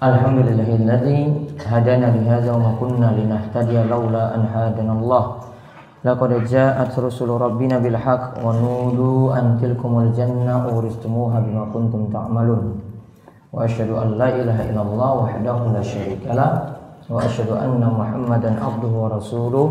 الحمد 0.00 0.38
لله 0.48 0.70
الذي 0.80 1.18
هدانا 1.68 2.08
لهذا 2.16 2.48
وما 2.56 2.72
كنا 2.80 3.08
لنهتدي 3.20 3.76
لولا 3.84 4.34
أن 4.34 4.42
هدانا 4.48 4.92
الله 4.96 5.24
لقد 6.04 6.30
جاءت 6.48 6.98
رسل 6.98 7.28
ربنا 7.28 7.78
بالحق 7.84 8.24
ونودوا 8.44 9.38
أن 9.38 9.60
تلكم 9.60 9.92
الجنة 10.00 10.54
أورثتموها 10.72 11.38
بما 11.40 11.64
كنتم 11.74 12.00
تعملون 12.16 12.64
وأشهد 13.52 13.90
أن 13.92 14.08
لا 14.16 14.28
إله 14.40 14.58
إلا 14.72 14.82
الله 14.82 15.10
وحده 15.14 15.56
لا 15.76 15.82
شريك 15.82 16.24
له 16.32 16.52
وأشهد 17.10 17.50
أن 17.60 17.84
محمدا 18.00 18.50
عبده 18.64 18.92
ورسوله 19.04 19.66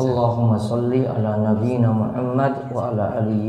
اللهم 0.00 0.50
صل 0.58 0.92
على 1.12 1.30
نبينا 1.48 1.88
محمد 1.92 2.52
وعلى 2.72 3.04
آله 3.20 3.48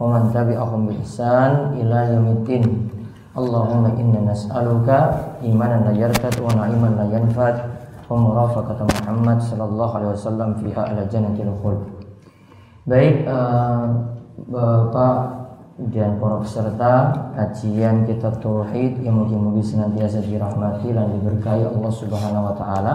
ومن 0.00 0.22
تبعهم 0.34 0.80
بإحسان 0.88 1.52
إلى 1.84 1.98
يوم 2.16 2.26
الدين 2.36 2.93
Allahumma 3.34 3.90
inna 3.98 4.30
nas'aluka 4.30 5.34
imanan 5.42 5.90
la 5.90 5.92
yartad 5.98 6.38
wa 6.38 6.54
na'iman 6.54 6.94
la 6.94 7.06
yanfad 7.10 7.66
wa 8.06 8.14
murafaqata 8.14 8.86
Muhammad 8.86 9.42
sallallahu 9.42 9.92
alaihi 9.98 10.14
wasallam 10.14 10.54
fiha 10.62 10.82
ala 10.86 11.02
jannatil 11.10 11.50
khuld. 11.58 11.82
Baik 12.86 13.26
uh, 13.26 13.90
Bapak 14.46 15.18
dan 15.90 16.22
para 16.22 16.38
peserta 16.38 16.92
kajian 17.34 18.06
kitab 18.06 18.38
tauhid 18.38 19.02
yang 19.02 19.18
mungkin-mungkin 19.18 19.66
senantiasa 19.66 20.22
dirahmati 20.22 20.94
dan 20.94 21.10
diberkahi 21.18 21.66
Allah 21.66 21.90
Subhanahu 21.90 22.46
wa 22.46 22.54
taala. 22.54 22.94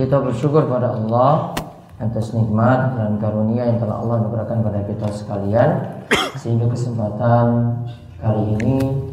Kita 0.00 0.16
bersyukur 0.24 0.64
pada 0.64 0.96
Allah 0.96 1.52
atas 2.00 2.32
nikmat 2.32 2.96
dan 2.96 3.20
karunia 3.20 3.68
yang 3.68 3.76
telah 3.76 4.00
Allah 4.00 4.24
berikan 4.24 4.64
pada 4.64 4.80
kita 4.88 5.12
sekalian 5.12 6.00
sehingga 6.40 6.72
kesempatan 6.72 7.76
kali 8.24 8.56
ini 8.56 9.09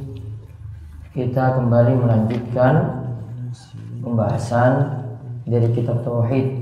kita 1.17 1.57
kembali 1.57 1.97
melanjutkan 1.97 2.73
pembahasan 4.05 5.01
dari 5.49 5.73
kitab 5.73 6.05
Tauhid. 6.05 6.61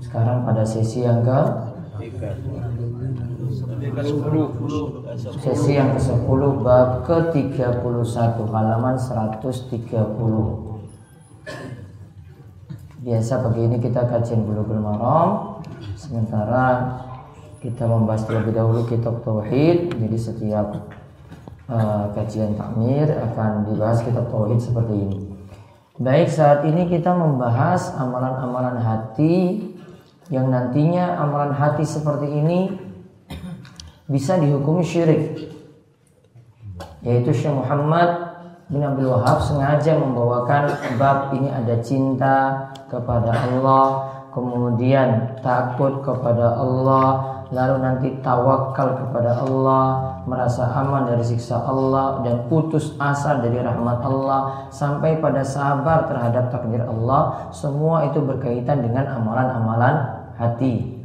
Sekarang 0.00 0.48
pada 0.48 0.64
sesi 0.64 1.04
yang 1.04 1.20
ke 1.20 1.40
sesi 5.36 5.76
yang 5.76 5.92
ke-10 6.00 6.40
bab 6.64 7.04
ke-31 7.04 8.40
halaman 8.48 8.96
130 8.96 9.68
biasa 13.04 13.32
pagi 13.44 13.60
ini 13.68 13.76
kita 13.84 14.08
kajian 14.08 14.48
Bulughul 14.48 14.80
Maram. 14.80 15.60
Sementara 15.92 16.88
kita 17.60 17.84
membahas 17.84 18.24
terlebih 18.24 18.56
dahulu 18.56 18.88
kitab 18.88 19.20
Tauhid. 19.20 19.92
Jadi 19.92 20.16
setiap 20.16 20.72
uh, 21.68 22.10
kajian 22.12 22.56
takmir 22.56 23.08
akan 23.08 23.68
dibahas 23.68 24.00
kitab 24.04 24.28
tauhid 24.28 24.60
seperti 24.60 24.94
ini. 24.94 25.18
Baik, 25.94 26.26
saat 26.26 26.66
ini 26.66 26.90
kita 26.90 27.14
membahas 27.14 27.94
amalan-amalan 27.94 28.82
hati 28.82 29.62
yang 30.26 30.50
nantinya 30.50 31.20
amalan 31.22 31.54
hati 31.54 31.86
seperti 31.86 32.26
ini 32.26 32.74
bisa 34.10 34.34
dihukumi 34.36 34.82
syirik. 34.82 35.54
Yaitu 37.04 37.30
Syekh 37.36 37.54
Muhammad 37.54 38.34
bin 38.72 38.80
Abdul 38.80 39.12
Wahab 39.12 39.44
sengaja 39.44 39.94
membawakan 39.94 40.72
bab 40.96 41.36
ini 41.36 41.52
ada 41.52 41.76
cinta 41.84 42.68
kepada 42.88 43.30
Allah, 43.30 43.86
kemudian 44.32 45.36
takut 45.44 46.00
kepada 46.00 46.58
Allah, 46.58 47.33
lalu 47.54 47.76
nanti 47.78 48.08
tawakal 48.18 48.98
kepada 48.98 49.38
Allah, 49.46 50.18
merasa 50.26 50.66
aman 50.74 51.06
dari 51.06 51.22
siksa 51.22 51.62
Allah 51.62 52.26
dan 52.26 52.50
putus 52.50 52.98
asa 52.98 53.38
dari 53.38 53.62
rahmat 53.62 54.02
Allah 54.02 54.66
sampai 54.74 55.22
pada 55.22 55.46
sabar 55.46 56.10
terhadap 56.10 56.50
takdir 56.50 56.82
Allah, 56.82 57.48
semua 57.54 58.10
itu 58.10 58.18
berkaitan 58.18 58.82
dengan 58.82 59.06
amalan-amalan 59.06 59.94
hati. 60.34 60.98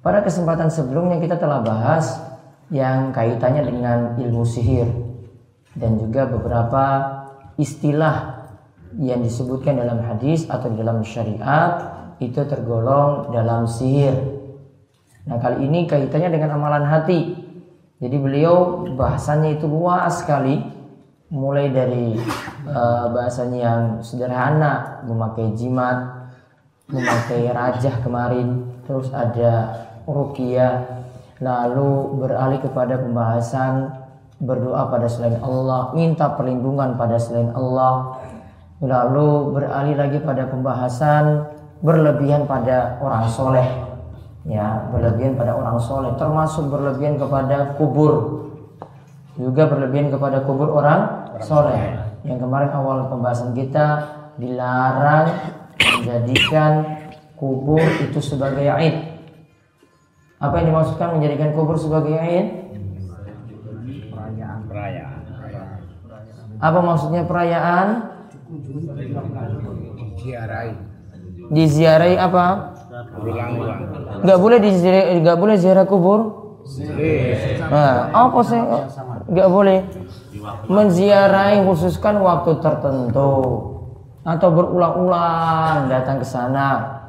Pada 0.00 0.22
kesempatan 0.22 0.70
sebelumnya 0.70 1.18
kita 1.18 1.34
telah 1.36 1.60
bahas 1.60 2.22
yang 2.70 3.10
kaitannya 3.10 3.66
dengan 3.66 3.98
ilmu 4.16 4.46
sihir 4.46 4.86
dan 5.74 5.98
juga 5.98 6.30
beberapa 6.30 6.84
istilah 7.58 8.46
yang 8.96 9.20
disebutkan 9.26 9.76
dalam 9.82 9.98
hadis 10.06 10.46
atau 10.46 10.70
dalam 10.72 11.02
syariat 11.02 12.00
itu 12.22 12.38
tergolong 12.46 13.34
dalam 13.34 13.66
sihir 13.66 14.39
Nah 15.30 15.38
kali 15.38 15.62
ini 15.62 15.86
kaitannya 15.86 16.34
dengan 16.34 16.58
amalan 16.58 16.90
hati. 16.90 17.38
Jadi 18.02 18.16
beliau 18.18 18.82
bahasanya 18.98 19.54
itu 19.54 19.70
luas 19.70 20.18
sekali, 20.18 20.58
mulai 21.30 21.70
dari 21.70 22.18
uh, 22.66 23.06
bahasanya 23.14 23.58
yang 23.62 23.82
sederhana, 24.02 25.06
memakai 25.06 25.54
jimat, 25.54 26.26
memakai 26.90 27.46
rajah 27.46 28.02
kemarin, 28.02 28.74
terus 28.90 29.14
ada 29.14 29.86
rukia, 30.02 30.82
lalu 31.38 32.18
beralih 32.18 32.58
kepada 32.58 32.98
pembahasan 32.98 33.94
berdoa 34.42 34.90
pada 34.90 35.06
selain 35.06 35.38
Allah, 35.46 35.94
minta 35.94 36.26
perlindungan 36.34 36.98
pada 36.98 37.20
selain 37.22 37.54
Allah, 37.54 38.18
lalu 38.82 39.54
beralih 39.54 39.94
lagi 39.94 40.18
pada 40.18 40.50
pembahasan 40.50 41.46
berlebihan 41.84 42.48
pada 42.50 42.98
orang 42.98 43.28
soleh 43.28 43.89
ya 44.48 44.88
berlebihan 44.88 45.36
pada 45.36 45.52
orang 45.56 45.76
soleh 45.80 46.12
termasuk 46.16 46.68
berlebihan 46.70 47.20
kepada 47.20 47.76
kubur. 47.76 48.46
Juga 49.38 49.68
berlebihan 49.70 50.12
kepada 50.12 50.44
kubur 50.44 50.74
orang 50.74 51.32
soleh. 51.40 52.08
yang 52.20 52.36
kemarin 52.36 52.68
awal 52.76 53.08
pembahasan 53.08 53.56
kita 53.56 54.12
dilarang 54.36 55.32
menjadikan 55.80 57.00
kubur 57.40 57.80
itu 57.80 58.20
sebagai 58.20 58.68
aid 58.68 59.08
apa 60.36 60.60
yang 60.60 60.66
dimaksudkan 60.68 61.16
menjadikan 61.16 61.56
kubur 61.56 61.80
sebagai 61.80 62.12
aid 62.12 62.60
perayaan. 64.70 65.18
Apa 66.60 66.78
maksudnya 66.78 67.22
perayaan? 67.26 67.86
Diziarahi. 70.14 70.74
Diziarahi 71.50 72.16
apa 73.00 74.20
Nggak 74.20 74.38
boleh 74.38 74.58
di 74.60 74.70
nggak 75.24 75.38
boleh 75.40 75.56
ziarah 75.56 75.86
kubur. 75.88 76.20
Nah, 77.72 78.12
apa 78.12 78.40
sih? 78.44 78.60
Nggak 79.30 79.48
boleh. 79.48 79.78
Menziarahi 80.68 81.64
khususkan 81.64 82.20
waktu 82.20 82.60
tertentu. 82.60 83.32
Atau 84.20 84.48
berulang-ulang 84.52 85.88
datang 85.88 86.20
ke 86.20 86.26
sana. 86.28 87.00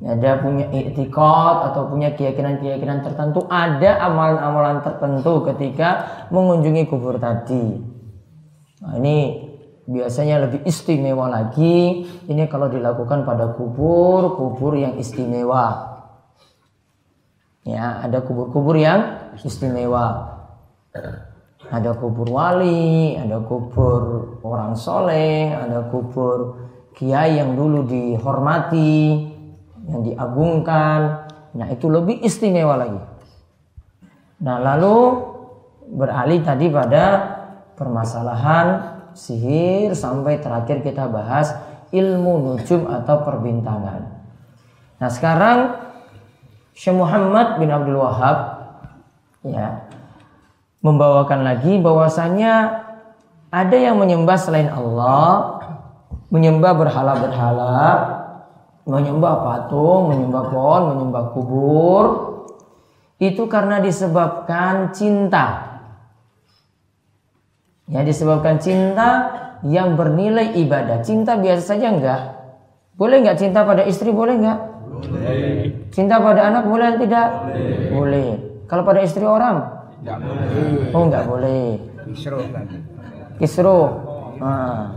Ada 0.00 0.40
punya 0.40 0.68
iktikad 0.72 1.56
atau 1.72 1.88
punya 1.88 2.12
keyakinan-keyakinan 2.16 3.04
tertentu. 3.04 3.44
Ada 3.48 4.00
amalan-amalan 4.00 4.80
tertentu 4.80 5.44
ketika 5.52 6.08
mengunjungi 6.32 6.88
kubur 6.88 7.20
tadi. 7.20 7.80
Nah, 8.80 8.96
ini 8.96 9.49
biasanya 9.90 10.46
lebih 10.46 10.62
istimewa 10.62 11.26
lagi. 11.26 12.06
Ini 12.30 12.46
kalau 12.46 12.70
dilakukan 12.70 13.26
pada 13.26 13.50
kubur 13.58 14.38
kubur 14.38 14.78
yang 14.78 14.94
istimewa. 14.96 15.90
Ya 17.66 18.00
ada 18.00 18.22
kubur-kubur 18.22 18.78
yang 18.78 19.34
istimewa. 19.42 20.38
Ada 21.70 21.94
kubur 21.98 22.30
wali 22.30 23.14
ada 23.14 23.42
kubur 23.42 24.34
orang 24.42 24.74
soleh 24.74 25.54
ada 25.54 25.86
kubur 25.86 26.66
kiai 26.98 27.38
yang 27.38 27.54
dulu 27.54 27.86
dihormati 27.86 29.26
yang 29.90 30.00
diagungkan. 30.06 31.30
Nah 31.50 31.66
itu 31.70 31.90
lebih 31.90 32.22
istimewa 32.22 32.78
lagi. 32.78 33.00
Nah 34.40 34.56
lalu 34.62 34.96
beralih 35.90 36.40
tadi 36.46 36.70
pada 36.70 37.04
permasalahan 37.74 38.99
sihir 39.14 39.94
sampai 39.94 40.38
terakhir 40.38 40.82
kita 40.84 41.06
bahas 41.10 41.54
ilmu 41.90 42.54
nujum 42.54 42.86
atau 42.86 43.22
perbintangan. 43.26 44.06
Nah 45.00 45.10
sekarang 45.10 45.58
Syekh 46.76 46.96
Muhammad 46.96 47.58
bin 47.58 47.68
Abdul 47.68 47.98
Wahab 47.98 48.38
ya 49.44 49.90
membawakan 50.80 51.44
lagi 51.44 51.76
bahwasanya 51.80 52.86
Ada 53.50 53.90
yang 53.90 53.98
menyembah 53.98 54.38
selain 54.38 54.70
Allah, 54.70 55.58
menyembah 56.30 56.70
berhala-berhala, 56.70 57.82
menyembah 58.86 59.34
patung, 59.42 60.14
menyembah 60.14 60.44
pohon, 60.54 60.82
menyembah 60.94 61.24
kubur. 61.34 62.04
Itu 63.18 63.50
karena 63.50 63.82
disebabkan 63.82 64.94
cinta. 64.94 65.69
Ya 67.90 68.06
disebabkan 68.06 68.62
cinta 68.62 69.34
yang 69.66 69.98
bernilai 69.98 70.54
ibadah. 70.54 71.02
Cinta 71.02 71.34
biasa 71.34 71.74
saja 71.74 71.90
enggak? 71.90 72.22
Boleh 72.94 73.18
enggak 73.18 73.42
cinta 73.42 73.66
pada 73.66 73.82
istri? 73.82 74.14
Boleh 74.14 74.38
enggak? 74.38 74.58
Boleh. 75.02 75.90
Cinta 75.90 76.22
pada 76.22 76.54
anak 76.54 76.70
boleh 76.70 76.86
atau 76.94 77.00
tidak? 77.02 77.26
Boleh. 77.50 77.90
boleh. 77.90 78.30
Kalau 78.70 78.82
pada 78.86 79.00
istri 79.02 79.26
orang? 79.26 79.56
Enggak 80.06 80.18
boleh. 80.22 80.94
Oh 80.94 81.02
enggak 81.02 81.24
boleh. 81.26 81.66
Kisruh 82.06 82.46
kan. 82.54 82.64
Kisruh. 83.42 83.88
Nah. 84.38 84.94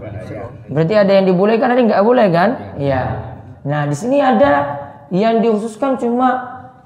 Berarti 0.69 0.93
ada 0.93 1.11
yang 1.17 1.25
dibolehkan 1.25 1.73
ada 1.73 1.79
yang 1.81 1.89
enggak 1.89 2.05
boleh 2.05 2.27
kan? 2.29 2.49
Iya. 2.77 3.01
Nah 3.65 3.81
di 3.89 3.95
sini 3.97 4.21
ada 4.21 4.51
yang 5.09 5.41
dikhususkan 5.41 5.97
cuma 5.97 6.29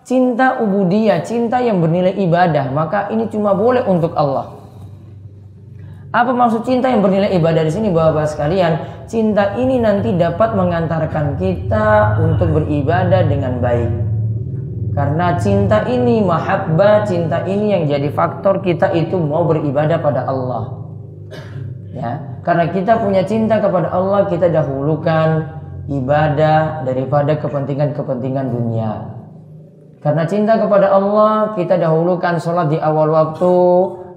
cinta 0.07 0.63
ubudiyah, 0.63 1.19
cinta 1.27 1.59
yang 1.59 1.83
bernilai 1.83 2.15
ibadah. 2.15 2.71
Maka 2.71 3.11
ini 3.11 3.27
cuma 3.27 3.51
boleh 3.51 3.83
untuk 3.83 4.15
Allah. 4.15 4.57
Apa 6.17 6.33
maksud 6.33 6.65
cinta 6.65 6.89
yang 6.89 7.05
bernilai 7.05 7.29
ibadah 7.37 7.61
di 7.61 7.69
sini 7.69 7.93
bapak-bapak 7.93 8.25
sekalian? 8.33 8.73
Cinta 9.05 9.53
ini 9.53 9.77
nanti 9.77 10.17
dapat 10.17 10.57
mengantarkan 10.57 11.37
kita 11.37 12.17
untuk 12.17 12.57
beribadah 12.57 13.21
dengan 13.29 13.61
baik. 13.61 13.91
Karena 14.97 15.37
cinta 15.37 15.85
ini 15.85 16.25
mahabbah, 16.25 17.05
cinta 17.05 17.45
ini 17.45 17.69
yang 17.69 17.83
jadi 17.85 18.09
faktor 18.17 18.65
kita 18.65 18.97
itu 18.97 19.13
mau 19.13 19.45
beribadah 19.45 20.01
pada 20.01 20.25
Allah. 20.25 20.89
Ya, 21.93 22.41
karena 22.41 22.65
kita 22.73 22.97
punya 22.97 23.21
cinta 23.21 23.61
kepada 23.61 23.93
Allah, 23.93 24.25
kita 24.25 24.49
dahulukan 24.49 25.53
ibadah 25.85 26.81
daripada 26.81 27.37
kepentingan-kepentingan 27.37 28.49
dunia. 28.49 29.05
Karena 30.01 30.25
cinta 30.25 30.57
kepada 30.57 30.89
Allah, 30.97 31.53
kita 31.53 31.77
dahulukan 31.77 32.41
sholat 32.41 32.73
di 32.73 32.81
awal 32.81 33.13
waktu, 33.13 33.53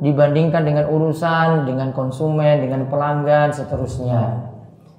dibandingkan 0.01 0.65
dengan 0.65 0.89
urusan 0.89 1.69
dengan 1.69 1.93
konsumen, 1.93 2.65
dengan 2.65 2.89
pelanggan, 2.89 3.53
seterusnya. 3.53 4.49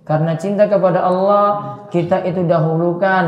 Karena 0.06 0.38
cinta 0.38 0.66
kepada 0.70 1.02
Allah, 1.06 1.46
kita 1.90 2.26
itu 2.26 2.46
dahulukan 2.46 3.24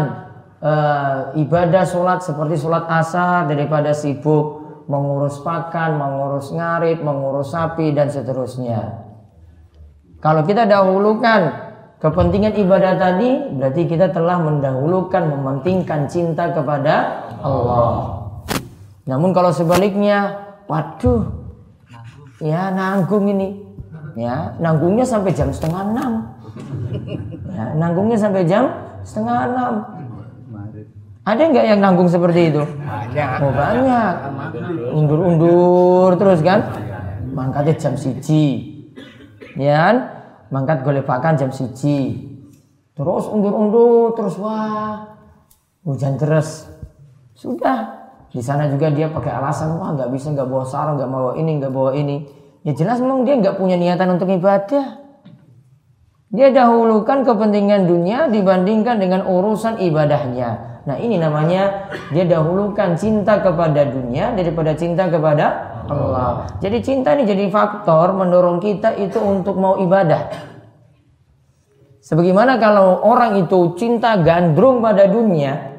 uh, 0.62 1.34
ibadah 1.38 1.86
sholat 1.86 2.22
seperti 2.22 2.62
sholat 2.62 2.86
asar 2.90 3.50
daripada 3.50 3.94
sibuk 3.94 4.64
mengurus 4.88 5.40
pakan, 5.42 5.96
mengurus 5.98 6.52
ngarit, 6.52 7.00
mengurus 7.02 7.56
sapi 7.56 7.96
dan 7.96 8.12
seterusnya. 8.12 9.06
Kalau 10.20 10.44
kita 10.44 10.68
dahulukan 10.68 11.52
kepentingan 12.00 12.56
ibadah 12.56 13.00
tadi, 13.00 13.54
berarti 13.60 13.82
kita 13.88 14.12
telah 14.12 14.40
mendahulukan, 14.40 15.24
mementingkan 15.24 16.08
cinta 16.12 16.52
kepada 16.52 17.28
Allah. 17.44 18.24
Namun 19.04 19.36
kalau 19.36 19.52
sebaliknya, 19.52 20.48
waduh, 20.68 21.43
ya 22.40 22.74
nanggung 22.74 23.30
ini. 23.30 23.62
Ya 24.14 24.54
nanggungnya 24.62 25.06
sampai 25.06 25.34
jam 25.34 25.50
setengah 25.54 25.82
enam. 25.94 26.12
Ya, 27.54 27.70
nanggungnya 27.78 28.18
sampai 28.18 28.50
jam 28.50 28.66
setengah 29.06 29.46
enam. 29.46 29.74
Ada 31.24 31.42
nggak 31.54 31.66
yang 31.70 31.80
nanggung 31.80 32.10
seperti 32.12 32.52
itu? 32.52 32.66
Banyak. 32.66 33.30
Oh 33.40 33.54
banyak. 33.54 34.14
Undur-undur 34.92 36.18
terus 36.20 36.44
kan? 36.44 36.68
Mangkatnya 37.32 37.78
jam 37.80 37.94
siji. 37.96 38.74
Ya 39.56 39.88
kan? 39.88 39.96
Mangkat 40.50 40.84
golepakan 40.84 41.40
jam 41.40 41.50
siji. 41.54 42.28
Terus 42.94 43.26
undur-undur 43.32 44.18
terus 44.20 44.36
wah 44.36 45.14
hujan 45.88 46.20
terus 46.20 46.68
sudah 47.34 48.03
di 48.34 48.42
sana 48.42 48.66
juga 48.66 48.90
dia 48.90 49.14
pakai 49.14 49.30
alasan 49.30 49.78
wah 49.78 49.94
nggak 49.94 50.10
bisa 50.10 50.34
nggak 50.34 50.50
bawa 50.50 50.66
sarung 50.66 50.98
nggak 50.98 51.12
bawa 51.14 51.32
ini 51.38 51.52
nggak 51.62 51.70
bawa 51.70 51.92
ini. 51.94 52.26
Ya 52.66 52.74
jelas 52.74 52.98
memang 52.98 53.30
dia 53.30 53.38
nggak 53.38 53.62
punya 53.62 53.78
niatan 53.78 54.18
untuk 54.18 54.34
ibadah. 54.34 55.06
Dia 56.34 56.50
dahulukan 56.50 57.22
kepentingan 57.30 57.86
dunia 57.86 58.26
dibandingkan 58.26 58.98
dengan 58.98 59.30
urusan 59.30 59.78
ibadahnya. 59.78 60.82
Nah 60.90 60.98
ini 60.98 61.22
namanya 61.22 61.94
dia 62.10 62.26
dahulukan 62.26 62.98
cinta 62.98 63.38
kepada 63.38 63.86
dunia 63.86 64.34
daripada 64.34 64.74
cinta 64.74 65.06
kepada 65.14 65.46
Allah. 65.86 66.50
Jadi 66.58 66.82
cinta 66.82 67.14
ini 67.14 67.30
jadi 67.30 67.54
faktor 67.54 68.18
mendorong 68.18 68.58
kita 68.58 68.98
itu 68.98 69.22
untuk 69.22 69.62
mau 69.62 69.78
ibadah. 69.78 70.34
Sebagaimana 72.04 72.60
kalau 72.60 73.00
orang 73.06 73.46
itu 73.46 73.78
cinta 73.80 74.20
gandrung 74.20 74.84
pada 74.84 75.08
dunia, 75.08 75.73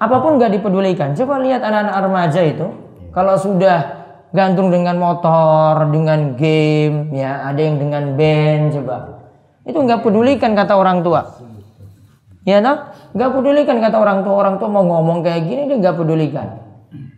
apa 0.00 0.16
pun 0.24 0.40
nggak 0.40 0.56
dipedulikan. 0.56 1.12
Coba 1.12 1.44
lihat 1.44 1.60
anak-anak 1.60 1.94
remaja 2.00 2.40
itu, 2.40 2.66
kalau 3.12 3.36
sudah 3.36 4.00
gantung 4.32 4.72
dengan 4.72 4.96
motor, 4.96 5.92
dengan 5.92 6.34
game, 6.40 7.12
ya 7.12 7.44
ada 7.44 7.60
yang 7.60 7.76
dengan 7.76 8.16
band, 8.16 8.72
coba 8.80 8.96
itu 9.68 9.76
nggak 9.76 10.00
pedulikan 10.00 10.56
kata 10.56 10.74
orang 10.74 11.04
tua. 11.04 11.20
Ya 12.48 12.64
toh? 12.64 12.90
Nggak 13.12 13.30
pedulikan 13.36 13.76
kata 13.84 13.96
orang 14.00 14.18
tua. 14.24 14.34
Orang 14.40 14.54
tua 14.56 14.68
mau 14.72 14.82
ngomong 14.82 15.20
kayak 15.20 15.44
gini 15.44 15.68
dia 15.68 15.76
nggak 15.76 15.96
pedulikan. 16.00 16.48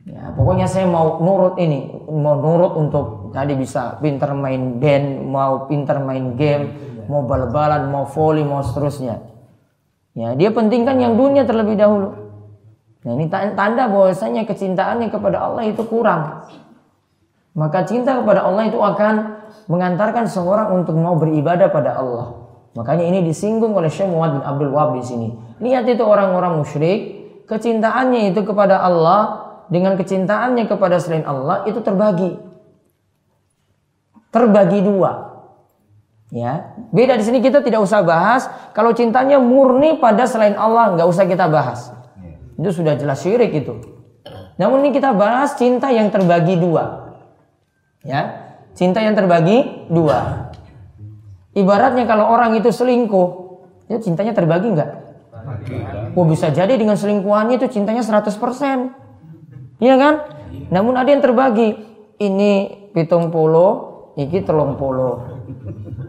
Ya, 0.02 0.34
pokoknya 0.34 0.66
saya 0.66 0.86
mau 0.86 1.22
nurut 1.22 1.56
ini, 1.62 1.86
mau 2.10 2.36
nurut 2.36 2.74
untuk 2.76 3.30
tadi 3.30 3.54
bisa 3.54 3.96
pinter 4.02 4.34
main 4.34 4.82
band, 4.82 5.22
mau 5.24 5.70
pinter 5.70 6.02
main 6.02 6.34
game, 6.34 6.74
mau 7.06 7.22
bal-balan, 7.22 7.88
mau 7.88 8.04
volley, 8.06 8.42
mau 8.42 8.60
seterusnya. 8.60 9.22
Ya, 10.12 10.34
dia 10.36 10.52
pentingkan 10.52 11.00
yang 11.00 11.16
dunia 11.16 11.46
terlebih 11.48 11.78
dahulu. 11.78 12.21
Nah 13.02 13.18
ini 13.18 13.26
tanda 13.30 13.90
bahwasanya 13.90 14.46
kecintaannya 14.46 15.10
kepada 15.10 15.42
Allah 15.42 15.66
itu 15.66 15.82
kurang. 15.86 16.46
Maka 17.52 17.84
cinta 17.84 18.16
kepada 18.22 18.46
Allah 18.46 18.70
itu 18.70 18.78
akan 18.78 19.42
mengantarkan 19.66 20.24
seorang 20.24 20.72
untuk 20.72 20.96
mau 20.96 21.18
beribadah 21.18 21.68
pada 21.68 21.98
Allah. 21.98 22.42
Makanya 22.72 23.04
ini 23.04 23.20
disinggung 23.26 23.76
oleh 23.76 23.92
Syekh 23.92 24.08
Muhammad 24.08 24.40
bin 24.40 24.42
Abdul 24.48 24.70
Wahab 24.72 24.96
di 24.96 25.04
sini. 25.04 25.28
Lihat 25.60 25.84
itu 25.84 26.00
orang-orang 26.00 26.64
musyrik, 26.64 27.00
kecintaannya 27.44 28.32
itu 28.32 28.40
kepada 28.48 28.80
Allah 28.80 29.52
dengan 29.68 30.00
kecintaannya 30.00 30.64
kepada 30.64 30.96
selain 30.96 31.28
Allah 31.28 31.68
itu 31.68 31.84
terbagi. 31.84 32.40
Terbagi 34.32 34.80
dua. 34.80 35.32
Ya, 36.32 36.72
beda 36.88 37.20
di 37.20 37.24
sini 37.28 37.44
kita 37.44 37.60
tidak 37.60 37.84
usah 37.84 38.00
bahas 38.00 38.48
kalau 38.72 38.96
cintanya 38.96 39.36
murni 39.36 40.00
pada 40.00 40.24
selain 40.24 40.56
Allah 40.56 40.96
nggak 40.96 41.04
usah 41.04 41.28
kita 41.28 41.44
bahas. 41.52 41.92
Itu 42.62 42.70
sudah 42.70 42.94
jelas 42.94 43.18
syirik 43.18 43.50
itu. 43.50 43.74
Namun 44.54 44.86
ini 44.86 44.94
kita 44.94 45.10
bahas 45.10 45.58
cinta 45.58 45.90
yang 45.90 46.14
terbagi 46.14 46.54
dua. 46.54 47.10
Ya, 48.06 48.54
cinta 48.78 49.02
yang 49.02 49.18
terbagi 49.18 49.90
dua. 49.90 50.46
Ibaratnya 51.58 52.06
kalau 52.06 52.30
orang 52.30 52.54
itu 52.54 52.70
selingkuh, 52.70 53.28
itu 53.90 53.98
cintanya 54.06 54.30
terbagi 54.30 54.78
enggak? 54.78 54.94
Oh 56.14 56.22
bisa 56.22 56.54
jadi 56.54 56.70
dengan 56.78 56.94
selingkuhannya 56.94 57.58
itu 57.58 57.66
cintanya 57.66 58.06
100%. 58.06 58.30
Iya 59.82 59.98
kan? 59.98 60.14
Namun 60.70 60.94
ada 60.94 61.10
yang 61.10 61.18
terbagi. 61.18 61.90
Ini 62.22 62.52
pitung 62.94 63.34
polo, 63.34 64.14
iki 64.14 64.46
telung 64.46 64.78
polo. 64.78 65.18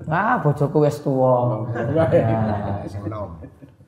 Ah, 0.05 0.37
bojoku 0.37 0.85
wes 0.85 1.01
tua. 1.01 1.65
Ya. 1.73 2.05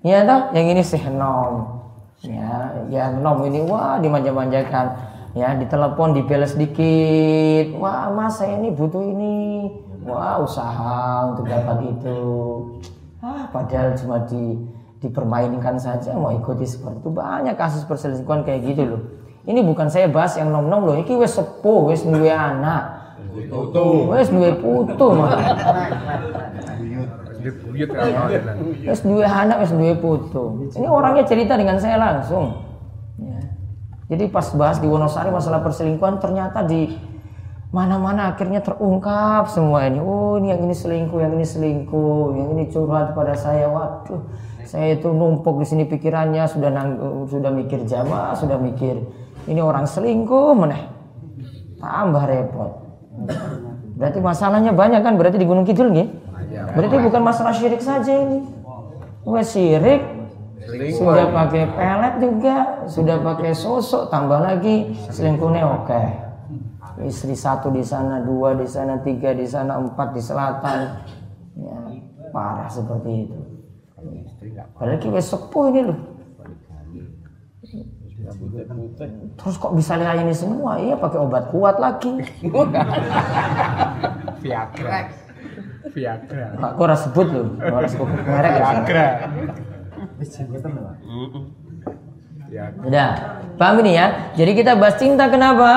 Iya 0.02 0.20
toh, 0.26 0.42
yang 0.58 0.66
ini 0.74 0.82
sih 0.82 1.02
nom 1.14 1.85
ya 2.26 2.52
ya 2.90 3.04
nom 3.14 3.46
ini 3.46 3.62
wah 3.66 4.02
dimanja-manjakan. 4.02 5.14
Ya 5.36 5.52
ditelepon 5.52 6.16
dibeles 6.16 6.56
sedikit. 6.56 7.76
Wah 7.76 8.08
mas 8.08 8.40
saya 8.40 8.56
ini 8.56 8.72
butuh 8.72 9.04
ini. 9.04 9.68
Wah 10.08 10.40
usaha 10.40 11.28
untuk 11.34 11.52
dapat 11.52 11.92
itu. 11.92 12.20
Ah 13.20 13.44
padahal 13.52 14.00
cuma 14.00 14.24
di 14.24 14.56
dipermainkan 15.04 15.76
saja 15.76 16.16
mau 16.16 16.32
ikuti 16.32 16.64
seperti 16.64 17.04
itu. 17.04 17.10
Banyak 17.12 17.56
kasus 17.60 17.84
perselingkuhan 17.84 18.48
kayak 18.48 18.64
gitu 18.64 18.84
loh. 18.96 19.02
Ini 19.46 19.60
bukan 19.62 19.92
saya 19.92 20.08
bahas 20.08 20.40
yang 20.40 20.50
nom 20.50 20.72
nom 20.72 20.88
loh 20.88 20.96
ini 20.96 21.14
wes 21.20 21.36
sepuh 21.36 21.92
wes 21.92 22.08
duwe 22.08 22.32
anak. 22.32 23.14
Wes 24.08 24.32
duwe 24.32 24.56
putu. 24.56 25.08
Mah 25.20 25.36
Wes 28.86 29.02
dua 29.06 29.26
anak, 29.28 29.58
wes 29.62 29.72
dua 29.74 29.94
putu. 29.98 30.70
Ini 30.74 30.88
orangnya 30.90 31.24
cerita 31.28 31.54
dengan 31.60 31.78
saya 31.78 32.00
langsung. 32.00 32.66
Ya. 33.20 33.40
Jadi 34.14 34.30
pas 34.30 34.50
bahas 34.58 34.78
di 34.82 34.88
Wonosari 34.90 35.30
masalah 35.30 35.62
perselingkuhan 35.62 36.18
ternyata 36.22 36.66
di 36.66 36.94
mana-mana 37.74 38.32
akhirnya 38.32 38.64
terungkap 38.64 39.52
semua 39.52 39.86
ini. 39.86 40.00
Oh 40.00 40.40
ini 40.40 40.56
yang 40.56 40.64
ini 40.64 40.76
selingkuh, 40.76 41.20
yang 41.20 41.34
ini 41.36 41.46
selingkuh, 41.46 42.26
yang 42.40 42.48
ini 42.56 42.64
curhat 42.72 43.12
pada 43.12 43.36
saya. 43.36 43.68
Waduh, 43.68 44.32
saya 44.64 44.96
itu 44.96 45.12
numpuk 45.12 45.60
di 45.60 45.68
sini 45.68 45.84
pikirannya 45.86 46.48
sudah 46.48 46.70
nang, 46.72 46.90
sudah 47.28 47.52
mikir 47.52 47.84
jamaah, 47.84 48.34
sudah 48.34 48.56
mikir 48.56 49.04
ini 49.46 49.62
orang 49.62 49.86
selingkuh 49.86 50.58
meneh. 50.58 50.82
Tambah 51.78 52.24
repot. 52.26 52.72
Berarti 53.96 54.20
masalahnya 54.20 54.72
banyak 54.76 55.02
kan? 55.06 55.16
Berarti 55.16 55.38
di 55.40 55.48
Gunung 55.48 55.64
Kidul 55.64 55.92
nih? 55.94 56.08
Berarti 56.76 56.98
bukan 57.00 57.22
masalah 57.24 57.56
syirik 57.56 57.80
saja 57.80 58.12
ini. 58.12 58.44
Wah 59.24 59.42
syirik 59.42 60.04
sudah 60.98 61.32
pakai 61.32 61.72
pelet 61.72 62.16
juga, 62.20 62.56
sudah 62.90 63.18
pakai 63.22 63.56
sosok, 63.56 64.12
tambah 64.12 64.44
lagi 64.44 64.92
selingkuhnya 65.14 65.64
oke. 65.64 66.02
Istri 66.96 67.36
satu 67.36 67.72
di 67.76 67.84
sana, 67.84 68.24
dua 68.24 68.56
di 68.56 68.68
sana, 68.68 69.00
tiga 69.04 69.36
di 69.36 69.44
sana, 69.44 69.80
empat 69.80 70.16
di 70.16 70.22
selatan. 70.24 70.80
Ya, 71.56 71.78
parah 72.32 72.68
seperti 72.68 73.28
itu. 73.28 73.40
Padahal 74.76 75.00
kita 75.00 75.20
sepuh 75.24 75.64
ini 75.72 75.82
loh. 75.92 76.00
Terus 79.38 79.56
kok 79.60 79.74
bisa 79.76 80.00
lihat 80.02 80.18
ini 80.24 80.34
semua? 80.34 80.82
Iya 80.82 80.96
pakai 80.98 81.20
obat 81.20 81.52
kuat 81.54 81.78
lagi. 81.78 82.26
Viagra. 84.42 85.25
Viagra. 85.94 86.48
Aku 86.74 86.82
harus 86.86 87.02
sebut 87.06 87.28
loh, 87.30 87.48
harus 87.62 87.92
sebut 87.94 88.10
merek 88.10 88.54
ya. 88.58 88.64
Viagra. 88.66 89.08
Udah, 92.86 93.10
paham 93.60 93.84
ini 93.84 94.00
ya? 94.00 94.32
Jadi 94.38 94.52
kita 94.56 94.80
bahas 94.80 94.96
cinta 94.96 95.28
kenapa? 95.28 95.72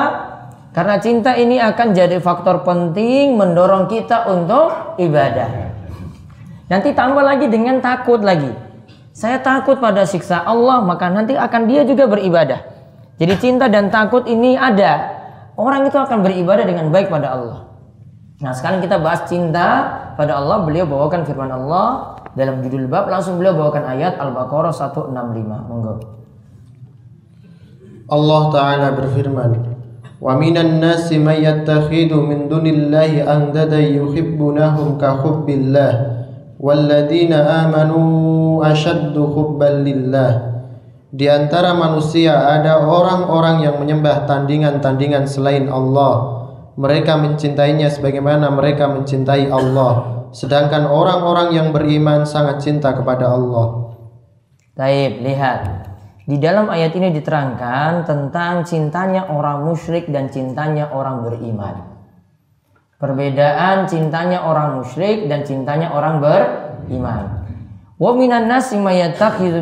Karena 0.72 1.00
cinta 1.02 1.34
ini 1.34 1.58
akan 1.58 1.90
jadi 1.96 2.22
faktor 2.22 2.62
penting 2.62 3.34
mendorong 3.34 3.90
kita 3.90 4.30
untuk 4.30 4.94
ibadah. 5.00 5.74
Nanti 6.68 6.92
tambah 6.92 7.24
lagi 7.24 7.48
dengan 7.48 7.80
takut 7.80 8.20
lagi. 8.20 8.52
Saya 9.10 9.42
takut 9.42 9.82
pada 9.82 10.06
siksa 10.06 10.44
Allah, 10.46 10.78
maka 10.84 11.10
nanti 11.10 11.34
akan 11.34 11.66
dia 11.66 11.82
juga 11.82 12.06
beribadah. 12.06 12.62
Jadi 13.18 13.34
cinta 13.42 13.66
dan 13.66 13.90
takut 13.90 14.28
ini 14.30 14.54
ada. 14.54 15.18
Orang 15.58 15.90
itu 15.90 15.98
akan 15.98 16.22
beribadah 16.22 16.62
dengan 16.62 16.94
baik 16.94 17.10
pada 17.10 17.34
Allah. 17.34 17.67
Nah 18.38 18.54
sekarang 18.54 18.78
kita 18.78 19.02
bahas 19.02 19.26
cinta 19.26 19.66
pada 20.14 20.38
Allah. 20.38 20.62
Beliau 20.62 20.86
bawakan 20.86 21.26
firman 21.26 21.50
Allah 21.50 22.14
dalam 22.38 22.62
judul 22.62 22.86
bab. 22.86 23.10
Langsung 23.10 23.34
beliau 23.34 23.58
bawakan 23.58 23.98
ayat 23.98 24.14
Al-Baqarah 24.14 24.70
165. 24.70 25.10
Monggo. 25.66 25.94
Allah 28.08 28.42
Ta'ala 28.48 28.88
berfirman 28.96 29.76
Wa 30.18 30.34
minan 30.34 30.80
nasi 30.80 31.20
man 31.20 31.36
yattakhidu 31.38 32.24
min 32.24 32.48
dunillahi 32.48 33.22
andada 33.22 33.78
yuhibbunahum 33.78 34.96
ka 34.98 35.20
hubbillah 35.20 36.24
walladzina 36.58 37.68
amanu 37.68 38.64
ashaddu 38.64 39.28
hubban 39.28 39.86
lillah 39.86 40.58
Di 41.12 41.28
antara 41.28 41.76
manusia 41.76 42.34
ada 42.34 42.82
orang-orang 42.82 43.62
yang 43.62 43.76
menyembah 43.76 44.24
tandingan-tandingan 44.24 45.28
selain 45.28 45.68
Allah 45.68 46.37
mereka 46.78 47.18
mencintainya 47.18 47.90
sebagaimana 47.90 48.54
mereka 48.54 48.86
mencintai 48.86 49.50
Allah 49.50 50.22
sedangkan 50.30 50.86
orang-orang 50.86 51.50
yang 51.58 51.68
beriman 51.74 52.22
sangat 52.22 52.62
cinta 52.62 52.94
kepada 52.94 53.34
Allah 53.34 53.88
Taib, 54.78 55.26
lihat. 55.26 55.90
Di 56.22 56.38
dalam 56.38 56.70
ayat 56.70 56.94
ini 56.94 57.10
diterangkan 57.10 58.06
tentang 58.06 58.62
cintanya 58.62 59.26
orang 59.26 59.66
musyrik 59.66 60.06
dan 60.06 60.30
cintanya 60.30 60.94
orang 60.94 61.26
beriman. 61.26 61.98
Perbedaan 63.02 63.90
cintanya 63.90 64.46
orang 64.46 64.78
musyrik 64.78 65.26
dan 65.26 65.42
cintanya 65.42 65.90
orang 65.90 66.22
beriman. 66.22 67.42
Wa 67.98 68.14
minan 68.14 68.46
nasi 68.46 68.78
may 68.78 69.02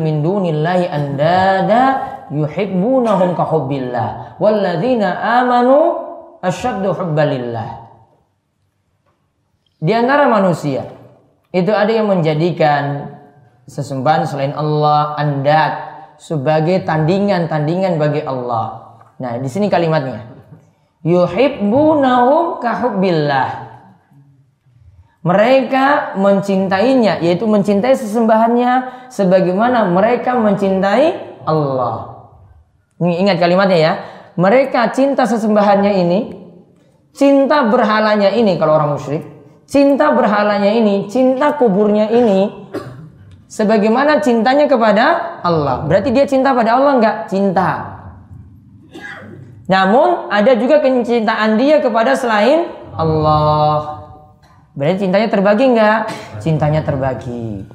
min 0.05 0.21
dunillahi 0.21 0.85
andada 0.85 1.83
yuhibbunahum 2.29 3.33
ka 3.33 3.41
hubbillah 3.41 4.37
walladzina 4.37 5.17
amanu 5.41 6.06
asyaddu 6.47 6.95
hubbalillah. 6.95 7.87
Di 9.77 9.93
antara 9.93 10.25
manusia 10.25 10.89
itu 11.53 11.69
ada 11.69 11.91
yang 11.93 12.09
menjadikan 12.09 13.13
sesembahan 13.69 14.23
selain 14.25 14.53
Allah 14.57 15.13
andat 15.19 15.73
sebagai 16.17 16.81
tandingan-tandingan 16.81 18.01
bagi 18.01 18.25
Allah. 18.25 18.97
Nah, 19.21 19.37
di 19.37 19.49
sini 19.49 19.69
kalimatnya. 19.69 20.33
Yuhibbunahum 21.05 22.57
kahubbillah. 22.59 23.69
Mereka 25.21 26.15
mencintainya, 26.15 27.19
yaitu 27.19 27.43
mencintai 27.45 27.93
sesembahannya 27.99 28.71
sebagaimana 29.11 29.91
mereka 29.91 30.39
mencintai 30.39 31.41
Allah. 31.43 32.31
Ini 32.97 33.27
ingat 33.27 33.37
kalimatnya 33.37 33.77
ya. 33.77 33.93
Mereka 34.37 34.93
cinta 34.93 35.25
sesembahannya 35.25 35.91
ini, 35.97 36.19
cinta 37.17 37.65
berhalanya 37.65 38.29
ini 38.29 38.61
kalau 38.61 38.77
orang 38.77 38.93
musyrik, 38.93 39.25
cinta 39.65 40.13
berhalanya 40.13 40.69
ini, 40.69 41.09
cinta 41.09 41.57
kuburnya 41.57 42.13
ini, 42.13 42.69
sebagaimana 43.49 44.21
cintanya 44.21 44.69
kepada 44.69 45.41
Allah. 45.41 45.83
Berarti 45.89 46.13
dia 46.13 46.29
cinta 46.29 46.53
pada 46.53 46.77
Allah 46.77 47.01
enggak? 47.01 47.25
Cinta. 47.27 47.97
Namun 49.67 50.31
ada 50.31 50.55
juga 50.55 50.79
kecintaan 50.79 51.59
dia 51.59 51.81
kepada 51.83 52.15
selain 52.15 52.69
Allah. 52.95 54.05
Berarti 54.77 55.09
cintanya 55.09 55.27
terbagi 55.27 55.65
enggak? 55.73 55.99
Cintanya 56.39 56.85
terbagi. 56.85 57.65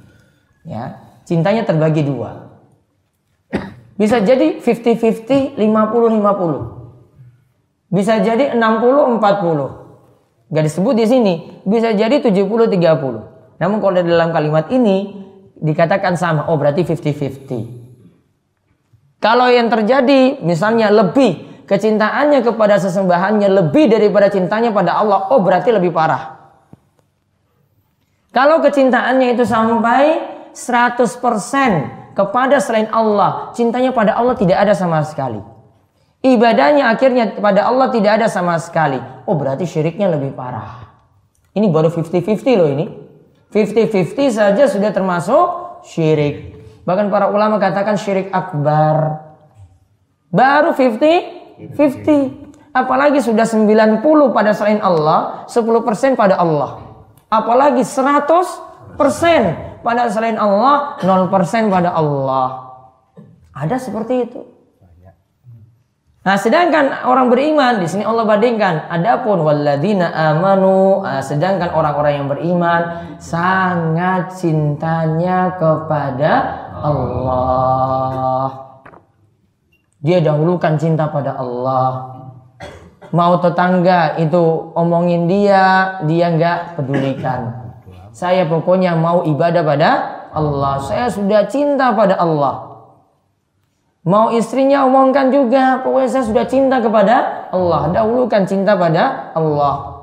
Ya, 0.63 1.03
cintanya 1.27 1.67
terbagi 1.67 2.07
dua. 2.07 2.55
Bisa 3.99 4.23
jadi 4.23 4.63
50-50, 4.63 5.59
50-50. 5.59 6.82
Bisa 7.93 8.25
jadi 8.25 8.57
60-40. 8.57 9.21
Gak 10.49 10.65
disebut 10.65 10.95
di 10.97 11.05
sini. 11.05 11.61
Bisa 11.69 11.93
jadi 11.93 12.25
70-30. 12.25 13.61
Namun 13.61 13.77
kalau 13.85 14.01
dalam 14.01 14.33
kalimat 14.33 14.73
ini 14.73 15.13
dikatakan 15.61 16.17
sama. 16.17 16.49
Oh 16.49 16.57
berarti 16.57 16.89
50-50. 16.89 17.83
Kalau 19.23 19.47
yang 19.47 19.71
terjadi 19.71 20.43
misalnya 20.43 20.91
lebih 20.91 21.63
kecintaannya 21.69 22.43
kepada 22.43 22.81
sesembahannya 22.83 23.47
lebih 23.47 23.87
daripada 23.87 24.27
cintanya 24.33 24.75
pada 24.75 24.99
Allah, 24.99 25.31
oh 25.31 25.39
berarti 25.39 25.71
lebih 25.71 25.95
parah. 25.95 26.43
Kalau 28.33 28.65
kecintaannya 28.65 29.37
itu 29.37 29.45
sampai 29.45 30.33
100% 30.57 32.17
kepada 32.17 32.57
selain 32.59 32.89
Allah, 32.91 33.55
cintanya 33.55 33.95
pada 33.95 34.19
Allah 34.19 34.35
tidak 34.35 34.59
ada 34.59 34.75
sama 34.75 35.05
sekali. 35.05 35.39
Ibadahnya 36.23 36.87
akhirnya 36.87 37.35
pada 37.43 37.67
Allah 37.67 37.91
tidak 37.91 38.23
ada 38.23 38.27
sama 38.31 38.55
sekali. 38.63 39.03
Oh 39.27 39.35
berarti 39.35 39.67
syiriknya 39.67 40.07
lebih 40.07 40.39
parah. 40.39 40.87
Ini 41.53 41.67
baru 41.67 41.91
50-50 41.91 42.59
loh 42.59 42.71
ini. 42.71 42.87
50-50 43.51 44.31
saja 44.31 44.65
sudah 44.71 44.91
termasuk 44.95 45.45
syirik. 45.85 46.63
Bahkan 46.87 47.11
para 47.11 47.29
ulama 47.29 47.59
katakan 47.59 47.99
syirik 47.99 48.31
akbar. 48.31 49.19
Baru 50.31 50.73
50 50.73 51.43
50. 51.71 52.73
Apalagi 52.73 53.21
sudah 53.21 53.45
90 53.45 54.01
pada 54.33 54.57
selain 54.57 54.81
Allah, 54.81 55.45
10% 55.45 56.17
pada 56.17 56.41
Allah. 56.41 57.05
Apalagi 57.29 57.85
100% 57.85 59.85
pada 59.85 60.09
selain 60.09 60.41
Allah, 60.41 60.97
0% 61.05 61.69
pada 61.69 61.93
Allah. 61.93 62.73
Ada 63.53 63.77
seperti 63.77 64.25
itu. 64.25 64.41
Nah, 66.23 66.39
sedangkan 66.39 67.03
orang 67.03 67.35
beriman 67.35 67.83
di 67.83 67.91
sini 67.91 68.07
Allah 68.07 68.23
bandingkan, 68.23 68.87
adapun 68.87 69.43
walladzina 69.43 70.07
amanu, 70.15 71.03
nah, 71.03 71.19
sedangkan 71.19 71.75
orang-orang 71.75 72.23
yang 72.23 72.31
beriman 72.31 72.83
sangat 73.19 74.31
cintanya 74.39 75.59
kepada 75.59 76.33
Allah. 76.79 78.47
Dia 79.99 80.23
dahulukan 80.23 80.79
cinta 80.79 81.11
pada 81.11 81.35
Allah. 81.35 82.15
Mau 83.11 83.43
tetangga 83.43 84.15
itu 84.23 84.71
omongin 84.79 85.27
dia, 85.27 85.99
dia 86.07 86.31
nggak 86.31 86.79
pedulikan. 86.79 87.51
Saya 88.15 88.47
pokoknya 88.47 88.95
mau 88.95 89.27
ibadah 89.27 89.63
pada 89.67 89.91
Allah. 90.31 90.79
Saya 90.87 91.11
sudah 91.11 91.51
cinta 91.51 91.91
pada 91.99 92.15
Allah. 92.15 92.72
Mau 94.03 94.35
istrinya 94.35 94.83
omongkan 94.83 95.31
juga, 95.31 95.79
pokoknya 95.87 96.11
saya 96.11 96.25
sudah 96.27 96.45
cinta 96.51 96.83
kepada 96.83 97.47
Allah. 97.55 97.95
Dahulukan 97.95 98.43
cinta 98.51 98.75
pada 98.75 99.31
Allah. 99.31 100.03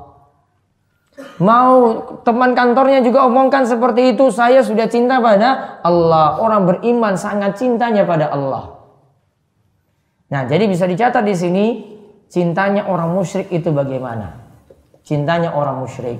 Mau 1.36 2.00
teman 2.24 2.56
kantornya 2.56 3.04
juga 3.04 3.28
omongkan 3.28 3.68
seperti 3.68 4.16
itu, 4.16 4.32
saya 4.32 4.64
sudah 4.64 4.88
cinta 4.88 5.20
pada 5.20 5.80
Allah. 5.84 6.40
Orang 6.40 6.64
beriman 6.64 7.20
sangat 7.20 7.60
cintanya 7.60 8.08
pada 8.08 8.32
Allah. 8.32 8.80
Nah, 10.32 10.48
jadi 10.48 10.64
bisa 10.64 10.88
dicatat 10.88 11.20
di 11.20 11.36
sini 11.36 11.64
cintanya 12.32 12.88
orang 12.88 13.12
musyrik 13.12 13.52
itu 13.52 13.68
bagaimana? 13.68 14.32
Cintanya 15.04 15.52
orang 15.52 15.84
musyrik. 15.84 16.16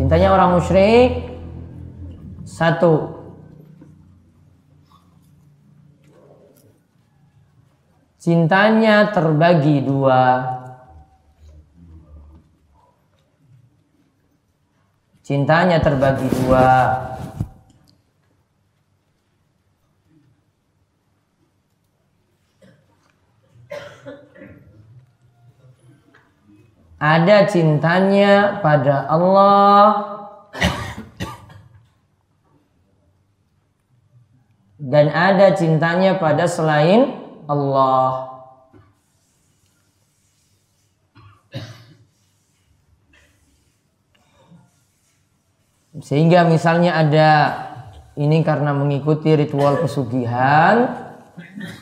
Cintanya 0.00 0.32
orang 0.32 0.48
musyrik 0.56 1.33
satu 2.54 3.10
cintanya 8.22 9.10
terbagi 9.10 9.82
dua. 9.82 10.22
Cintanya 15.26 15.82
terbagi 15.82 16.30
dua. 16.30 16.68
Ada 27.02 27.50
cintanya 27.50 28.62
pada 28.62 29.10
Allah 29.10 30.13
dan 34.84 35.08
ada 35.08 35.56
cintanya 35.56 36.20
pada 36.20 36.44
selain 36.44 37.16
Allah. 37.48 38.36
Sehingga 46.04 46.44
misalnya 46.44 47.00
ada 47.00 47.30
ini 48.20 48.44
karena 48.44 48.76
mengikuti 48.76 49.32
ritual 49.32 49.80
pesugihan, 49.80 50.90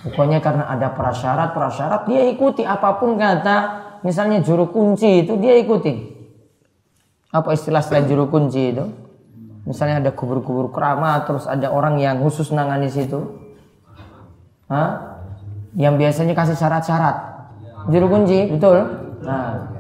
pokoknya 0.06 0.38
karena 0.38 0.71
ada 0.71 0.94
prasyarat-prasyarat 0.94 2.06
dia 2.06 2.30
ikuti 2.30 2.62
apa 2.62 3.02
pun 3.02 3.18
kata, 3.18 3.59
misalnya 4.06 4.38
juru 4.47 4.71
kunci 4.71 5.26
itu 5.26 5.35
dia 5.42 5.59
ikuti. 5.59 6.12
Apa 7.35 7.56
istilah 7.56 7.82
selain 7.82 8.06
juru 8.06 8.30
kunci 8.30 8.62
itu? 8.76 9.01
Misalnya 9.62 10.02
ada 10.02 10.11
kubur-kubur 10.11 10.75
keramat, 10.75 11.31
terus 11.31 11.47
ada 11.47 11.71
orang 11.71 12.02
yang 12.02 12.19
khusus 12.19 12.50
nangani 12.50 12.90
situ. 12.90 13.38
Hah? 14.66 15.23
Yang 15.78 15.95
biasanya 16.02 16.35
kasih 16.35 16.59
syarat-syarat. 16.59 17.16
Juru 17.87 18.07
kunci, 18.11 18.50
betul? 18.50 18.83
Nah, 19.23 19.71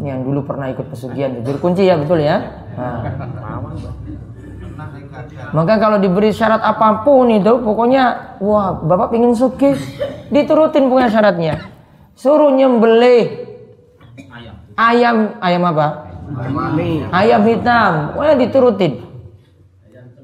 ini 0.00 0.06
yang 0.12 0.20
dulu 0.24 0.44
pernah 0.44 0.68
ikut 0.68 0.92
pesugihan, 0.92 1.40
juru 1.40 1.56
kunci 1.56 1.88
ya, 1.88 1.96
betul 1.96 2.20
ya? 2.20 2.36
Nah. 2.76 3.00
Maka 5.52 5.76
kalau 5.76 6.00
diberi 6.00 6.32
syarat 6.32 6.60
apa 6.60 7.04
pun 7.04 7.28
itu, 7.32 7.52
pokoknya, 7.64 8.36
wah, 8.44 8.76
bapak 8.76 9.16
ingin 9.16 9.32
sugih, 9.36 9.76
diturutin 10.28 10.88
punya 10.88 11.08
syaratnya. 11.08 11.64
Suruh 12.12 12.52
nyembelih 12.52 13.48
ayam, 14.76 15.36
ayam 15.40 15.62
apa? 15.64 15.86
Ayam 17.12 17.42
hitam, 17.48 17.92
pokoknya 18.16 18.36
diturutin. 18.36 19.09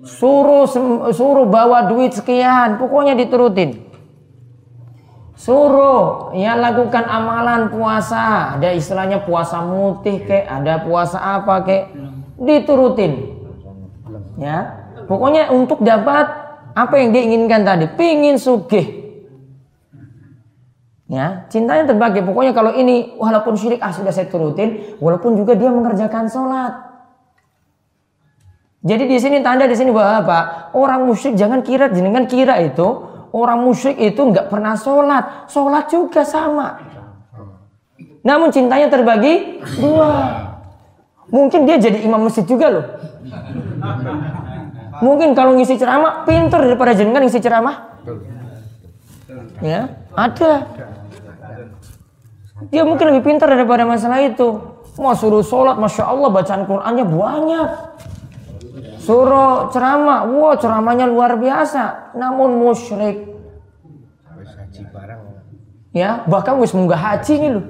Suruh 0.06 0.70
suruh 1.10 1.46
bawa 1.50 1.90
duit 1.90 2.14
sekian, 2.14 2.78
pokoknya 2.78 3.18
diturutin. 3.18 3.82
Suruh 5.36 6.32
ya 6.32 6.54
lakukan 6.54 7.04
amalan 7.04 7.68
puasa, 7.68 8.54
ada 8.56 8.70
istilahnya 8.72 9.26
puasa 9.26 9.60
mutih 9.66 10.22
kek, 10.22 10.46
ada 10.46 10.80
puasa 10.86 11.18
apa 11.18 11.60
kek, 11.66 11.82
diturutin. 12.38 13.36
Ya, 14.38 14.88
pokoknya 15.10 15.50
untuk 15.50 15.82
dapat 15.82 16.30
apa 16.72 16.94
yang 16.96 17.10
diinginkan 17.12 17.66
tadi, 17.66 17.84
pingin 17.98 18.38
sugih. 18.38 19.04
Ya, 21.06 21.46
cintanya 21.50 21.86
terbagi. 21.94 22.22
Pokoknya 22.22 22.50
kalau 22.54 22.74
ini 22.74 23.14
walaupun 23.18 23.54
syirik 23.58 23.78
ah 23.82 23.94
sudah 23.94 24.10
saya 24.10 24.26
turutin, 24.26 24.98
walaupun 25.02 25.34
juga 25.34 25.54
dia 25.54 25.70
mengerjakan 25.70 26.30
sholat. 26.30 26.72
Jadi 28.84 29.04
di 29.08 29.16
sini 29.16 29.40
tanda 29.40 29.64
di 29.64 29.76
sini 29.76 29.92
bahwa 29.94 30.24
apa? 30.24 30.38
Orang 30.76 31.08
musyrik 31.08 31.38
jangan 31.38 31.64
kira 31.64 31.88
jenengan 31.88 32.28
kira 32.28 32.60
itu 32.60 32.84
orang 33.36 33.60
musyrik 33.60 34.00
itu 34.00 34.20
nggak 34.20 34.48
pernah 34.48 34.72
sholat, 34.78 35.48
sholat 35.52 35.84
juga 35.92 36.24
sama. 36.24 36.80
Namun 38.24 38.48
cintanya 38.50 38.90
terbagi 38.90 39.62
dua. 39.78 40.44
Mungkin 41.30 41.66
dia 41.66 41.76
jadi 41.78 42.06
imam 42.06 42.26
masjid 42.26 42.46
juga 42.46 42.66
loh. 42.70 42.86
Mungkin 45.02 45.36
kalau 45.36 45.58
ngisi 45.58 45.76
ceramah 45.76 46.24
pinter 46.24 46.58
daripada 46.62 46.96
jenengan 46.96 47.22
ngisi 47.26 47.42
ceramah. 47.42 47.98
Ya, 49.60 50.00
ada. 50.14 50.68
Dia 52.72 52.82
mungkin 52.88 53.12
lebih 53.12 53.22
pintar 53.26 53.52
daripada 53.52 53.84
masalah 53.84 54.22
itu. 54.24 54.58
Mau 54.96 55.12
suruh 55.12 55.44
sholat, 55.44 55.76
masya 55.76 56.08
Allah 56.08 56.32
bacaan 56.32 56.64
Qurannya 56.64 57.04
banyak. 57.04 57.68
Suruh 59.06 59.70
ceramah, 59.70 60.26
wah 60.26 60.58
ceramahnya 60.58 61.06
luar 61.06 61.38
biasa. 61.38 62.12
Namun 62.18 62.58
musyrik. 62.58 63.22
Ya, 65.94 66.26
bahkan 66.26 66.58
wis 66.58 66.74
munggah 66.74 66.98
haji 66.98 67.34
nih 67.38 67.50
loh. 67.54 67.64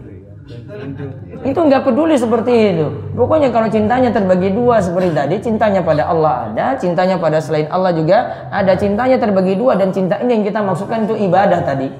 Itu 1.44 1.60
nggak 1.60 1.84
peduli 1.84 2.16
seperti 2.16 2.74
itu. 2.74 2.86
Pokoknya 3.12 3.52
kalau 3.52 3.68
cintanya 3.68 4.10
terbagi 4.14 4.50
dua 4.54 4.80
seperti 4.80 5.12
tadi, 5.12 5.36
cintanya 5.44 5.84
pada 5.84 6.08
Allah 6.08 6.50
ada, 6.50 6.66
cintanya 6.80 7.20
pada 7.20 7.38
selain 7.38 7.68
Allah 7.68 7.92
juga 7.92 8.48
ada. 8.48 8.72
Cintanya 8.72 9.20
terbagi 9.20 9.60
dua 9.60 9.76
dan 9.76 9.92
cinta 9.92 10.16
ini 10.24 10.40
yang 10.40 10.44
kita 10.46 10.64
maksudkan 10.64 11.04
itu 11.04 11.20
ibadah 11.20 11.60
tadi. 11.62 11.92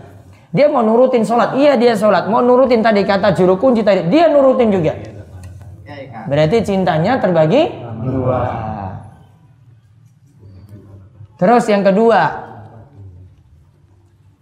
Dia 0.55 0.73
mau 0.73 0.81
nurutin 0.81 1.27
sholat, 1.27 1.59
iya 1.61 1.77
dia 1.77 1.93
sholat. 1.93 2.33
Mau 2.33 2.41
nurutin 2.41 2.81
tadi 2.81 3.05
kata 3.05 3.37
juru 3.37 3.61
kunci 3.61 3.85
tadi, 3.85 4.09
dia 4.09 4.33
nurutin 4.33 4.73
juga. 4.73 4.97
Berarti 6.25 6.65
cintanya 6.65 7.21
terbagi 7.21 7.71
dua. 8.03 8.76
Terus 11.37 11.69
yang 11.69 11.85
kedua, 11.85 12.49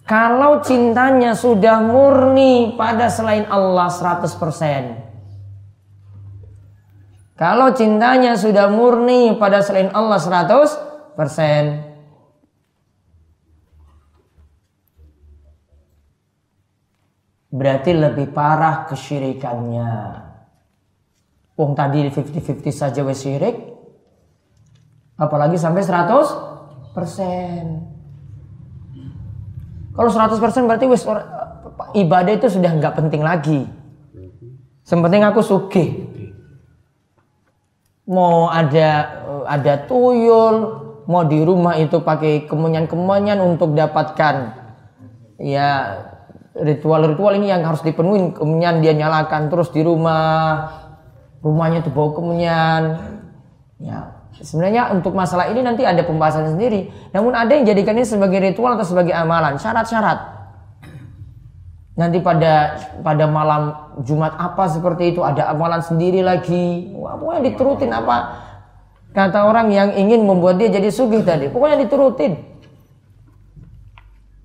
kalau 0.06 0.62
cintanya 0.62 1.34
sudah 1.34 1.82
murni 1.82 2.78
pada 2.78 3.10
selain 3.10 3.50
Allah 3.50 3.90
100%. 3.90 5.02
Kalau 7.34 7.74
cintanya 7.74 8.38
sudah 8.38 8.70
murni 8.70 9.34
pada 9.34 9.58
selain 9.58 9.90
Allah 9.90 10.22
100%. 10.22 11.94
berarti 17.54 17.94
lebih 17.94 18.34
parah 18.34 18.82
kesyirikannya. 18.90 19.94
Wong 21.54 21.78
tadi 21.78 22.02
50-50 22.10 22.66
saja 22.74 23.06
wes 23.06 23.22
syirik, 23.22 23.54
apalagi 25.14 25.54
sampai 25.54 25.86
100 25.86 26.53
persen. 26.94 27.82
Kalau 29.94 30.10
100 30.10 30.38
persen 30.38 30.64
berarti 30.64 30.86
wes 30.86 31.04
ibadah 31.94 32.32
itu 32.34 32.46
sudah 32.48 32.70
nggak 32.70 32.94
penting 32.94 33.22
lagi. 33.22 33.66
Sepenting 34.86 35.26
aku 35.26 35.40
suki. 35.42 35.86
Mau 38.04 38.52
ada 38.52 39.22
ada 39.48 39.74
tuyul, 39.84 40.56
mau 41.04 41.24
di 41.24 41.40
rumah 41.44 41.76
itu 41.76 42.00
pakai 42.00 42.48
kemenyan-kemenyan 42.48 43.40
untuk 43.44 43.76
dapatkan 43.76 44.64
ya 45.40 46.00
ritual-ritual 46.54 47.34
ini 47.34 47.50
yang 47.50 47.66
harus 47.66 47.82
dipenuhi 47.82 48.30
kemudian 48.30 48.78
dia 48.78 48.94
nyalakan 48.94 49.50
terus 49.50 49.74
di 49.74 49.82
rumah 49.82 50.70
rumahnya 51.42 51.82
itu 51.82 51.90
bau 51.90 52.14
kemenyan 52.14 53.02
ya 53.82 54.23
sebenarnya 54.42 54.90
untuk 54.90 55.14
masalah 55.14 55.52
ini 55.52 55.62
nanti 55.62 55.86
ada 55.86 56.02
pembahasan 56.02 56.56
sendiri 56.56 56.90
namun 57.14 57.36
ada 57.36 57.52
yang 57.54 57.68
jadikan 57.68 57.94
ini 57.94 58.06
sebagai 58.06 58.40
ritual 58.42 58.74
atau 58.74 58.86
sebagai 58.86 59.14
amalan 59.14 59.60
syarat-syarat 59.60 60.34
nanti 61.94 62.18
pada 62.18 62.80
pada 63.06 63.24
malam 63.30 63.94
Jumat 64.02 64.34
apa 64.34 64.66
seperti 64.66 65.14
itu 65.14 65.22
ada 65.22 65.46
amalan 65.54 65.78
sendiri 65.78 66.26
lagi 66.26 66.90
wah 66.96 67.14
pokoknya 67.14 67.54
diturutin 67.54 67.90
apa 67.94 68.16
kata 69.14 69.46
orang 69.46 69.70
yang 69.70 69.94
ingin 69.94 70.26
membuat 70.26 70.58
dia 70.58 70.74
jadi 70.74 70.90
sugih 70.90 71.22
tadi 71.22 71.46
pokoknya 71.46 71.86
diturutin 71.86 72.54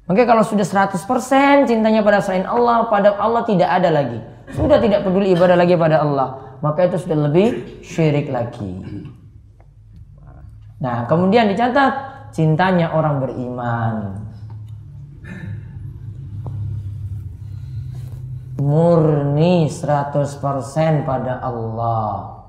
Maka 0.10 0.26
kalau 0.26 0.42
sudah 0.42 0.66
100% 0.66 1.70
cintanya 1.70 2.02
pada 2.02 2.18
selain 2.18 2.50
Allah, 2.50 2.90
pada 2.90 3.14
Allah 3.22 3.46
tidak 3.46 3.70
ada 3.70 3.94
lagi. 3.94 4.18
Sudah 4.58 4.82
tidak 4.82 5.06
peduli 5.06 5.38
ibadah 5.38 5.54
lagi 5.54 5.78
pada 5.78 6.02
Allah. 6.02 6.58
Maka 6.66 6.90
itu 6.90 6.98
sudah 6.98 7.30
lebih 7.30 7.78
syirik 7.86 8.34
lagi. 8.34 8.74
Nah, 10.80 11.04
kemudian 11.12 11.52
dicatat 11.52 11.92
cintanya 12.32 12.96
orang 12.96 13.20
beriman. 13.20 13.96
Murni 18.60 19.72
100% 19.72 21.08
pada 21.08 21.40
Allah. 21.40 22.44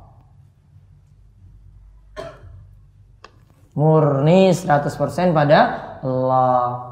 Murni 3.74 4.50
100% 4.50 5.30
pada 5.30 5.58
Allah. 6.02 6.90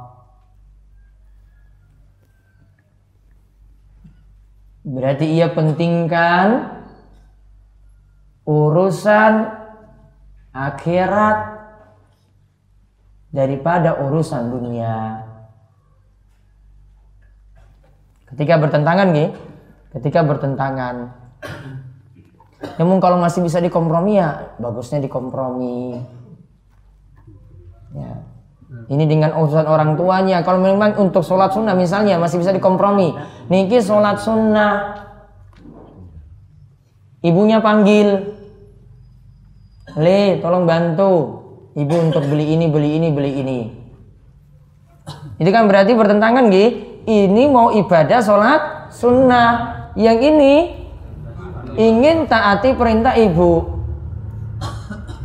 Berarti 4.87 5.27
ia 5.37 5.53
pentingkan 5.53 6.79
urusan 8.49 9.58
akhirat 10.59 11.39
daripada 13.31 14.03
urusan 14.03 14.51
dunia. 14.51 15.23
Ketika 18.29 18.59
bertentangan 18.59 19.09
nih, 19.15 19.29
ketika 19.95 20.21
bertentangan. 20.27 21.15
Namun 22.77 22.99
kalau 22.99 23.23
masih 23.23 23.47
bisa 23.47 23.63
dikompromi 23.63 24.19
ya 24.19 24.51
bagusnya 24.59 24.99
dikompromi. 24.99 26.03
Ya. 27.95 28.13
Ini 28.89 29.05
dengan 29.09 29.33
urusan 29.39 29.65
orang 29.65 29.97
tuanya. 29.97 30.45
Kalau 30.45 30.61
memang 30.61 30.99
untuk 31.01 31.25
sholat 31.25 31.57
sunnah 31.57 31.73
misalnya 31.73 32.21
masih 32.21 32.43
bisa 32.43 32.53
dikompromi. 32.53 33.17
Niki 33.49 33.81
sholat 33.81 34.21
sunnah. 34.21 35.07
Ibunya 37.25 37.65
panggil. 37.65 38.38
Le, 39.99 40.39
tolong 40.39 40.65
bantu. 40.65 41.43
Ibu 41.75 41.95
untuk 42.11 42.25
beli 42.31 42.55
ini, 42.55 42.67
beli 42.71 42.91
ini, 42.95 43.09
beli 43.11 43.33
ini. 43.39 43.61
Itu 45.39 45.51
kan 45.51 45.67
berarti 45.67 45.95
bertentangan 45.95 46.51
Gi. 46.51 46.67
Ini 47.09 47.43
mau 47.51 47.75
ibadah 47.75 48.21
sholat 48.23 48.61
sunnah. 48.95 49.51
Yang 49.99 50.19
ini 50.35 50.55
ingin 51.79 52.31
taati 52.31 52.75
perintah 52.79 53.19
ibu. 53.19 53.79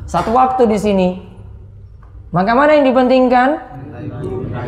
Satu 0.10 0.34
waktu 0.34 0.70
di 0.70 0.78
sini. 0.78 1.10
Maka 2.34 2.58
mana 2.58 2.78
yang 2.78 2.86
dipentingkan? 2.90 3.50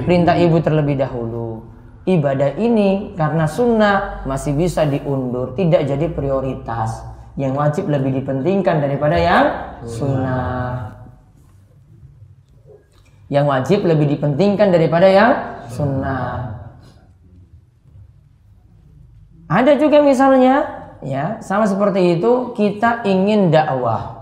Perintah 0.06 0.38
ibu 0.38 0.58
terlebih 0.62 1.02
dahulu. 1.02 1.66
Ibadah 2.06 2.62
ini 2.62 3.18
karena 3.18 3.50
sunnah 3.50 4.22
masih 4.30 4.54
bisa 4.54 4.86
diundur, 4.86 5.58
tidak 5.58 5.90
jadi 5.90 6.06
prioritas. 6.14 7.15
Yang 7.36 7.54
wajib 7.56 7.86
lebih 7.92 8.24
dipentingkan 8.24 8.80
daripada 8.80 9.18
yang 9.20 9.46
sunnah. 9.84 10.96
Yang 13.28 13.46
wajib 13.52 13.80
lebih 13.84 14.08
dipentingkan 14.16 14.72
daripada 14.72 15.08
yang 15.12 15.32
sunnah. 15.68 16.56
Ada 19.46 19.78
juga 19.78 20.02
misalnya, 20.02 20.64
ya 21.06 21.38
sama 21.44 21.70
seperti 21.70 22.18
itu 22.18 22.56
kita 22.58 23.06
ingin 23.06 23.54
dakwah 23.54 24.16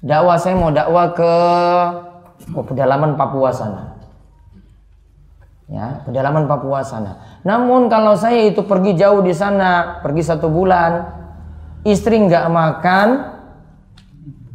dakwah 0.00 0.36
saya 0.40 0.56
mau 0.56 0.72
dakwah 0.72 1.12
ke 1.12 1.32
oh, 2.56 2.64
pedalaman 2.64 3.14
Papua 3.20 3.52
sana. 3.52 3.89
Ya, 5.70 6.02
pedalaman 6.02 6.50
Papua 6.50 6.82
sana. 6.82 7.22
Namun 7.46 7.86
kalau 7.86 8.18
saya 8.18 8.50
itu 8.50 8.66
pergi 8.66 8.98
jauh 8.98 9.22
di 9.22 9.30
sana, 9.30 10.02
pergi 10.02 10.26
satu 10.26 10.50
bulan, 10.50 11.06
istri 11.86 12.18
nggak 12.18 12.50
makan, 12.50 13.08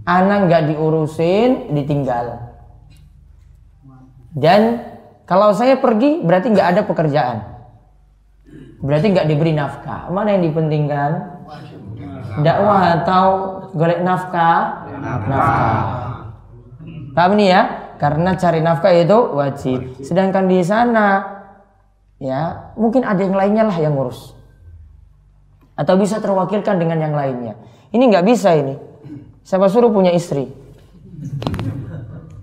anak 0.03 0.39
nggak 0.51 0.63
diurusin, 0.75 1.71
ditinggal. 1.71 2.51
Dan 4.35 4.83
kalau 5.23 5.55
saya 5.55 5.79
pergi 5.79 6.19
berarti 6.19 6.51
nggak 6.51 6.69
ada 6.75 6.81
pekerjaan. 6.83 7.37
Berarti 8.83 9.15
nggak 9.15 9.27
diberi 9.31 9.55
nafkah. 9.55 10.11
Mana 10.11 10.35
yang 10.35 10.51
dipentingkan? 10.51 11.11
Dakwah 12.43 12.99
atau 12.99 13.27
golek 13.71 14.03
nafkah? 14.03 14.83
nafkah. 15.31 15.79
Paham 17.15 17.39
nih 17.39 17.47
ya? 17.55 17.84
Karena 17.95 18.35
cari 18.35 18.59
nafkah 18.59 18.91
itu 18.91 19.17
wajib. 19.35 19.79
Sedangkan 20.03 20.51
di 20.51 20.59
sana 20.61 21.23
ya, 22.19 22.73
mungkin 22.75 23.07
ada 23.07 23.21
yang 23.23 23.35
lainnya 23.35 23.63
lah 23.67 23.77
yang 23.79 23.95
ngurus. 23.95 24.35
Atau 25.75 25.99
bisa 25.99 26.19
terwakilkan 26.19 26.79
dengan 26.79 26.99
yang 26.99 27.15
lainnya. 27.15 27.55
Ini 27.91 28.03
nggak 28.11 28.25
bisa 28.27 28.55
ini. 28.55 28.75
Siapa 29.45 29.67
suruh 29.71 29.91
punya 29.91 30.11
istri? 30.11 30.47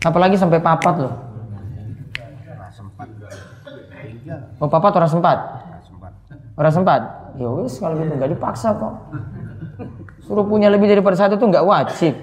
Apalagi 0.03 0.41
sampai 0.41 0.61
papat 0.61 0.95
loh. 1.03 1.15
Oh 4.63 4.69
papat 4.71 4.93
orang 4.97 5.11
sempat? 5.11 5.39
Orang 6.57 6.73
sempat? 6.73 7.01
Ya 7.37 7.49
wis 7.49 7.81
kalau 7.81 7.97
gitu 7.97 8.13
nggak 8.17 8.33
dipaksa 8.37 8.77
kok. 8.77 8.95
Suruh 10.25 10.47
punya 10.47 10.69
lebih 10.71 10.89
daripada 10.89 11.17
satu 11.17 11.37
itu 11.37 11.45
nggak 11.49 11.67
wajib. 11.67 12.15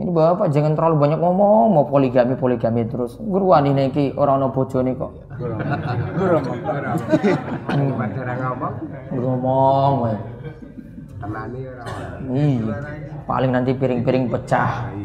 Ini 0.00 0.16
bapak 0.16 0.48
jangan 0.48 0.72
terlalu 0.72 0.96
banyak 0.96 1.20
ngomong, 1.20 1.76
mau 1.76 1.84
poligami 1.84 2.32
poligami 2.32 2.88
terus. 2.88 3.20
Guruan 3.20 3.68
ini 3.68 3.92
ki 3.92 4.16
orang 4.16 4.40
no 4.40 4.48
bojo 4.48 4.80
nih 4.80 4.96
kok. 4.96 5.12
Guru 5.36 6.40
ngomong. 6.40 6.72
Ngomong, 9.12 9.92
wae. 10.00 10.16
Tenani 11.20 11.60
orang. 11.68 12.32
Iya. 12.32 12.80
Paling 13.28 13.52
nanti 13.52 13.76
piring-piring 13.76 14.32
pecah. 14.32 14.88
Wae. 14.88 15.04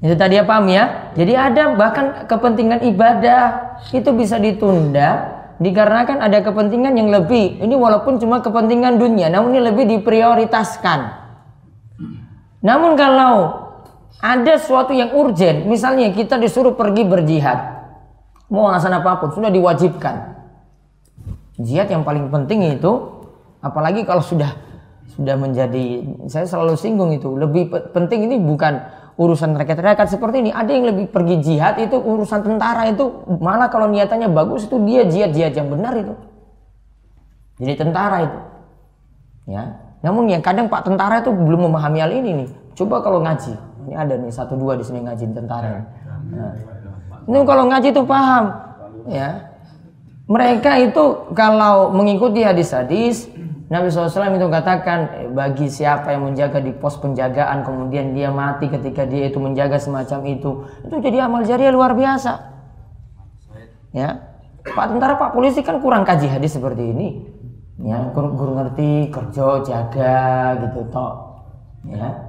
Itu 0.00 0.16
tadi 0.16 0.40
ya 0.40 0.44
paham 0.48 0.72
ya. 0.72 1.12
Jadi 1.12 1.36
ada 1.36 1.76
bahkan 1.76 2.24
kepentingan 2.24 2.80
ibadah 2.80 3.76
itu 3.92 4.08
bisa 4.16 4.40
ditunda 4.40 5.35
dikarenakan 5.56 6.20
ada 6.20 6.38
kepentingan 6.44 6.94
yang 6.96 7.08
lebih. 7.08 7.60
Ini 7.60 7.74
walaupun 7.76 8.20
cuma 8.20 8.44
kepentingan 8.44 9.00
dunia, 9.00 9.32
namun 9.32 9.56
ini 9.56 9.62
lebih 9.64 9.84
diprioritaskan. 9.98 11.00
Namun 12.64 12.98
kalau 12.98 13.34
ada 14.20 14.54
sesuatu 14.56 14.96
yang 14.96 15.12
urgent, 15.12 15.68
misalnya 15.68 16.10
kita 16.12 16.40
disuruh 16.40 16.72
pergi 16.72 17.04
berjihad, 17.04 17.58
mau 18.48 18.68
alasan 18.68 18.96
apa 18.96 19.20
pun 19.20 19.32
sudah 19.32 19.52
diwajibkan. 19.52 20.34
Jihad 21.56 21.88
yang 21.88 22.04
paling 22.04 22.28
penting 22.28 22.76
itu, 22.76 22.92
apalagi 23.64 24.04
kalau 24.04 24.20
sudah 24.20 24.52
sudah 25.16 25.32
menjadi, 25.38 26.04
saya 26.28 26.44
selalu 26.44 26.76
singgung 26.76 27.08
itu, 27.16 27.32
lebih 27.32 27.72
penting 27.96 28.28
ini 28.28 28.36
bukan 28.36 28.76
urusan 29.16 29.56
rakyat-rakyat 29.56 30.08
seperti 30.12 30.44
ini. 30.44 30.50
Ada 30.52 30.70
yang 30.70 30.84
lebih 30.92 31.08
pergi 31.08 31.40
jihad 31.40 31.80
itu 31.80 31.96
urusan 31.96 32.44
tentara 32.44 32.88
itu 32.88 33.24
malah 33.40 33.72
kalau 33.72 33.88
niatannya 33.88 34.28
bagus 34.30 34.68
itu 34.68 34.76
dia 34.84 35.08
jihad-jihad 35.08 35.52
yang 35.56 35.68
benar 35.72 35.96
itu. 35.96 36.14
Jadi 37.56 37.72
tentara 37.76 38.18
itu. 38.24 38.38
Ya. 39.48 39.80
Namun 40.04 40.28
yang 40.28 40.44
kadang 40.44 40.68
Pak 40.68 40.84
tentara 40.84 41.24
itu 41.24 41.32
belum 41.32 41.72
memahami 41.72 41.98
hal 42.04 42.12
ini 42.12 42.44
nih. 42.44 42.48
Coba 42.76 43.00
kalau 43.00 43.24
ngaji. 43.24 43.56
Ini 43.88 43.94
ada 43.96 44.14
nih 44.20 44.30
satu 44.30 44.54
dua 44.54 44.76
di 44.76 44.84
sini 44.84 45.00
ngaji 45.00 45.24
tentara. 45.32 45.80
Nah. 46.28 46.54
Ini 47.26 47.38
kalau 47.48 47.64
ngaji 47.72 47.88
itu 47.90 48.02
paham. 48.04 48.44
Ya. 49.08 49.56
Mereka 50.26 50.90
itu 50.90 51.04
kalau 51.32 51.94
mengikuti 51.94 52.42
hadis-hadis 52.42 53.30
Nabi 53.66 53.90
SAW 53.90 54.38
itu 54.38 54.46
katakan 54.46 54.98
bagi 55.34 55.66
siapa 55.66 56.14
yang 56.14 56.30
menjaga 56.30 56.62
di 56.62 56.70
pos 56.70 57.02
penjagaan 57.02 57.66
kemudian 57.66 58.14
dia 58.14 58.30
mati 58.30 58.70
ketika 58.70 59.02
dia 59.02 59.26
itu 59.26 59.42
menjaga 59.42 59.74
semacam 59.82 60.22
itu 60.22 60.50
itu 60.86 60.94
jadi 61.02 61.26
amal 61.26 61.42
jariah 61.42 61.74
luar 61.74 61.98
biasa. 61.98 62.32
Ya. 63.90 64.22
Pak 64.62 64.86
tentara 64.94 65.18
Pak 65.18 65.34
polisi 65.34 65.66
kan 65.66 65.82
kurang 65.82 66.06
kaji 66.06 66.30
hadis 66.30 66.54
seperti 66.54 66.94
ini. 66.94 67.26
Ya 67.82 68.06
guru 68.14 68.54
ngerti 68.54 69.10
kerja 69.10 69.58
jaga 69.66 70.18
gitu 70.62 70.86
tok. 70.86 71.14
Ya. 71.90 72.22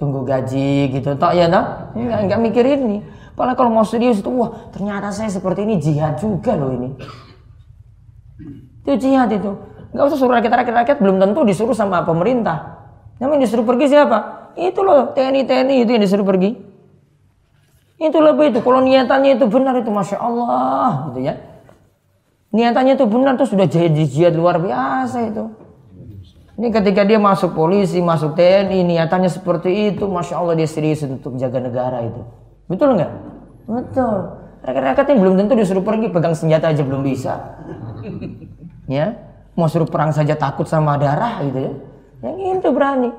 Tunggu 0.00 0.24
gaji 0.24 0.96
gitu 0.96 1.12
tok 1.12 1.36
ya 1.36 1.52
toh? 1.52 1.92
Nggak, 1.92 2.20
nggak 2.24 2.40
mikir 2.40 2.64
ini. 2.64 3.04
Padahal 3.36 3.56
kalau 3.56 3.70
mau 3.72 3.84
serius 3.84 4.24
itu 4.24 4.32
wah 4.32 4.72
ternyata 4.72 5.12
saya 5.12 5.28
seperti 5.28 5.68
ini 5.68 5.76
jihad 5.76 6.16
juga 6.16 6.56
loh 6.56 6.72
ini. 6.72 6.96
Itu 8.80 8.96
jihad 8.96 9.28
itu 9.28 9.52
Gak 9.90 10.04
usah 10.06 10.18
suruh 10.18 10.34
rakyat-rakyat 10.38 11.02
belum 11.02 11.18
tentu 11.18 11.42
disuruh 11.42 11.74
sama 11.74 12.06
pemerintah. 12.06 12.78
Namun 13.18 13.42
disuruh 13.42 13.66
pergi 13.66 13.90
siapa? 13.90 14.50
Itu 14.54 14.86
loh 14.86 15.10
TNI-TNI 15.14 15.82
itu 15.82 15.90
yang 15.94 16.02
disuruh 16.02 16.26
pergi. 16.26 16.54
Itu 18.00 18.18
lebih 18.22 18.54
itu. 18.54 18.60
Kalau 18.64 18.80
niatannya 18.80 19.36
itu 19.36 19.44
benar 19.50 19.76
itu 19.76 19.90
Masya 19.92 20.16
Allah 20.16 21.10
gitu 21.12 21.20
ya. 21.20 21.34
Niatannya 22.50 22.98
itu 22.98 23.06
benar 23.06 23.38
tuh 23.38 23.46
sudah 23.46 23.68
jihad, 23.68 23.94
jihad 23.94 24.34
luar 24.34 24.58
biasa 24.58 25.30
itu. 25.30 25.44
Ini 26.60 26.68
ketika 26.76 27.08
dia 27.08 27.16
masuk 27.16 27.56
polisi, 27.56 28.02
masuk 28.04 28.36
TNI, 28.36 28.84
niatannya 28.84 29.30
seperti 29.32 29.94
itu, 29.94 30.04
Masya 30.04 30.34
Allah 30.36 30.54
dia 30.58 30.68
serius 30.68 31.00
untuk 31.06 31.38
jaga 31.40 31.56
negara 31.56 32.04
itu. 32.04 32.20
Betul 32.68 33.00
nggak? 33.00 33.12
Betul. 33.64 34.16
Rakyat-rakyatnya 34.60 35.16
belum 35.16 35.34
tentu 35.40 35.56
disuruh 35.56 35.80
pergi, 35.80 36.12
pegang 36.12 36.36
senjata 36.36 36.68
aja 36.68 36.82
belum 36.84 37.00
bisa. 37.00 37.56
Ya, 38.90 39.29
mau 39.60 39.68
suruh 39.68 39.84
perang 39.84 40.16
saja 40.16 40.32
takut 40.40 40.64
sama 40.64 40.96
darah 40.96 41.44
gitu 41.44 41.60
ya 41.60 41.72
yang 42.24 42.56
itu 42.56 42.72
berani 42.72 43.12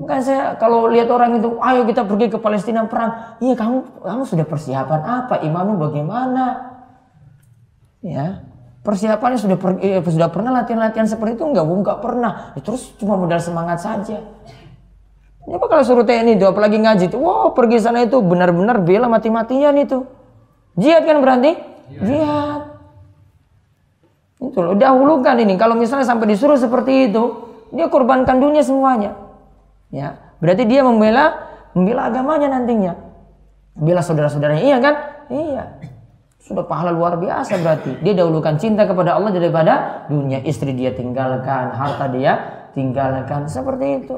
Kan 0.00 0.24
saya 0.24 0.56
kalau 0.56 0.88
lihat 0.88 1.12
orang 1.12 1.36
itu, 1.36 1.60
ayo 1.60 1.84
kita 1.84 2.08
pergi 2.08 2.32
ke 2.32 2.40
Palestina 2.40 2.88
perang. 2.88 3.36
Iya 3.36 3.52
kamu 3.52 4.00
kamu 4.00 4.22
sudah 4.24 4.46
persiapan 4.48 5.00
apa? 5.04 5.44
Imanmu 5.44 5.76
bagaimana? 5.76 6.44
Ya 8.00 8.48
persiapannya 8.80 9.36
sudah 9.36 9.58
per, 9.60 9.76
eh, 9.84 10.00
sudah 10.00 10.32
pernah 10.32 10.56
latihan-latihan 10.56 11.04
seperti 11.04 11.36
itu 11.36 11.44
enggak? 11.44 11.64
Enggak 11.68 11.98
pernah. 12.00 12.56
Ya, 12.56 12.60
terus 12.64 12.96
cuma 12.96 13.20
modal 13.20 13.40
semangat 13.40 13.84
saja. 13.84 14.24
Ini 15.44 15.56
apa 15.56 15.66
kalau 15.68 15.84
suruh 15.84 16.04
TNI 16.04 16.36
itu 16.36 16.46
apalagi 16.48 16.80
ngaji 16.80 17.08
itu, 17.08 17.16
wow 17.16 17.52
pergi 17.56 17.80
sana 17.80 18.04
itu 18.04 18.20
benar-benar 18.20 18.80
bela 18.80 19.08
mati-matian 19.08 19.76
itu. 19.76 20.04
Jihad 20.76 21.04
kan 21.04 21.20
berarti? 21.20 21.52
Ya. 21.92 22.00
Jihad. 22.06 22.62
Itu 24.40 24.58
loh, 24.64 24.72
dahulukan 24.72 25.36
ini. 25.36 25.60
Kalau 25.60 25.76
misalnya 25.76 26.08
sampai 26.08 26.32
disuruh 26.32 26.56
seperti 26.56 27.12
itu, 27.12 27.22
dia 27.76 27.86
korbankan 27.92 28.40
dunia 28.40 28.64
semuanya. 28.64 29.14
Ya, 29.92 30.16
berarti 30.40 30.64
dia 30.64 30.80
membela 30.80 31.52
membela 31.76 32.08
agamanya 32.08 32.48
nantinya. 32.56 32.96
Bela 33.76 34.02
saudara-saudaranya, 34.02 34.62
iya 34.64 34.78
kan? 34.80 34.94
Iya. 35.30 35.64
Sudah 36.40 36.66
pahala 36.66 36.90
luar 36.90 37.20
biasa 37.20 37.60
berarti. 37.62 38.00
Dia 38.02 38.16
dahulukan 38.16 38.58
cinta 38.58 38.88
kepada 38.88 39.14
Allah 39.14 39.30
daripada 39.30 40.04
dunia. 40.10 40.42
Istri 40.42 40.74
dia 40.74 40.90
tinggalkan, 40.90 41.70
harta 41.70 42.10
dia 42.10 42.66
tinggalkan. 42.74 43.46
Seperti 43.46 43.86
itu. 44.02 44.16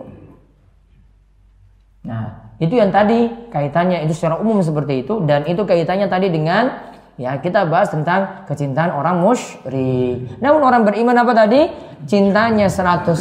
Nah, 2.08 2.54
itu 2.62 2.74
yang 2.78 2.94
tadi 2.94 3.30
kaitannya 3.50 4.06
itu 4.06 4.14
secara 4.14 4.38
umum 4.38 4.62
seperti 4.62 5.06
itu 5.06 5.22
dan 5.26 5.46
itu 5.50 5.62
kaitannya 5.62 6.06
tadi 6.06 6.30
dengan 6.30 6.91
ya 7.20 7.36
kita 7.40 7.68
bahas 7.68 7.92
tentang 7.92 8.48
kecintaan 8.48 8.92
orang 8.92 9.20
musyrik. 9.20 10.38
Namun 10.40 10.60
orang 10.64 10.82
beriman 10.88 11.16
apa 11.18 11.32
tadi? 11.36 11.68
Cintanya 12.02 12.66
100% 12.66 13.14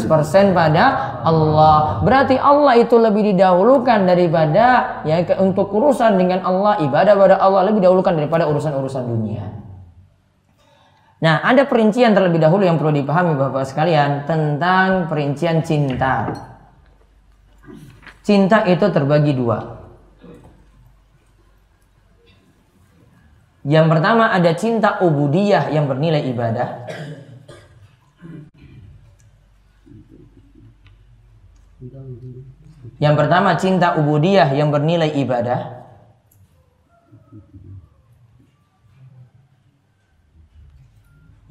pada 0.57 0.83
Allah. 1.21 2.01
Berarti 2.01 2.33
Allah 2.39 2.81
itu 2.81 2.97
lebih 2.97 3.33
didahulukan 3.35 4.09
daripada 4.09 4.99
ya 5.05 5.21
untuk 5.37 5.69
urusan 5.69 6.17
dengan 6.17 6.41
Allah, 6.41 6.81
ibadah 6.81 7.13
pada 7.13 7.35
Allah 7.37 7.69
lebih 7.69 7.85
didahulukan 7.85 8.17
daripada 8.17 8.49
urusan-urusan 8.49 9.03
dunia. 9.05 9.45
Nah, 11.21 11.45
ada 11.45 11.69
perincian 11.69 12.17
terlebih 12.17 12.41
dahulu 12.41 12.65
yang 12.65 12.81
perlu 12.81 12.97
dipahami 12.97 13.37
Bapak 13.37 13.69
sekalian 13.69 14.25
tentang 14.25 15.05
perincian 15.05 15.61
cinta. 15.61 16.33
Cinta 18.25 18.65
itu 18.65 18.89
terbagi 18.89 19.37
dua. 19.37 19.80
Yang 23.61 23.87
pertama 23.93 24.33
ada 24.33 24.51
cinta 24.57 24.97
ubudiyah 25.05 25.69
yang 25.69 25.85
bernilai 25.85 26.25
ibadah. 26.33 26.89
Yang 32.97 33.15
pertama 33.17 33.57
cinta 33.57 33.97
ubudiyah 33.97 34.49
yang 34.53 34.73
bernilai 34.73 35.13
ibadah. 35.13 35.81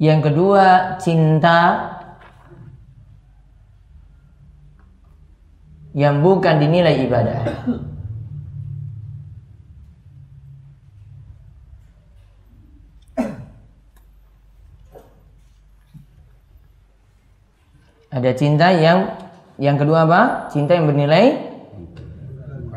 Yang 0.01 0.19
kedua 0.31 0.97
cinta 0.97 1.59
yang 5.93 6.23
bukan 6.23 6.55
dinilai 6.57 7.05
ibadah. 7.05 7.39
Ada 18.11 18.35
cinta 18.35 18.75
yang 18.75 19.15
yang 19.55 19.79
kedua 19.79 20.03
apa? 20.03 20.21
Cinta 20.51 20.75
yang 20.75 20.91
bernilai 20.91 21.47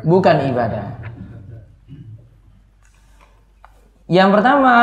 bukan 0.07 0.47
ibadah. 0.47 0.95
Yang 4.05 4.29
pertama, 4.37 4.75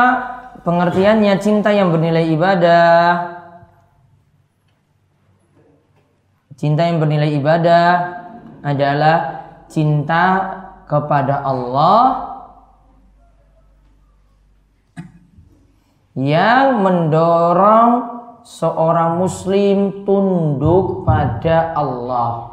pengertiannya 0.61 1.35
cinta 1.41 1.71
yang 1.73 1.89
bernilai 1.95 2.27
ibadah. 2.37 3.01
Cinta 6.59 6.85
yang 6.85 7.01
bernilai 7.01 7.33
ibadah 7.39 7.89
adalah 8.61 9.19
cinta 9.73 10.27
kepada 10.85 11.41
Allah 11.43 12.05
yang 16.13 16.85
mendorong 16.85 18.12
seorang 18.43 19.19
muslim 19.23 20.03
tunduk 20.03 21.07
pada 21.07 21.75
Allah. 21.75 22.53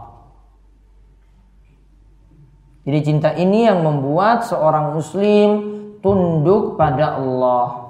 Jadi 2.86 3.00
cinta 3.06 3.30
ini 3.38 3.70
yang 3.70 3.86
membuat 3.86 4.46
seorang 4.50 4.98
muslim 4.98 5.50
tunduk 6.02 6.74
pada 6.74 7.22
Allah. 7.22 7.90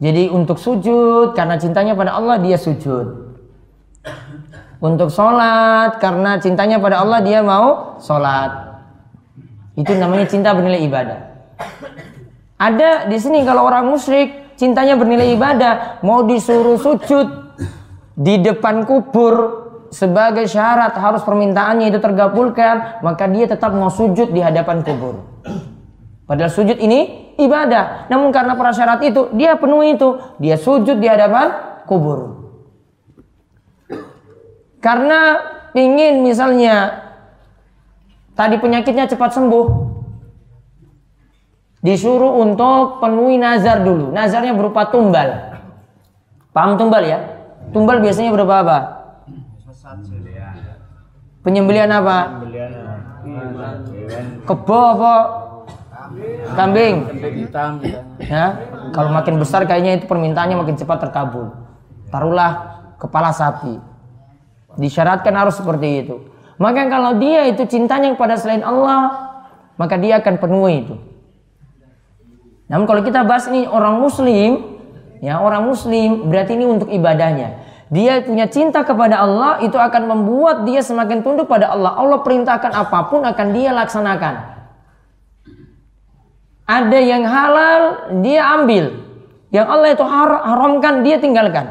Jadi 0.00 0.32
untuk 0.32 0.56
sujud 0.56 1.36
karena 1.36 1.60
cintanya 1.60 1.92
pada 1.92 2.16
Allah 2.16 2.40
dia 2.40 2.56
sujud 2.56 3.19
untuk 4.80 5.12
sholat 5.12 6.00
karena 6.00 6.40
cintanya 6.40 6.80
pada 6.80 7.04
Allah 7.04 7.20
dia 7.20 7.44
mau 7.44 8.00
sholat. 8.00 8.80
Itu 9.76 9.92
namanya 9.94 10.26
cinta 10.26 10.56
bernilai 10.56 10.82
ibadah. 10.88 11.18
Ada 12.60 13.08
di 13.08 13.16
sini 13.16 13.44
kalau 13.44 13.68
orang 13.68 13.88
musyrik 13.88 14.56
cintanya 14.56 14.96
bernilai 14.96 15.32
ibadah 15.36 16.02
mau 16.04 16.24
disuruh 16.24 16.76
sujud 16.76 17.28
di 18.16 18.40
depan 18.40 18.84
kubur 18.84 19.68
sebagai 19.88 20.44
syarat 20.44 20.92
harus 20.96 21.24
permintaannya 21.24 21.88
itu 21.88 21.98
tergabulkan 22.00 23.00
maka 23.00 23.24
dia 23.28 23.48
tetap 23.48 23.72
mau 23.72 23.88
sujud 23.88 24.32
di 24.32 24.40
hadapan 24.40 24.84
kubur. 24.84 25.24
Padahal 26.28 26.52
sujud 26.52 26.78
ini 26.78 27.32
ibadah. 27.40 28.06
Namun 28.06 28.30
karena 28.30 28.54
prasyarat 28.54 29.02
itu 29.02 29.32
dia 29.34 29.58
penuhi 29.58 29.98
itu 29.98 30.20
dia 30.38 30.54
sujud 30.54 31.00
di 31.00 31.08
hadapan 31.08 31.52
kubur. 31.90 32.39
Karena 34.80 35.36
ingin 35.76 36.24
misalnya 36.24 37.04
tadi 38.32 38.56
penyakitnya 38.56 39.04
cepat 39.06 39.36
sembuh. 39.36 39.66
Disuruh 41.80 42.44
untuk 42.44 43.00
penuhi 43.00 43.40
nazar 43.40 43.80
dulu. 43.80 44.12
Nazarnya 44.12 44.52
berupa 44.52 44.88
tumbal. 44.92 45.56
Paham 46.52 46.76
tumbal 46.76 47.04
ya? 47.08 47.18
Tumbal 47.72 48.04
biasanya 48.04 48.32
berupa 48.32 48.60
apa? 48.60 48.78
Penyembelian 51.40 51.88
apa? 51.88 52.44
Kebo 54.44 54.80
apa? 54.96 55.14
Kambing. 56.52 56.94
Ya, 58.20 58.44
kalau 58.92 59.10
makin 59.14 59.40
besar 59.40 59.64
kayaknya 59.64 60.02
itu 60.02 60.04
permintaannya 60.04 60.56
makin 60.60 60.76
cepat 60.76 61.08
terkabul. 61.08 61.48
Taruhlah 62.12 62.52
kepala 63.00 63.32
sapi. 63.32 63.89
Disyaratkan 64.80 65.36
harus 65.36 65.60
seperti 65.60 66.08
itu. 66.08 66.16
Maka 66.56 66.88
kalau 66.88 67.20
dia 67.20 67.44
itu 67.48 67.68
cintanya 67.68 68.16
kepada 68.16 68.40
selain 68.40 68.64
Allah, 68.64 69.28
maka 69.76 70.00
dia 70.00 70.20
akan 70.20 70.34
penuhi 70.40 70.88
itu. 70.88 70.96
Namun 72.72 72.88
kalau 72.88 73.04
kita 73.04 73.24
bahas 73.28 73.44
ini 73.52 73.68
orang 73.68 74.00
muslim, 74.00 74.80
ya 75.20 75.40
orang 75.40 75.68
muslim 75.68 76.32
berarti 76.32 76.56
ini 76.56 76.64
untuk 76.64 76.88
ibadahnya. 76.88 77.68
Dia 77.90 78.22
punya 78.22 78.46
cinta 78.46 78.86
kepada 78.86 79.18
Allah 79.18 79.58
itu 79.66 79.74
akan 79.74 80.06
membuat 80.06 80.62
dia 80.62 80.78
semakin 80.78 81.26
tunduk 81.26 81.50
pada 81.50 81.74
Allah. 81.74 81.98
Allah 81.98 82.22
perintahkan 82.22 82.70
apa 82.70 83.10
pun 83.10 83.26
akan 83.26 83.46
dia 83.50 83.74
laksanakan. 83.74 84.34
Ada 86.70 86.98
yang 87.02 87.26
halal 87.26 87.80
dia 88.22 88.46
ambil. 88.62 88.94
Yang 89.50 89.66
Allah 89.66 89.88
itu 89.90 90.04
haramkan 90.06 90.94
dia 91.02 91.18
tinggalkan. 91.18 91.66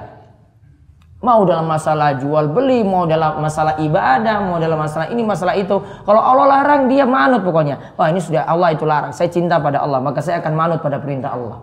Mau 1.20 1.44
dalam 1.44 1.68
masalah 1.68 2.16
jual 2.16 2.48
beli, 2.48 2.80
mau 2.80 3.04
dalam 3.04 3.44
masalah 3.44 3.76
ibadah, 3.76 4.40
mau 4.40 4.56
dalam 4.56 4.80
masalah 4.80 5.12
ini, 5.12 5.20
masalah 5.20 5.52
itu. 5.60 5.76
Kalau 6.08 6.22
Allah 6.24 6.48
larang, 6.48 6.88
dia 6.88 7.04
manut 7.04 7.44
pokoknya. 7.44 7.92
Wah 8.00 8.08
ini 8.08 8.24
sudah 8.24 8.48
Allah 8.48 8.72
itu 8.72 8.88
larang. 8.88 9.12
Saya 9.12 9.28
cinta 9.28 9.60
pada 9.60 9.84
Allah, 9.84 10.00
maka 10.00 10.24
saya 10.24 10.40
akan 10.40 10.54
manut 10.56 10.80
pada 10.80 10.96
perintah 11.04 11.36
Allah. 11.36 11.60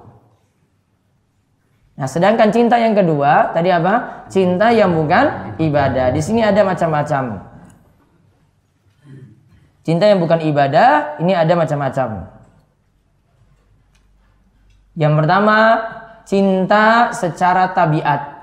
Nah, 1.96 2.04
sedangkan 2.04 2.52
cinta 2.52 2.76
yang 2.76 2.92
kedua, 2.92 3.56
tadi 3.56 3.72
apa? 3.72 4.28
Cinta 4.28 4.68
yang 4.68 4.92
bukan 4.92 5.56
ibadah. 5.56 6.12
Di 6.12 6.20
sini 6.20 6.44
ada 6.44 6.60
macam-macam. 6.60 7.40
Cinta 9.80 10.04
yang 10.04 10.20
bukan 10.20 10.44
ibadah, 10.44 11.16
ini 11.24 11.32
ada 11.32 11.56
macam-macam. 11.56 12.28
Yang 14.92 15.14
pertama, 15.16 15.58
cinta 16.28 17.16
secara 17.16 17.72
tabiat. 17.72 18.36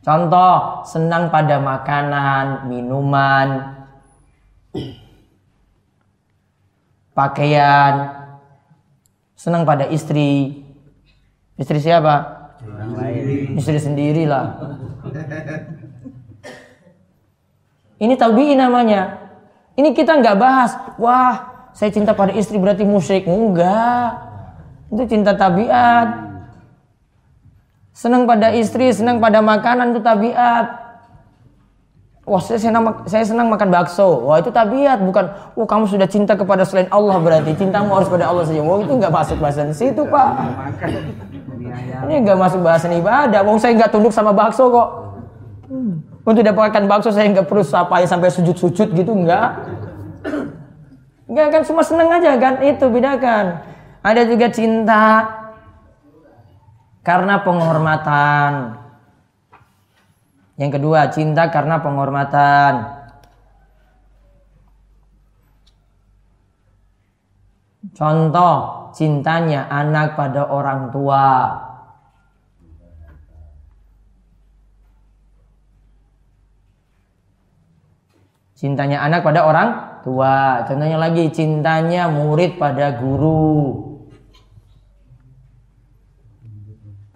Contoh, 0.00 0.80
senang 0.88 1.28
pada 1.28 1.60
makanan, 1.60 2.72
minuman, 2.72 3.48
pakaian, 7.12 8.08
senang 9.36 9.68
pada 9.68 9.84
istri. 9.92 10.64
Istri 11.60 11.84
siapa? 11.84 12.16
Istri 13.60 13.76
sendiri 13.76 14.24
lah. 14.24 14.56
Ini 18.00 18.16
tabii 18.16 18.56
namanya. 18.56 19.20
Ini 19.76 19.92
kita 19.92 20.16
nggak 20.16 20.38
bahas. 20.40 20.72
Wah, 20.96 21.68
saya 21.76 21.92
cinta 21.92 22.16
pada 22.16 22.32
istri 22.32 22.56
berarti 22.56 22.88
musyrik. 22.88 23.28
Enggak. 23.28 24.16
Itu 24.88 25.04
cinta 25.04 25.36
tabiat. 25.36 26.29
Senang 27.90 28.24
pada 28.24 28.54
istri, 28.54 28.94
senang 28.94 29.18
pada 29.18 29.42
makanan 29.42 29.92
itu 29.92 30.00
tabiat. 30.00 30.66
Wah 32.30 32.38
saya 32.38 32.62
senang, 32.62 33.02
saya 33.10 33.26
senang 33.26 33.50
makan 33.50 33.74
bakso. 33.74 34.28
Wah 34.28 34.38
itu 34.38 34.54
tabiat 34.54 35.02
bukan. 35.02 35.26
Wah 35.58 35.66
kamu 35.66 35.90
sudah 35.90 36.06
cinta 36.06 36.38
kepada 36.38 36.62
selain 36.62 36.86
Allah 36.94 37.18
berarti 37.18 37.58
cintamu 37.58 37.90
harus 37.96 38.06
pada 38.06 38.30
Allah 38.30 38.46
saja. 38.46 38.62
Wah 38.62 38.78
itu 38.78 38.92
nggak 38.94 39.10
masuk 39.10 39.36
bahasan 39.42 39.74
situ 39.74 40.02
pak. 40.06 40.30
Ini 42.06 42.14
nggak 42.22 42.38
masuk 42.38 42.60
bahasan 42.62 42.94
ibadah. 43.02 43.42
Wong 43.42 43.58
saya 43.58 43.74
nggak 43.74 43.90
tunduk 43.90 44.14
sama 44.14 44.30
bakso 44.30 44.70
kok. 44.70 44.88
Untuk 46.22 46.44
dapatkan 46.46 46.86
bakso 46.86 47.10
saya 47.10 47.26
nggak 47.34 47.50
perlu 47.50 47.66
sapa 47.66 47.98
sampai 48.06 48.30
sujud-sujud 48.30 48.94
gitu 48.94 49.12
nggak. 49.16 49.48
Nggak 51.26 51.46
kan 51.50 51.62
cuma 51.66 51.82
seneng 51.82 52.14
aja 52.14 52.36
kan 52.38 52.62
itu 52.62 52.84
bedakan. 52.86 53.64
Ada 54.06 54.22
juga 54.28 54.46
cinta 54.54 55.24
karena 57.00 57.40
penghormatan. 57.40 58.76
Yang 60.60 60.70
kedua, 60.76 61.08
cinta 61.08 61.48
karena 61.48 61.80
penghormatan. 61.80 63.00
Contoh, 67.96 68.92
cintanya 68.92 69.64
anak 69.72 70.20
pada 70.20 70.44
orang 70.44 70.92
tua. 70.92 71.28
Cintanya 78.52 79.00
anak 79.00 79.24
pada 79.24 79.48
orang 79.48 79.68
tua. 80.04 80.68
Contohnya 80.68 81.00
lagi, 81.00 81.32
cintanya 81.32 82.12
murid 82.12 82.60
pada 82.60 83.00
guru. 83.00 83.89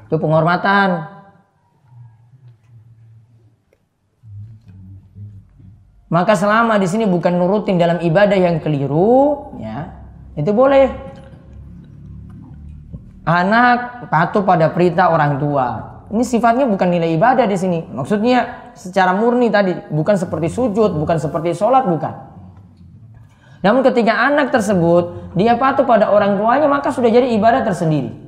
Itu 0.08 0.16
penghormatan. 0.20 1.14
Maka 6.14 6.38
selama 6.38 6.78
di 6.78 6.86
sini 6.86 7.10
bukan 7.10 7.34
nurutin 7.34 7.74
dalam 7.74 7.98
ibadah 7.98 8.38
yang 8.38 8.62
keliru, 8.62 9.50
ya, 9.58 9.90
itu 10.38 10.54
boleh. 10.54 10.86
Anak 13.26 14.06
patuh 14.12 14.46
pada 14.46 14.70
perintah 14.70 15.10
orang 15.10 15.42
tua. 15.42 15.66
Ini 16.14 16.22
sifatnya 16.22 16.70
bukan 16.70 16.86
nilai 16.86 17.18
ibadah 17.18 17.50
di 17.50 17.58
sini. 17.58 17.82
Maksudnya 17.90 18.70
secara 18.78 19.10
murni 19.16 19.50
tadi, 19.50 19.74
bukan 19.90 20.14
seperti 20.14 20.52
sujud, 20.54 20.94
bukan 20.94 21.18
seperti 21.18 21.56
sholat, 21.56 21.88
bukan. 21.88 22.14
Namun 23.64 23.80
ketika 23.82 24.14
anak 24.28 24.52
tersebut 24.54 25.34
dia 25.34 25.58
patuh 25.58 25.82
pada 25.82 26.14
orang 26.14 26.38
tuanya, 26.38 26.68
maka 26.70 26.92
sudah 26.92 27.10
jadi 27.10 27.32
ibadah 27.34 27.64
tersendiri. 27.64 28.23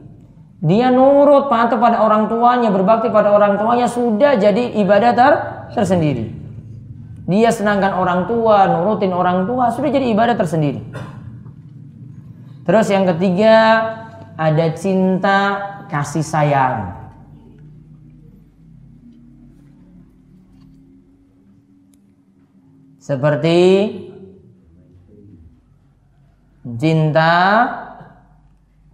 Dia 0.64 0.88
nurut 0.88 1.52
patuh 1.52 1.76
pada 1.76 2.00
orang 2.00 2.32
tuanya, 2.32 2.72
berbakti 2.72 3.12
pada 3.12 3.28
orang 3.28 3.60
tuanya 3.60 3.86
sudah 3.92 4.40
jadi 4.40 4.72
ibadah 4.80 5.12
ter 5.12 5.32
tersendiri. 5.76 6.32
Dia 7.26 7.50
senangkan 7.52 7.98
orang 7.98 8.24
tua, 8.30 8.70
nurutin 8.70 9.12
orang 9.12 9.44
tua, 9.44 9.68
sudah 9.74 9.90
jadi 9.92 10.14
ibadah 10.14 10.38
tersendiri. 10.38 10.80
Terus 12.64 12.86
yang 12.88 13.04
ketiga, 13.04 13.56
ada 14.38 14.66
cinta 14.72 15.38
kasih 15.90 16.24
sayang. 16.24 16.96
Seperti 22.98 23.58
cinta 26.74 27.34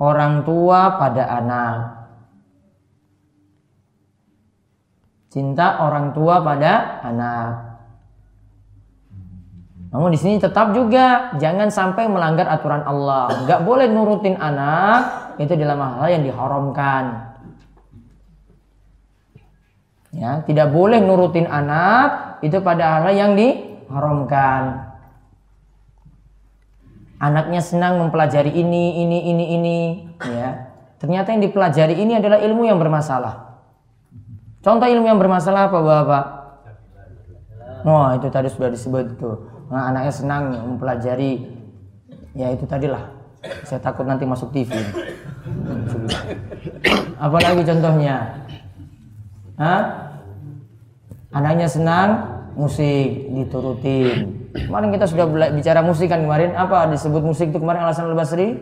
orang 0.03 0.43
tua 0.43 0.99
pada 0.99 1.23
anak. 1.31 1.75
Cinta 5.31 5.79
orang 5.87 6.11
tua 6.11 6.43
pada 6.43 6.99
anak. 7.07 7.73
Namun 9.95 10.11
di 10.13 10.19
sini 10.19 10.37
tetap 10.43 10.75
juga 10.75 11.37
jangan 11.39 11.71
sampai 11.71 12.11
melanggar 12.11 12.51
aturan 12.51 12.83
Allah. 12.83 13.47
Gak 13.47 13.63
boleh 13.63 13.87
nurutin 13.87 14.37
anak 14.37 15.37
itu 15.39 15.55
dalam 15.55 15.79
hal 15.81 16.11
yang 16.11 16.25
diharamkan. 16.27 17.33
Ya, 20.13 20.45
tidak 20.45 20.69
boleh 20.77 21.01
nurutin 21.01 21.49
anak 21.49 22.37
itu 22.45 22.61
pada 22.61 23.01
hal 23.01 23.17
yang 23.17 23.33
diharamkan. 23.33 24.92
Anaknya 27.23 27.63
senang 27.63 28.03
mempelajari 28.03 28.51
ini, 28.51 29.07
ini, 29.07 29.19
ini, 29.31 29.45
ini, 29.55 29.79
ya. 30.27 30.75
Ternyata 30.99 31.31
yang 31.31 31.43
dipelajari 31.47 31.95
ini 31.95 32.19
adalah 32.19 32.43
ilmu 32.43 32.67
yang 32.67 32.83
bermasalah. 32.83 33.63
Contoh 34.59 34.87
ilmu 34.91 35.07
yang 35.07 35.23
bermasalah 35.23 35.71
apa, 35.71 35.79
Bapak? 35.79 36.25
Wah, 37.83 38.15
oh, 38.15 38.19
itu 38.19 38.27
tadi 38.31 38.47
sudah 38.47 38.71
disebut 38.71 39.19
itu 39.19 39.31
nah, 39.73 39.89
anaknya 39.89 40.13
senang 40.15 40.43
mempelajari 40.53 41.49
ya 42.37 42.53
itu 42.55 42.69
tadilah 42.69 43.09
saya 43.67 43.83
takut 43.83 44.07
nanti 44.07 44.23
masuk 44.23 44.55
TV 44.55 44.71
apalagi 47.25 47.67
contohnya 47.67 48.47
Hah? 49.59 49.83
anaknya 51.35 51.67
senang 51.67 52.32
musik 52.57 53.33
diturutin. 53.33 54.49
Kemarin 54.53 54.89
kita 54.93 55.07
sudah 55.09 55.27
bicara 55.53 55.81
musik 55.81 56.13
kan 56.13 56.21
kemarin. 56.21 56.53
Apa 56.53 56.89
disebut 56.93 57.23
musik 57.25 57.49
itu 57.49 57.59
kemarin 57.59 57.89
alasan 57.89 58.13
al-Basri 58.13 58.61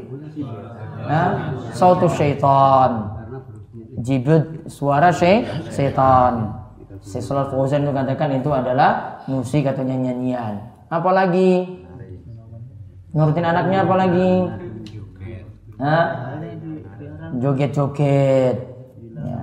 Hah? 1.11 1.59
sautu 1.75 2.07
syaitan. 2.07 3.11
Jibut 4.01 4.71
suara 4.71 5.11
syaitan. 5.11 6.63
Sesuatu 7.01 7.57
Fauzan 7.57 7.89
itu 7.89 7.93
katakan 7.97 8.29
itu 8.37 8.53
adalah 8.53 9.25
musik 9.25 9.65
atau 9.65 9.81
nyanyian. 9.81 10.61
Apalagi? 10.93 11.81
Nurutin 13.11 13.43
anaknya 13.43 13.89
apalagi? 13.89 14.33
Joget-joget. 17.41 18.57
Ya. 19.21 19.41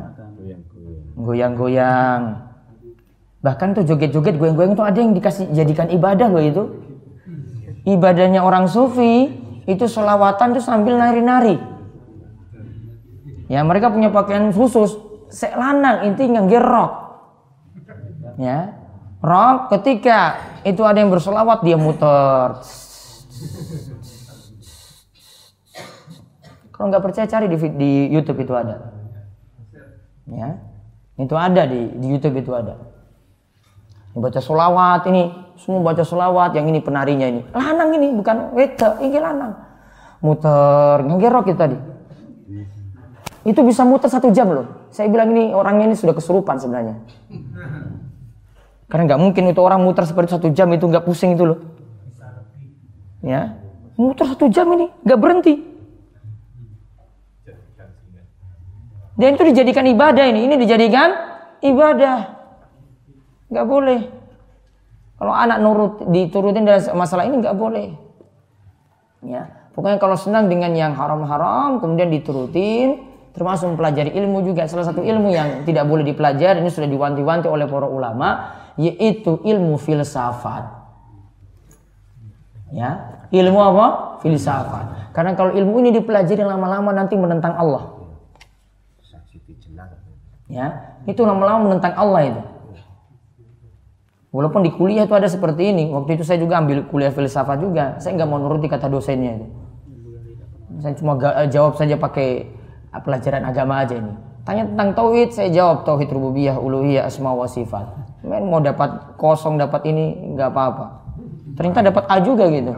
goyang-goyang 1.17 2.46
bahkan 3.47 3.71
tuh 3.71 3.87
joget-joget 3.87 4.35
goyang-goyang 4.35 4.75
itu 4.75 4.83
ada 4.83 4.99
yang 4.99 5.15
dikasih 5.15 5.47
jadikan 5.55 5.87
ibadah 5.87 6.27
loh 6.27 6.43
itu 6.43 6.63
ibadahnya 7.87 8.43
orang 8.43 8.67
sufi 8.67 9.31
itu 9.63 9.87
selawatan 9.87 10.59
tuh 10.59 10.63
sambil 10.63 10.99
nari-nari 10.99 11.55
ya 13.47 13.63
mereka 13.63 13.87
punya 13.87 14.11
pakaian 14.11 14.51
khusus 14.51 14.99
sek 15.31 15.55
lanang 15.55 16.11
intinya 16.11 16.43
gerok 16.43 16.91
ya 18.35 18.75
Rock 19.17 19.73
ketika 19.73 20.37
itu 20.61 20.85
ada 20.85 21.01
yang 21.01 21.09
berselawat 21.09 21.65
dia 21.65 21.73
muter. 21.73 22.61
Kalau 26.69 26.93
nggak 26.93 27.01
percaya 27.01 27.25
cari 27.25 27.49
di, 27.49 27.57
di 27.73 27.91
YouTube 28.13 28.45
itu 28.45 28.53
ada. 28.53 28.93
Ya, 30.29 30.61
itu 31.17 31.33
ada 31.33 31.65
di, 31.65 31.97
di 31.97 32.07
YouTube 32.13 32.37
itu 32.37 32.53
ada. 32.53 32.77
Baca 34.17 34.41
solawat 34.41 35.05
ini, 35.13 35.29
semua 35.61 35.85
baca 35.85 36.01
solawat. 36.01 36.57
Yang 36.57 36.65
ini 36.73 36.79
penarinya 36.81 37.27
ini, 37.29 37.41
lanang 37.53 37.93
ini 37.93 38.07
bukan 38.17 38.49
weta, 38.57 38.97
ini 38.97 39.17
lanang. 39.21 39.53
Muter, 40.25 41.05
ngegerok 41.05 41.45
itu 41.53 41.59
tadi. 41.61 41.77
Itu 43.45 43.61
bisa 43.61 43.85
muter 43.85 44.09
satu 44.09 44.33
jam 44.33 44.49
loh. 44.49 44.89
Saya 44.89 45.07
bilang 45.13 45.29
ini 45.31 45.53
orangnya 45.53 45.93
ini 45.93 45.95
sudah 45.95 46.17
kesurupan 46.17 46.57
sebenarnya. 46.57 46.97
Karena 48.89 49.03
nggak 49.13 49.21
mungkin 49.21 49.43
itu 49.53 49.61
orang 49.61 49.85
muter 49.85 50.03
seperti 50.09 50.33
satu 50.33 50.49
jam 50.49 50.67
itu 50.73 50.89
nggak 50.89 51.05
pusing 51.05 51.37
itu 51.37 51.45
loh. 51.45 51.59
Ya, 53.21 53.53
muter 53.95 54.25
satu 54.33 54.49
jam 54.49 54.65
ini 54.73 54.89
nggak 55.05 55.19
berhenti. 55.21 55.53
Dan 59.17 59.33
itu 59.33 59.43
dijadikan 59.49 59.85
ibadah 59.85 60.25
ini, 60.25 60.45
ini 60.49 60.55
dijadikan 60.57 61.09
ibadah. 61.61 62.37
Nggak 63.47 63.67
boleh. 63.67 64.16
Kalau 65.17 65.33
anak 65.33 65.57
nurut 65.65 65.93
diturutin 66.13 66.61
dari 66.61 66.77
masalah 66.93 67.25
ini 67.25 67.41
nggak 67.41 67.57
boleh. 67.57 67.89
Ya, 69.25 69.49
pokoknya 69.73 69.97
kalau 69.97 70.13
senang 70.13 70.45
dengan 70.45 70.77
yang 70.77 70.93
haram-haram 70.93 71.81
kemudian 71.81 72.13
diturutin, 72.13 73.01
termasuk 73.33 73.73
mempelajari 73.73 74.13
ilmu 74.13 74.45
juga 74.45 74.69
salah 74.69 74.85
satu 74.85 75.01
ilmu 75.01 75.33
yang 75.33 75.65
tidak 75.65 75.89
boleh 75.89 76.05
dipelajari 76.05 76.61
ini 76.61 76.69
sudah 76.69 76.85
diwanti-wanti 76.85 77.49
oleh 77.49 77.65
para 77.65 77.89
ulama 77.89 78.53
yaitu 78.77 79.41
ilmu 79.41 79.81
filsafat. 79.81 80.69
Ya, 82.69 83.21
ilmu 83.33 83.57
apa? 83.57 83.85
Filsafat. 84.21 85.17
Karena 85.17 85.33
kalau 85.33 85.49
ilmu 85.49 85.81
ini 85.81 85.97
dipelajari 85.97 86.45
lama-lama 86.45 86.93
nanti 86.93 87.17
menentang 87.17 87.57
Allah. 87.57 87.97
Ya, 90.47 90.95
itu 91.09 91.25
lama-lama 91.25 91.73
menentang 91.73 91.97
Allah 91.97 92.21
itu. 92.21 92.41
Walaupun 94.31 94.61
di 94.61 94.71
kuliah 94.75 95.07
itu 95.07 95.15
ada 95.15 95.25
seperti 95.31 95.71
ini. 95.71 95.89
Waktu 95.91 96.19
itu 96.19 96.23
saya 96.27 96.37
juga 96.43 96.59
ambil 96.59 96.83
kuliah 96.91 97.11
filsafat 97.11 97.63
juga. 97.63 97.95
Saya 97.97 98.19
nggak 98.19 98.27
mau 98.27 98.37
nuruti 98.37 98.67
kata 98.67 98.91
dosennya 98.91 99.39
itu. 99.39 99.47
Saya 100.83 100.93
cuma 100.99 101.17
eh, 101.17 101.47
jawab 101.49 101.79
saja 101.79 101.95
pakai 101.95 102.45
pelajaran 103.01 103.47
agama 103.47 103.81
aja 103.81 103.97
ini. 103.97 104.13
Tanya 104.43 104.63
tentang 104.63 104.95
tauhid, 104.95 105.35
saya 105.35 105.49
jawab 105.51 105.83
tauhid 105.83 106.07
rububiyah, 106.07 106.55
uluhiyah, 106.55 107.03
asma 107.07 107.35
wa 107.35 107.47
sifat. 107.47 108.07
main 108.27 108.43
mau 108.43 108.59
dapat 108.59 109.15
kosong 109.15 109.55
dapat 109.55 109.87
ini 109.87 110.35
nggak 110.35 110.51
apa-apa 110.51 110.85
ternyata 111.57 111.89
dapat 111.89 112.03
A 112.05 112.15
juga 112.21 112.45
gitu 112.53 112.69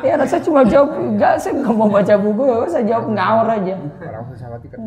ya 0.00 0.14
saya 0.24 0.40
cuma 0.40 0.64
jawab 0.64 0.96
enggak 0.96 1.36
saya 1.36 1.60
nggak 1.60 1.74
mau 1.76 1.90
baca 1.92 2.14
buku 2.16 2.44
saya 2.72 2.84
jawab 2.88 3.12
ngawur 3.12 3.48
aja 3.52 3.74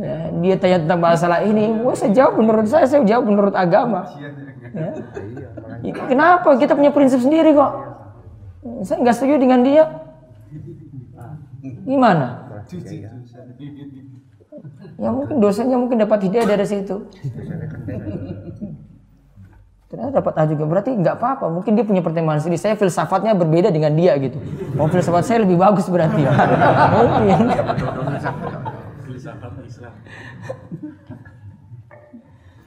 Ya, 0.02 0.18
dia 0.32 0.56
tanya 0.60 0.78
tentang 0.84 1.00
masalah 1.00 1.40
ini, 1.46 1.66
wah 1.84 1.96
saya 1.96 2.12
jawab 2.12 2.34
menurut 2.40 2.68
saya, 2.68 2.86
saya 2.88 3.02
jawab 3.08 3.26
menurut 3.30 3.56
agama. 3.56 4.08
Ya. 4.72 4.90
Ya, 5.82 5.92
Kenapa? 5.96 6.56
Kita 6.56 6.78
punya 6.78 6.92
prinsip 6.94 7.20
sendiri 7.20 7.52
kok. 7.52 7.72
Saya 8.86 9.02
nggak 9.02 9.16
setuju 9.18 9.36
dengan 9.42 9.66
dia. 9.66 9.84
Gimana? 11.86 12.46
Ya 15.02 15.10
mungkin 15.10 15.42
dosanya 15.42 15.78
mungkin 15.82 15.98
dapat 15.98 16.30
hidayah 16.30 16.46
dari 16.46 16.66
situ. 16.66 17.10
Ternyata 19.92 20.24
dapat 20.24 20.34
A 20.40 20.44
juga. 20.48 20.64
Berarti 20.70 20.96
nggak 20.96 21.16
apa-apa. 21.20 21.52
Mungkin 21.52 21.76
dia 21.76 21.84
punya 21.84 22.00
pertimbangan 22.00 22.40
sendiri. 22.48 22.62
Saya 22.62 22.80
filsafatnya 22.80 23.36
berbeda 23.36 23.74
dengan 23.74 23.92
dia 23.92 24.16
gitu. 24.22 24.40
Oh 24.80 24.88
filsafat 24.88 25.28
saya 25.28 25.44
lebih 25.44 25.60
bagus 25.60 25.90
berarti. 25.92 26.22
mungkin. 26.96 27.40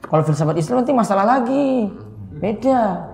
Kalau 0.05 0.21
filsafat 0.21 0.55
Islam 0.61 0.85
nanti 0.85 0.93
masalah 0.93 1.25
lagi. 1.25 1.89
Beda. 2.35 3.11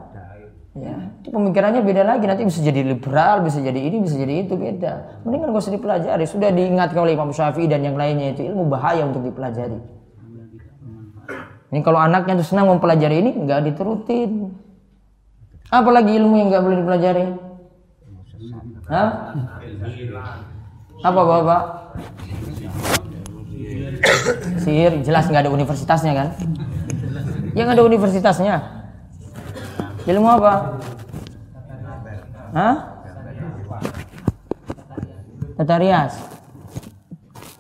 Ya, 0.72 0.96
itu 1.20 1.36
pemikirannya 1.36 1.84
beda 1.84 2.04
lagi. 2.08 2.24
Nanti 2.28 2.48
bisa 2.48 2.64
jadi 2.64 2.82
liberal, 2.86 3.44
bisa 3.44 3.60
jadi 3.60 3.76
ini, 3.76 4.04
bisa 4.04 4.16
jadi 4.16 4.48
itu 4.48 4.56
beda. 4.56 5.24
Mendingan 5.28 5.52
gak 5.52 5.64
usah 5.68 5.76
dipelajari. 5.76 6.24
Sudah 6.24 6.50
diingatkan 6.52 7.04
oleh 7.04 7.16
Imam 7.16 7.36
Syafi'i 7.36 7.68
dan 7.68 7.84
yang 7.84 8.00
lainnya 8.00 8.32
itu 8.32 8.48
ilmu 8.48 8.72
bahaya 8.72 9.04
untuk 9.04 9.24
dipelajari. 9.28 9.80
Ini 11.72 11.80
kalau 11.88 12.00
anaknya 12.04 12.40
tuh 12.44 12.48
senang 12.52 12.68
mempelajari 12.68 13.24
ini 13.24 13.32
nggak 13.48 13.72
diturutin. 13.72 14.52
Apalagi 15.72 16.20
ilmu 16.20 16.36
yang 16.36 16.48
nggak 16.52 16.64
boleh 16.68 16.78
dipelajari? 16.84 17.26
Hah? 18.92 19.32
Apa 21.00 21.22
bapak? 21.24 21.64
Sihir 24.62 25.02
jelas 25.06 25.28
nggak 25.30 25.48
ada 25.48 25.52
universitasnya 25.54 26.14
kan? 26.14 26.28
Yang 27.54 27.68
ada 27.78 27.82
universitasnya. 27.84 28.56
Ilmu 30.08 30.30
apa? 30.30 30.54
Hah? 32.56 32.76
Tata 35.58 35.76
rias. 35.78 36.18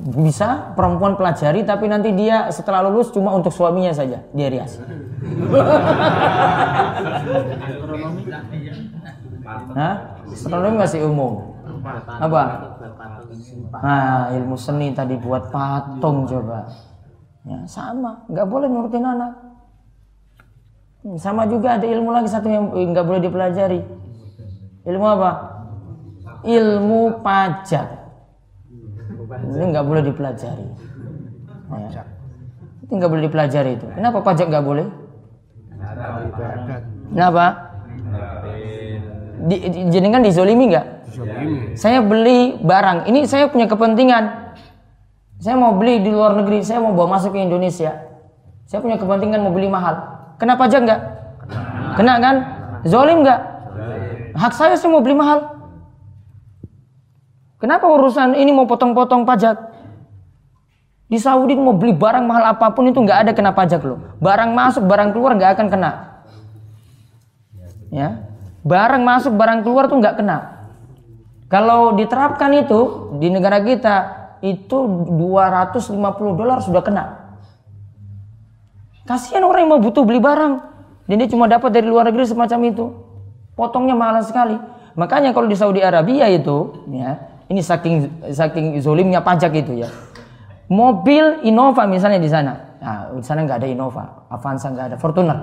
Bisa 0.01 0.73
perempuan 0.73 1.13
pelajari 1.13 1.61
tapi 1.61 1.85
nanti 1.85 2.09
dia 2.17 2.49
setelah 2.49 2.81
lulus 2.89 3.13
cuma 3.13 3.37
untuk 3.37 3.53
suaminya 3.53 3.93
saja 3.93 4.25
dia 4.33 4.47
rias. 4.49 4.81
Hah? 9.77 9.95
Astronomi 10.31 10.77
masih 10.79 11.05
umum. 11.05 11.50
Apa? 12.21 12.43
Nah, 13.81 14.29
ilmu 14.37 14.55
seni 14.55 14.93
tadi 14.93 15.17
buat 15.17 15.49
patung 15.49 16.29
coba. 16.29 16.69
Ya, 17.41 17.65
sama, 17.65 18.21
nggak 18.29 18.47
boleh 18.47 18.67
nurutin 18.69 19.01
anak. 19.01 19.33
Sama 21.17 21.49
juga 21.49 21.81
ada 21.81 21.85
ilmu 21.89 22.13
lagi 22.13 22.29
satu 22.29 22.45
yang 22.45 22.69
nggak 22.69 23.05
boleh 23.05 23.21
dipelajari. 23.25 23.81
Ilmu 24.85 25.05
apa? 25.17 25.31
Ilmu 26.45 27.25
pajak. 27.25 27.87
Ini 29.41 29.63
nggak 29.73 29.85
boleh 29.85 30.03
dipelajari. 30.05 30.67
Ya. 31.71 32.05
Itu 32.85 32.91
nggak 32.93 33.09
boleh 33.09 33.23
dipelajari 33.25 33.71
itu. 33.81 33.85
Kenapa 33.97 34.21
pajak 34.21 34.45
nggak 34.53 34.65
boleh? 34.65 34.87
Kenapa? 37.09 37.45
Di, 39.41 39.57
jenengan 39.89 40.21
dizolimi 40.21 40.69
nggak? 40.69 41.00
Saya 41.75 41.99
beli 41.99 42.55
barang. 42.63 43.11
Ini 43.11 43.27
saya 43.27 43.51
punya 43.51 43.67
kepentingan. 43.67 44.55
Saya 45.41 45.55
mau 45.57 45.75
beli 45.75 45.99
di 45.99 46.09
luar 46.13 46.37
negeri. 46.39 46.63
Saya 46.63 46.79
mau 46.79 46.95
bawa 46.95 47.19
masuk 47.19 47.35
ke 47.35 47.43
Indonesia. 47.43 47.91
Saya 48.69 48.79
punya 48.79 48.95
kepentingan 48.95 49.43
mau 49.43 49.51
beli 49.51 49.67
mahal. 49.67 49.99
Kena 50.39 50.55
pajak 50.55 50.87
nggak? 50.87 51.01
Kena 51.99 52.13
kan? 52.23 52.35
Zolim 52.87 53.27
nggak? 53.27 53.39
Hak 54.39 54.53
saya 54.55 54.79
saya 54.79 54.89
mau 54.89 55.03
beli 55.03 55.19
mahal. 55.19 55.51
Kenapa 57.59 57.85
urusan 57.85 58.33
ini 58.33 58.49
mau 58.49 58.65
potong-potong 58.65 59.27
pajak? 59.27 59.69
Di 61.11 61.19
Saudi 61.19 61.59
mau 61.59 61.75
beli 61.75 61.91
barang 61.91 62.23
mahal 62.23 62.55
apa 62.55 62.71
pun 62.71 62.87
itu 62.87 62.97
nggak 63.03 63.27
ada 63.27 63.31
kena 63.35 63.51
pajak 63.51 63.83
loh. 63.83 63.99
Barang 64.23 64.55
masuk, 64.55 64.87
barang 64.87 65.11
keluar 65.11 65.35
nggak 65.35 65.59
akan 65.59 65.67
kena. 65.67 65.91
Ya, 67.91 68.31
barang 68.63 69.03
masuk, 69.03 69.35
barang 69.35 69.67
keluar 69.67 69.91
tuh 69.91 69.99
nggak 69.99 70.23
kena. 70.23 70.60
Kalau 71.51 71.99
diterapkan 71.99 72.47
itu 72.55 73.11
di 73.19 73.27
negara 73.27 73.59
kita 73.59 73.95
itu 74.39 74.87
250 74.87 75.91
dolar 76.39 76.63
sudah 76.63 76.79
kena. 76.79 77.05
Kasihan 79.03 79.43
orang 79.43 79.67
yang 79.67 79.71
mau 79.75 79.83
butuh 79.83 80.07
beli 80.07 80.23
barang 80.23 80.53
dan 81.11 81.15
dia 81.19 81.27
cuma 81.27 81.51
dapat 81.51 81.75
dari 81.75 81.91
luar 81.91 82.07
negeri 82.07 82.23
semacam 82.23 82.59
itu. 82.71 82.85
Potongnya 83.59 83.99
mahal 83.99 84.23
sekali. 84.23 84.55
Makanya 84.95 85.35
kalau 85.35 85.51
di 85.51 85.59
Saudi 85.59 85.83
Arabia 85.83 86.31
itu, 86.31 86.87
ya, 86.87 87.19
ini 87.51 87.59
saking 87.59 88.23
saking 88.31 88.79
zolimnya 88.79 89.19
pajak 89.19 89.51
itu 89.51 89.83
ya. 89.83 89.91
Mobil 90.71 91.43
Innova 91.43 91.83
misalnya 91.83 92.23
di 92.23 92.31
sana. 92.31 92.79
Nah, 92.79 93.11
di 93.11 93.25
sana 93.27 93.43
nggak 93.43 93.59
ada 93.59 93.67
Innova, 93.67 94.03
Avanza 94.31 94.71
nggak 94.71 94.85
ada, 94.87 94.95
Fortuner. 94.95 95.37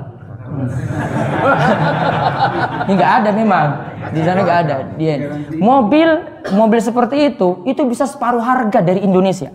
Ini 2.89 2.93
nggak 2.97 3.13
ada 3.23 3.31
memang. 3.33 3.67
Di 4.15 4.21
sana 4.25 4.41
nggak 4.43 4.59
ada. 4.65 4.77
Dia 4.97 5.15
mobil 5.59 6.09
mobil 6.55 6.81
seperti 6.81 7.35
itu 7.35 7.63
itu 7.69 7.83
bisa 7.85 8.09
separuh 8.09 8.41
harga 8.41 8.81
dari 8.81 9.05
Indonesia. 9.05 9.53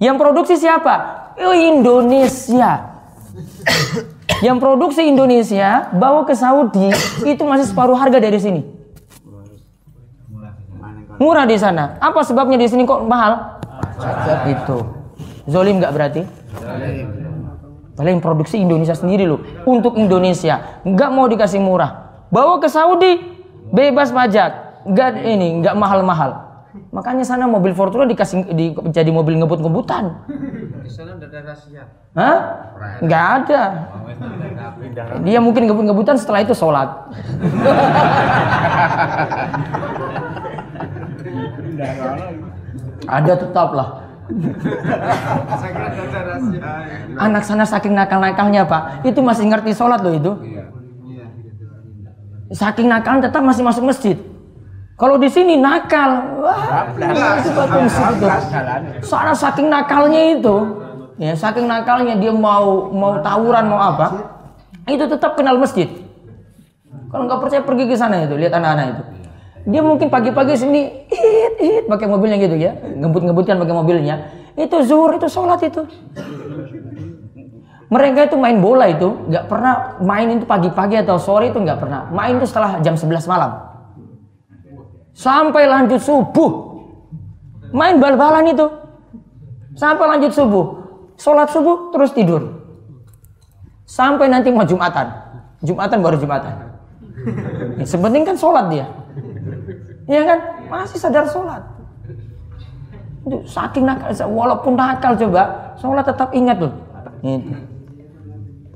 Yang 0.00 0.16
produksi 0.16 0.54
siapa? 0.56 0.94
Indonesia. 1.40 2.72
Yang 4.40 4.56
produksi 4.56 5.02
Indonesia 5.04 5.92
bawa 5.92 6.24
ke 6.24 6.32
Saudi 6.32 6.88
itu 7.28 7.42
masih 7.44 7.68
separuh 7.68 7.96
harga 7.96 8.16
dari 8.16 8.40
sini. 8.40 8.62
Murah 11.20 11.44
di 11.44 11.60
sana. 11.60 12.00
Apa 12.00 12.24
sebabnya 12.24 12.56
di 12.56 12.64
sini 12.64 12.88
kok 12.88 13.04
mahal? 13.04 13.60
Itu. 14.48 14.88
Zolim 15.44 15.76
nggak 15.76 15.92
berarti? 15.92 16.22
Paling 18.00 18.24
produksi 18.24 18.56
Indonesia 18.56 18.96
sendiri 18.96 19.28
loh. 19.28 19.44
Untuk 19.68 20.00
Indonesia 20.00 20.80
nggak 20.88 21.10
mau 21.12 21.28
dikasih 21.28 21.60
murah. 21.60 22.24
Bawa 22.32 22.56
ke 22.56 22.72
Saudi 22.72 23.20
bebas 23.68 24.08
pajak. 24.08 24.80
Nggak 24.88 25.20
ini 25.28 25.60
nggak 25.60 25.76
mahal-mahal. 25.76 26.48
Makanya 26.96 27.28
sana 27.28 27.44
mobil 27.44 27.76
Fortuner 27.76 28.08
dikasih 28.08 28.56
di, 28.56 28.72
jadi 28.88 29.12
mobil 29.12 29.36
ngebut-ngebutan. 29.36 30.16
Di 30.80 30.88
sana 30.88 31.20
ada 31.20 31.28
rahasia. 31.28 31.84
Hah? 32.16 32.36
Nggak 33.04 33.24
ada. 33.44 33.62
Dia 35.20 35.44
mungkin 35.44 35.68
ngebut-ngebutan 35.68 36.16
setelah 36.16 36.40
itu 36.40 36.56
sholat. 36.56 36.88
ada 43.04 43.32
tetap 43.36 43.68
lah. 43.76 44.09
Anak 47.18 47.42
sana 47.42 47.66
saking 47.66 47.94
nakal-nakalnya 47.94 48.62
pak, 48.64 49.02
itu 49.02 49.20
masih 49.20 49.50
ngerti 49.50 49.74
sholat 49.74 50.00
loh 50.00 50.14
itu. 50.14 50.32
Saking 52.50 52.90
nakal 52.90 53.22
tetap 53.22 53.42
masih 53.46 53.62
masuk 53.62 53.86
masjid. 53.86 54.18
Kalau 54.98 55.16
di 55.16 55.32
sini 55.32 55.56
nakal, 55.56 56.42
wah, 56.44 56.84
itu 57.40 57.50
batu 57.56 57.76
masjid 57.78 58.06
itu. 58.12 58.26
Soalnya 59.06 59.32
saking 59.32 59.68
nakalnya 59.72 60.36
itu, 60.36 60.56
ya 61.16 61.32
saking 61.32 61.64
nakalnya 61.64 62.20
dia 62.20 62.34
mau 62.34 62.92
mau 62.92 63.16
tawuran 63.24 63.64
mau 63.70 63.80
apa, 63.80 64.06
itu 64.84 65.06
tetap 65.08 65.38
kenal 65.38 65.56
masjid. 65.56 65.88
Kalau 67.10 67.26
nggak 67.26 67.40
percaya 67.40 67.62
pergi 67.64 67.84
ke 67.88 67.96
sana 67.96 68.28
itu, 68.28 68.36
lihat 68.36 68.54
anak-anak 68.54 68.86
itu. 68.92 69.02
Dia 69.68 69.84
mungkin 69.84 70.08
pagi-pagi 70.08 70.56
sini, 70.56 71.04
it, 71.10 71.54
it, 71.60 71.84
pakai 71.84 72.08
mobilnya 72.08 72.40
gitu 72.40 72.56
ya, 72.56 72.72
ngebut-ngebutkan 72.72 73.60
pakai 73.60 73.74
mobilnya. 73.76 74.32
Itu 74.56 74.80
zuhur, 74.84 75.16
itu 75.16 75.28
sholat 75.28 75.60
itu. 75.60 75.84
Mereka 77.90 78.30
itu 78.30 78.36
main 78.38 78.62
bola 78.62 78.86
itu 78.86 79.10
nggak 79.26 79.50
pernah 79.50 79.98
main 79.98 80.30
itu 80.30 80.46
pagi-pagi 80.46 81.02
atau 81.02 81.18
sore 81.18 81.50
itu 81.50 81.58
nggak 81.58 81.82
pernah. 81.82 82.06
Main 82.14 82.38
itu 82.38 82.46
setelah 82.46 82.78
jam 82.78 82.94
11 82.94 83.26
malam. 83.26 83.50
Sampai 85.10 85.66
lanjut 85.66 85.98
subuh. 85.98 86.78
Main 87.74 87.98
bal-balan 87.98 88.46
itu. 88.46 88.66
Sampai 89.74 90.06
lanjut 90.06 90.30
subuh. 90.30 90.64
Sholat 91.18 91.50
subuh 91.50 91.90
terus 91.90 92.14
tidur. 92.14 92.62
Sampai 93.90 94.30
nanti 94.30 94.54
mau 94.54 94.62
Jumatan. 94.62 95.10
Jumatan 95.66 95.98
baru 95.98 96.14
Jumatan. 96.14 96.54
Yang 97.74 97.90
sepenting 97.90 98.22
kan 98.22 98.38
sholat 98.38 98.70
dia. 98.70 98.86
Iya 100.10 100.22
kan? 100.26 100.38
Masih 100.66 100.98
sadar 100.98 101.30
sholat. 101.30 101.62
Saking 103.46 103.86
nakal, 103.86 104.10
walaupun 104.26 104.74
nakal 104.74 105.14
coba, 105.14 105.76
sholat 105.78 106.02
tetap 106.02 106.34
ingat 106.34 106.58
loh. 106.58 106.74
Itu. 107.22 107.54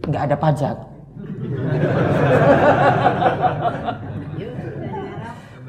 Nggak 0.06 0.22
ada 0.30 0.36
pajak. 0.38 0.76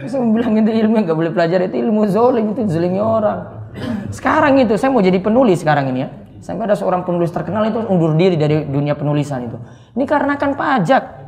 Saya 0.05 0.21
mau 0.21 0.37
bilang 0.37 0.53
itu 0.53 0.69
ilmu 0.69 0.93
yang 1.01 1.05
nggak 1.09 1.17
boleh 1.17 1.31
pelajari 1.33 1.65
itu 1.65 1.81
ilmu 1.81 2.05
zolim 2.13 2.53
itu 2.53 2.61
zolimi 2.69 3.01
orang. 3.01 3.73
Sekarang 4.13 4.61
itu 4.61 4.77
saya 4.77 4.93
mau 4.93 5.01
jadi 5.01 5.17
penulis 5.17 5.65
sekarang 5.65 5.89
ini 5.89 6.05
ya. 6.05 6.09
Sampai 6.45 6.69
ada 6.69 6.77
seorang 6.77 7.01
penulis 7.01 7.33
terkenal 7.33 7.65
itu 7.65 7.81
undur 7.89 8.13
diri 8.13 8.37
dari 8.37 8.69
dunia 8.69 8.93
penulisan 8.93 9.49
itu. 9.49 9.57
Ini 9.97 10.05
karena 10.05 10.37
kan 10.37 10.53
pajak. 10.53 11.24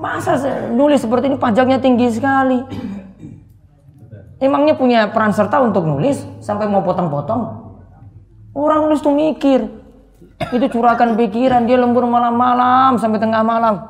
Masa 0.00 0.40
saya 0.40 0.72
nulis 0.72 1.04
seperti 1.04 1.28
ini 1.28 1.36
pajaknya 1.36 1.76
tinggi 1.76 2.08
sekali. 2.08 2.64
Emangnya 4.40 4.72
punya 4.72 5.12
peran 5.12 5.36
serta 5.36 5.60
untuk 5.60 5.84
nulis 5.84 6.24
sampai 6.40 6.64
mau 6.64 6.80
potong-potong? 6.80 7.68
Orang 8.56 8.88
nulis 8.88 9.04
tuh 9.04 9.12
mikir. 9.12 9.68
Itu 10.48 10.66
curahkan 10.72 11.20
pikiran, 11.20 11.68
dia 11.68 11.76
lembur 11.76 12.08
malam-malam 12.08 12.96
sampai 12.96 13.20
tengah 13.20 13.44
malam. 13.44 13.84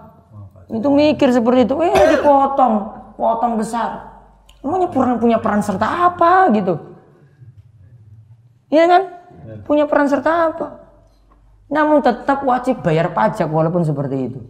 Itu 0.66 0.90
mikir 0.90 1.30
seperti 1.30 1.70
itu, 1.70 1.78
eh 1.78 2.18
dipotong, 2.18 2.74
potong 3.14 3.54
besar. 3.54 4.10
Emangnya 4.66 4.90
pernah 4.90 5.14
punya 5.22 5.38
peran 5.38 5.62
serta 5.62 6.10
apa 6.10 6.50
gitu? 6.58 6.74
Iya 8.74 8.84
kan? 8.90 9.02
Punya 9.62 9.86
peran 9.86 10.10
serta 10.10 10.30
apa? 10.50 10.66
Namun 11.70 12.02
tetap 12.02 12.42
wajib 12.42 12.82
bayar 12.82 13.14
pajak 13.14 13.46
walaupun 13.46 13.86
seperti 13.86 14.16
itu. 14.26 14.42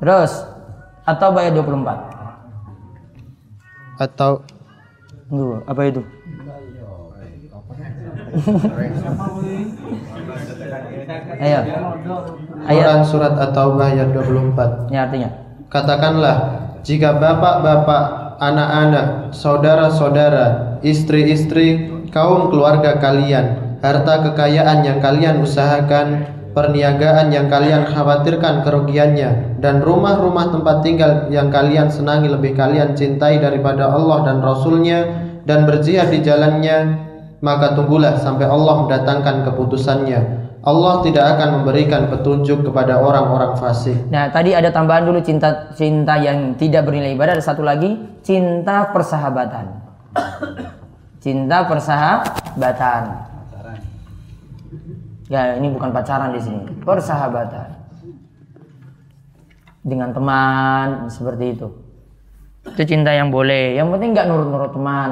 Terus 0.00 0.32
atau 1.04 1.28
bayar 1.36 1.52
24. 1.52 2.08
atau 4.00 4.40
Tunggu, 5.30 5.62
apa 5.62 5.82
itu? 5.86 6.02
Ayo. 11.38 11.60
Ayat 12.66 12.82
Quran 12.82 13.02
surat 13.06 13.34
At-Taubah 13.38 13.94
ayat 13.94 14.10
24. 14.10 14.90
ini 14.90 14.98
artinya. 14.98 15.30
Katakanlah, 15.70 16.36
jika 16.82 17.14
bapak-bapak, 17.14 18.02
anak-anak, 18.42 19.30
saudara-saudara, 19.30 20.78
istri-istri, 20.82 22.02
kaum 22.10 22.50
keluarga 22.50 22.98
kalian, 22.98 23.78
harta 23.78 24.26
kekayaan 24.26 24.82
yang 24.82 24.98
kalian 24.98 25.38
usahakan, 25.46 26.26
perniagaan 26.50 27.30
yang 27.30 27.46
kalian 27.46 27.86
khawatirkan 27.86 28.66
kerugiannya, 28.66 29.62
dan 29.62 29.80
rumah-rumah 29.80 30.50
tempat 30.50 30.82
tinggal 30.82 31.30
yang 31.30 31.48
kalian 31.48 31.88
senangi 31.88 32.26
lebih 32.26 32.58
kalian 32.58 32.98
cintai 32.98 33.38
daripada 33.38 33.90
Allah 33.90 34.26
dan 34.26 34.42
Rasulnya, 34.42 35.06
dan 35.46 35.64
berjihad 35.64 36.10
di 36.10 36.20
jalannya, 36.20 36.78
maka 37.40 37.72
tunggulah 37.78 38.20
sampai 38.20 38.46
Allah 38.46 38.84
mendatangkan 38.84 39.48
keputusannya. 39.48 40.20
Allah 40.60 41.00
tidak 41.00 41.24
akan 41.24 41.62
memberikan 41.64 42.12
petunjuk 42.12 42.68
kepada 42.68 43.00
orang-orang 43.00 43.56
fasik. 43.56 43.96
Nah, 44.12 44.28
tadi 44.28 44.52
ada 44.52 44.68
tambahan 44.68 45.08
dulu 45.08 45.24
cinta 45.24 45.72
cinta 45.72 46.20
yang 46.20 46.52
tidak 46.60 46.84
bernilai 46.84 47.16
ibadah, 47.16 47.40
ada 47.40 47.44
satu 47.44 47.64
lagi 47.64 47.96
cinta 48.20 48.92
persahabatan. 48.92 49.80
Cinta 51.24 51.64
persahabatan. 51.64 53.29
Ya, 55.30 55.54
ini 55.54 55.70
bukan 55.70 55.94
pacaran 55.94 56.34
di 56.34 56.42
sini, 56.42 56.66
persahabatan. 56.82 57.78
Dengan 59.80 60.10
teman 60.10 61.06
seperti 61.06 61.54
itu. 61.54 61.70
Itu 62.66 62.82
cinta 62.84 63.14
yang 63.14 63.30
boleh. 63.30 63.78
Yang 63.78 63.94
penting 63.96 64.10
nggak 64.12 64.26
nurut-nurut 64.26 64.72
teman. 64.74 65.10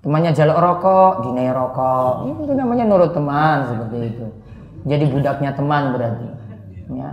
Temannya 0.00 0.32
jaluk 0.32 0.56
rokok, 0.56 1.12
dinai 1.28 1.52
rokok. 1.52 2.14
Itu 2.48 2.52
namanya 2.56 2.84
nurut 2.88 3.12
teman 3.12 3.68
seperti 3.68 3.96
itu. 4.08 4.26
Jadi 4.88 5.04
budaknya 5.12 5.50
teman 5.52 5.92
berarti. 5.92 6.26
Ya. 6.96 7.10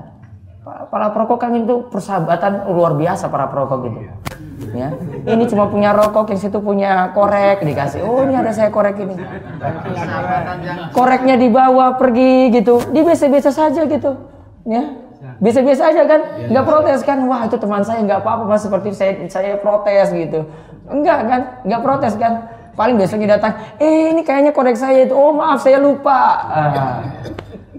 Pa- 0.64 0.88
Para 0.88 1.12
perokok 1.12 1.38
kan 1.44 1.52
itu 1.60 1.92
persahabatan 1.92 2.72
luar 2.72 2.96
biasa 2.96 3.28
para 3.28 3.52
perokok 3.52 3.78
gitu. 3.92 4.00
Ya. 4.74 4.90
Ini 5.30 5.44
cuma 5.46 5.70
punya 5.70 5.94
rokok, 5.94 6.34
yang 6.34 6.42
situ 6.42 6.58
punya 6.58 7.14
korek 7.14 7.62
dikasih. 7.62 8.02
Oh 8.02 8.26
ini 8.26 8.34
ada 8.34 8.50
saya 8.50 8.74
korek 8.74 8.98
ini. 8.98 9.14
Koreknya 10.98 11.38
dibawa 11.38 11.94
pergi 11.94 12.50
gitu. 12.50 12.82
Dia 12.90 13.04
biasa-biasa 13.06 13.54
saja 13.54 13.86
gitu. 13.86 14.18
Ya. 14.66 14.98
Biasa-biasa 15.38 15.94
aja 15.94 16.04
kan, 16.10 16.22
nggak 16.50 16.66
protes 16.66 17.06
kan? 17.06 17.22
Wah 17.30 17.46
itu 17.46 17.58
teman 17.62 17.86
saya 17.86 18.02
nggak 18.02 18.26
apa-apa 18.26 18.44
mas 18.50 18.66
seperti 18.66 18.90
saya 18.98 19.14
saya 19.30 19.62
protes 19.62 20.10
gitu. 20.10 20.50
Enggak 20.90 21.20
kan, 21.30 21.42
nggak 21.62 21.82
protes 21.86 22.14
kan? 22.18 22.50
Paling 22.74 22.98
besoknya 22.98 23.38
datang, 23.38 23.58
eh 23.82 24.14
ini 24.14 24.22
kayaknya 24.22 24.54
korek 24.54 24.78
saya 24.78 25.06
itu. 25.06 25.14
Oh 25.14 25.34
maaf 25.34 25.62
saya 25.62 25.78
lupa. 25.78 26.22
Ah. 26.50 27.02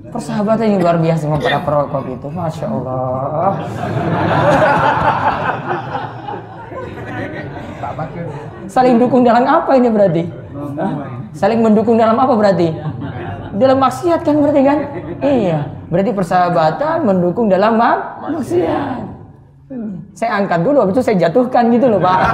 Persahabatan 0.09 0.73
yang 0.73 0.81
luar 0.81 0.97
biasa 0.97 1.29
sama 1.29 1.37
para 1.37 1.61
perokok 1.61 2.05
itu, 2.09 2.29
masya 2.33 2.67
Allah. 2.71 3.53
Saling 8.69 8.97
dukung 9.01 9.23
dalam 9.27 9.45
apa 9.45 9.71
ini 9.75 9.89
berarti? 9.91 10.23
Hah? 10.79 10.93
Saling 11.35 11.61
mendukung 11.63 11.97
dalam 11.99 12.17
apa 12.19 12.35
berarti? 12.35 12.69
Dalam 13.59 13.79
maksiat 13.81 14.21
kan 14.23 14.35
berarti 14.39 14.63
kan? 14.63 14.79
Iya. 15.25 15.59
Berarti 15.89 16.11
persahabatan 16.13 16.97
mendukung 17.03 17.49
dalam 17.49 17.81
mak- 17.81 18.29
maksiat. 18.29 19.09
Saya 20.17 20.41
angkat 20.41 20.65
dulu, 20.65 20.81
habis 20.81 20.97
itu 20.97 21.03
saya 21.05 21.17
jatuhkan 21.29 21.69
gitu 21.71 21.87
loh 21.93 22.01
Pak. 22.01 22.19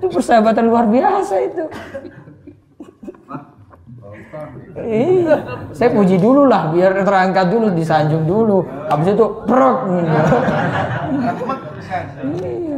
itu 0.00 0.06
persahabatan 0.08 0.64
luar 0.66 0.84
biasa 0.88 1.34
itu. 1.44 1.64
Iya, 4.76 5.36
saya 5.72 5.88
puji 5.92 6.20
dulu 6.20 6.44
lah, 6.44 6.68
biar 6.68 7.00
terangkat 7.00 7.48
dulu, 7.48 7.72
disanjung 7.72 8.28
dulu. 8.28 8.60
Habis 8.92 9.16
itu, 9.16 9.24
brok. 9.48 9.78
gitu. 9.88 10.36
Iya. 12.36 12.76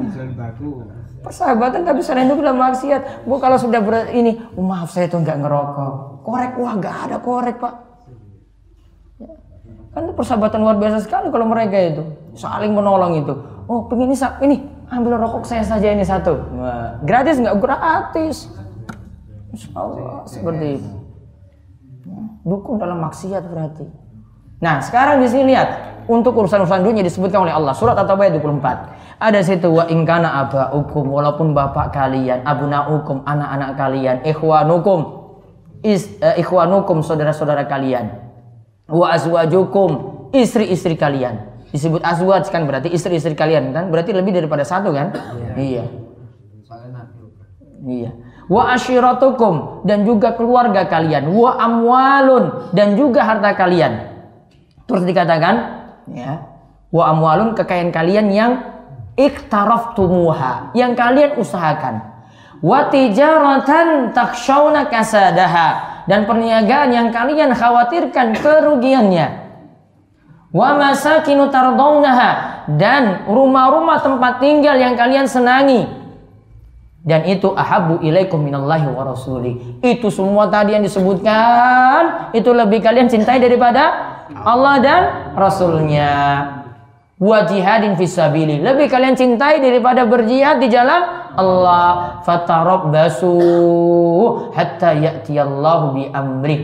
Persahabatan 1.19 1.83
tapi 1.83 2.01
selain 2.01 2.31
itu 2.31 2.39
dalam 2.39 2.59
maksiat. 2.59 3.27
Bu 3.27 3.43
kalau 3.43 3.59
sudah 3.59 3.83
ber 3.83 4.11
ini, 4.15 4.39
oh, 4.55 4.63
maaf 4.63 4.95
saya 4.95 5.11
tuh 5.11 5.19
nggak 5.23 5.39
ngerokok. 5.43 5.93
Korek 6.23 6.53
wah 6.61 6.75
nggak 6.79 6.97
ada 7.09 7.17
korek 7.19 7.57
pak. 7.59 7.75
Ya. 9.19 9.33
Kan 9.97 10.01
itu 10.07 10.15
persahabatan 10.15 10.61
luar 10.63 10.77
biasa 10.79 11.03
sekali 11.03 11.33
kalau 11.33 11.47
mereka 11.49 11.77
itu 11.77 12.03
saling 12.39 12.71
menolong 12.71 13.19
itu. 13.19 13.35
Oh 13.67 13.91
pengen 13.91 14.15
ini 14.15 14.17
ini 14.45 14.57
ambil 14.89 15.21
rokok 15.21 15.45
saya 15.45 15.67
saja 15.67 15.91
ini 15.91 16.07
satu. 16.07 16.39
Gratis 17.03 17.43
nggak 17.43 17.57
gratis. 17.59 18.37
Insya 19.53 19.71
Allah 19.75 20.23
seperti 20.29 20.81
itu. 20.81 20.91
Ya, 22.09 22.21
Dukung 22.47 22.77
dalam 22.79 23.03
maksiat 23.03 23.43
berarti. 23.49 24.08
Nah 24.59 24.83
sekarang 24.83 25.23
di 25.23 25.29
sini 25.31 25.55
lihat 25.55 26.03
untuk 26.09 26.35
urusan-urusan 26.35 26.83
dunia 26.83 27.05
disebutkan 27.05 27.47
oleh 27.47 27.55
Allah 27.55 27.77
surat 27.77 27.95
At-Taubah 27.95 28.27
ayat 28.27 28.41
24. 28.41 29.23
Ada 29.23 29.41
situ 29.43 29.69
wa 29.71 29.85
ingkana 29.91 30.47
abaukum 30.47 31.11
walaupun 31.11 31.53
bapak 31.53 31.91
kalian, 31.91 32.43
abnaukum 32.47 33.27
anak-anak 33.27 33.71
kalian, 33.75 34.17
ikhwanukum 34.23 35.29
is, 35.83 36.07
eh, 36.23 36.39
ikhwanukum 36.43 37.03
saudara-saudara 37.03 37.67
kalian, 37.67 38.15
wa 38.89 39.07
azwajukum 39.13 39.91
istri-istri 40.33 40.95
kalian. 40.95 41.51
Disebut 41.69 42.01
azwaj 42.01 42.49
kan 42.49 42.65
berarti 42.65 42.89
istri-istri 42.89 43.37
kalian 43.37 43.77
kan 43.77 43.93
berarti 43.93 44.17
lebih 44.17 44.33
daripada 44.33 44.65
satu 44.65 44.89
kan? 44.97 45.13
Iya. 45.61 45.85
Iya. 47.85 48.11
Wa 48.49 48.73
ashiratukum 48.73 49.85
dan 49.85 50.09
juga 50.09 50.33
keluarga 50.33 50.89
kalian, 50.89 51.29
wa 51.37 51.53
amwalun 51.61 52.73
dan 52.73 52.97
juga 52.97 53.29
harta 53.29 53.53
kalian. 53.53 54.18
Terus 54.89 55.05
dikatakan 55.05 55.55
ya, 56.09 56.49
wa 56.89 57.13
amwalun 57.13 57.53
kekayaan 57.53 57.93
kalian 57.93 58.33
yang 58.33 58.53
iktaraftumuha, 59.21 60.73
yang 60.73 60.97
kalian 60.97 61.37
usahakan. 61.37 62.01
Wa 62.65 62.89
tijaratan 62.89 64.17
takshawna 64.17 64.89
kasadaha 64.89 66.03
dan 66.09 66.25
perniagaan 66.25 66.91
yang 66.91 67.09
kalian 67.13 67.53
khawatirkan 67.53 68.35
kerugiannya. 68.41 69.47
Wa 70.49 70.81
masakinu 70.81 71.53
tardawnaha 71.53 72.65
dan 72.81 73.29
rumah-rumah 73.29 74.01
tempat 74.01 74.41
tinggal 74.41 74.81
yang 74.81 74.97
kalian 74.97 75.29
senangi 75.29 75.85
dan 77.09 77.25
itu 77.25 77.57
ahabu 77.57 78.05
ilaikum 78.05 78.37
minallahi 78.37 78.85
wa 78.93 79.01
rasuli. 79.09 79.81
Itu 79.81 80.13
semua 80.13 80.53
tadi 80.53 80.77
yang 80.77 80.85
disebutkan 80.85 82.29
itu 82.37 82.53
lebih 82.53 82.85
kalian 82.85 83.09
cintai 83.09 83.41
daripada 83.41 83.97
Allah 84.37 84.75
dan 84.85 85.01
Rasulnya. 85.33 86.13
Wa 87.17 87.49
jihadin 87.49 87.97
fisabili. 87.97 88.61
Lebih 88.61 88.93
kalian 88.93 89.17
cintai 89.17 89.57
daripada 89.57 90.05
berjihad 90.05 90.61
di 90.61 90.69
jalan 90.69 91.33
Allah. 91.33 92.21
Fatarabbasu 92.29 93.33
hatta 94.53 94.93
ya'tiyallahu 94.93 95.85
bi 95.97 96.13
amri. 96.13 96.59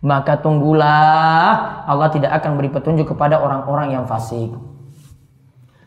Maka 0.00 0.40
tunggulah 0.40 1.84
Allah 1.84 2.08
tidak 2.08 2.32
akan 2.32 2.56
beri 2.56 2.72
petunjuk 2.72 3.12
kepada 3.12 3.44
orang-orang 3.44 3.92
yang 3.92 4.08
fasik. 4.08 4.56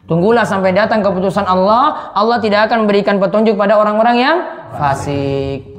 Tunggulah 0.10 0.44
sampai 0.44 0.74
datang 0.76 1.06
keputusan 1.06 1.46
Allah. 1.46 2.12
Allah 2.18 2.38
tidak 2.42 2.68
akan 2.68 2.86
memberikan 2.86 3.22
petunjuk 3.22 3.56
pada 3.56 3.78
orang-orang 3.78 4.16
yang 4.18 4.38
fasik. 4.76 5.72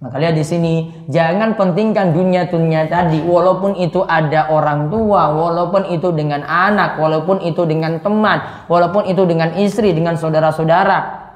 Maka 0.00 0.16
lihat 0.16 0.32
di 0.32 0.40
sini, 0.40 0.74
jangan 1.12 1.60
pentingkan 1.60 2.16
dunia 2.16 2.48
dunia 2.48 2.88
tadi, 2.88 3.20
walaupun 3.20 3.76
itu 3.76 4.00
ada 4.00 4.48
orang 4.48 4.88
tua, 4.88 5.28
walaupun 5.28 5.92
itu 5.92 6.08
dengan 6.16 6.40
anak, 6.40 6.96
walaupun 6.96 7.44
itu 7.44 7.68
dengan 7.68 8.00
teman, 8.00 8.64
walaupun 8.64 9.04
itu 9.04 9.28
dengan 9.28 9.52
istri, 9.60 9.92
dengan 9.92 10.16
saudara-saudara, 10.16 11.28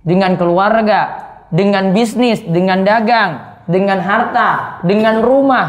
dengan 0.00 0.32
keluarga, 0.40 1.28
dengan 1.52 1.92
bisnis, 1.92 2.40
dengan 2.40 2.88
dagang, 2.88 3.60
dengan 3.68 4.00
harta, 4.00 4.80
dengan 4.80 5.20
rumah. 5.20 5.66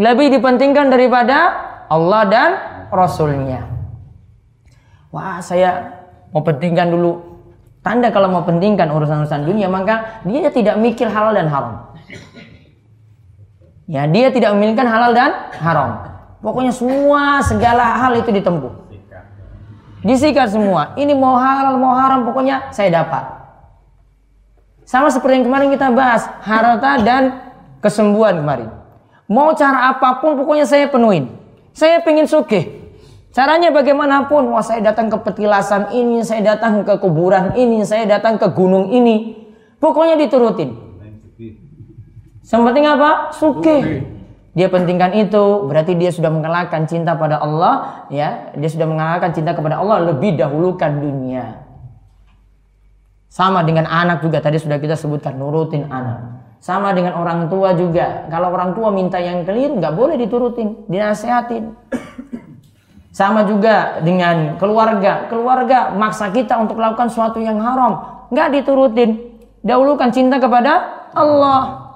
Lebih 0.00 0.32
dipentingkan 0.32 0.88
daripada 0.88 1.38
Allah 1.92 2.22
dan 2.32 2.50
Rasulnya. 2.88 3.71
Wah, 5.12 5.38
saya 5.44 6.00
mau 6.32 6.40
pentingkan 6.40 6.88
dulu 6.88 7.32
Tanda 7.82 8.14
kalau 8.14 8.30
mau 8.30 8.46
pentingkan 8.46 8.94
urusan-urusan 8.94 9.42
dunia 9.42 9.66
maka 9.66 10.22
dia 10.22 10.46
tidak 10.54 10.78
mikir 10.78 11.10
halal 11.10 11.34
dan 11.34 11.50
haram. 11.50 11.90
Ya, 13.90 14.06
dia 14.06 14.30
tidak 14.30 14.54
memikirkan 14.54 14.86
halal 14.86 15.10
dan 15.10 15.50
haram. 15.58 15.90
Pokoknya 16.38 16.70
semua 16.70 17.42
segala 17.42 17.98
hal 17.98 18.22
itu 18.22 18.30
ditempuh. 18.30 18.70
Disikat 20.06 20.54
semua. 20.54 20.94
Ini 20.94 21.10
mau 21.14 21.34
halal 21.34 21.74
mau 21.78 21.94
haram 21.98 22.22
pokoknya 22.22 22.70
saya 22.70 23.02
dapat. 23.02 23.42
Sama 24.86 25.10
seperti 25.10 25.42
yang 25.42 25.46
kemarin 25.50 25.68
kita 25.74 25.90
bahas, 25.90 26.26
harta 26.42 27.02
dan 27.02 27.22
kesembuhan 27.82 28.38
kemarin. 28.38 28.70
Mau 29.26 29.54
cara 29.58 29.90
apa 29.90 30.22
pun 30.22 30.38
pokoknya 30.38 30.66
saya 30.70 30.86
penuhin. 30.86 31.34
Saya 31.74 31.98
pengen 32.02 32.30
sugih. 32.30 32.81
Caranya 33.32 33.72
bagaimanapun, 33.72 34.52
wah 34.52 34.60
saya 34.60 34.84
datang 34.84 35.08
ke 35.08 35.16
petilasan 35.24 35.88
ini, 35.96 36.20
saya 36.20 36.44
datang 36.44 36.84
ke 36.84 37.00
kuburan 37.00 37.56
ini, 37.56 37.80
saya 37.80 38.04
datang 38.04 38.36
ke 38.36 38.52
gunung 38.52 38.92
ini. 38.92 39.40
Pokoknya 39.80 40.20
diturutin. 40.20 40.76
Yang 42.44 42.92
apa? 42.92 43.32
Suke. 43.32 43.76
Dia 44.52 44.68
pentingkan 44.68 45.16
itu, 45.16 45.64
berarti 45.64 45.96
dia 45.96 46.12
sudah 46.12 46.28
mengalahkan 46.28 46.84
cinta 46.84 47.16
pada 47.16 47.40
Allah, 47.40 48.04
ya. 48.12 48.52
Dia 48.52 48.68
sudah 48.68 48.84
mengalahkan 48.84 49.32
cinta 49.32 49.56
kepada 49.56 49.80
Allah 49.80 50.12
lebih 50.12 50.36
dahulukan 50.36 50.92
dunia. 51.00 51.64
Sama 53.32 53.64
dengan 53.64 53.88
anak 53.88 54.20
juga 54.20 54.44
tadi 54.44 54.60
sudah 54.60 54.76
kita 54.76 54.92
sebutkan 54.92 55.40
nurutin 55.40 55.88
anak. 55.88 56.44
Sama 56.60 56.92
dengan 56.92 57.16
orang 57.16 57.48
tua 57.48 57.72
juga. 57.72 58.28
Kalau 58.28 58.52
orang 58.52 58.76
tua 58.76 58.92
minta 58.92 59.16
yang 59.16 59.48
keliru 59.48 59.80
nggak 59.80 59.96
boleh 59.96 60.20
diturutin, 60.20 60.84
dinasehatin. 60.84 61.72
Sama 63.12 63.44
juga 63.44 64.00
dengan 64.00 64.56
keluarga. 64.56 65.28
Keluarga 65.28 65.92
maksa 65.92 66.32
kita 66.32 66.56
untuk 66.56 66.80
melakukan 66.80 67.12
sesuatu 67.12 67.36
yang 67.44 67.60
haram. 67.60 68.24
Nggak 68.32 68.48
diturutin. 68.56 69.36
Dahulukan 69.60 70.08
cinta 70.08 70.40
kepada 70.40 71.04
Allah. 71.12 71.92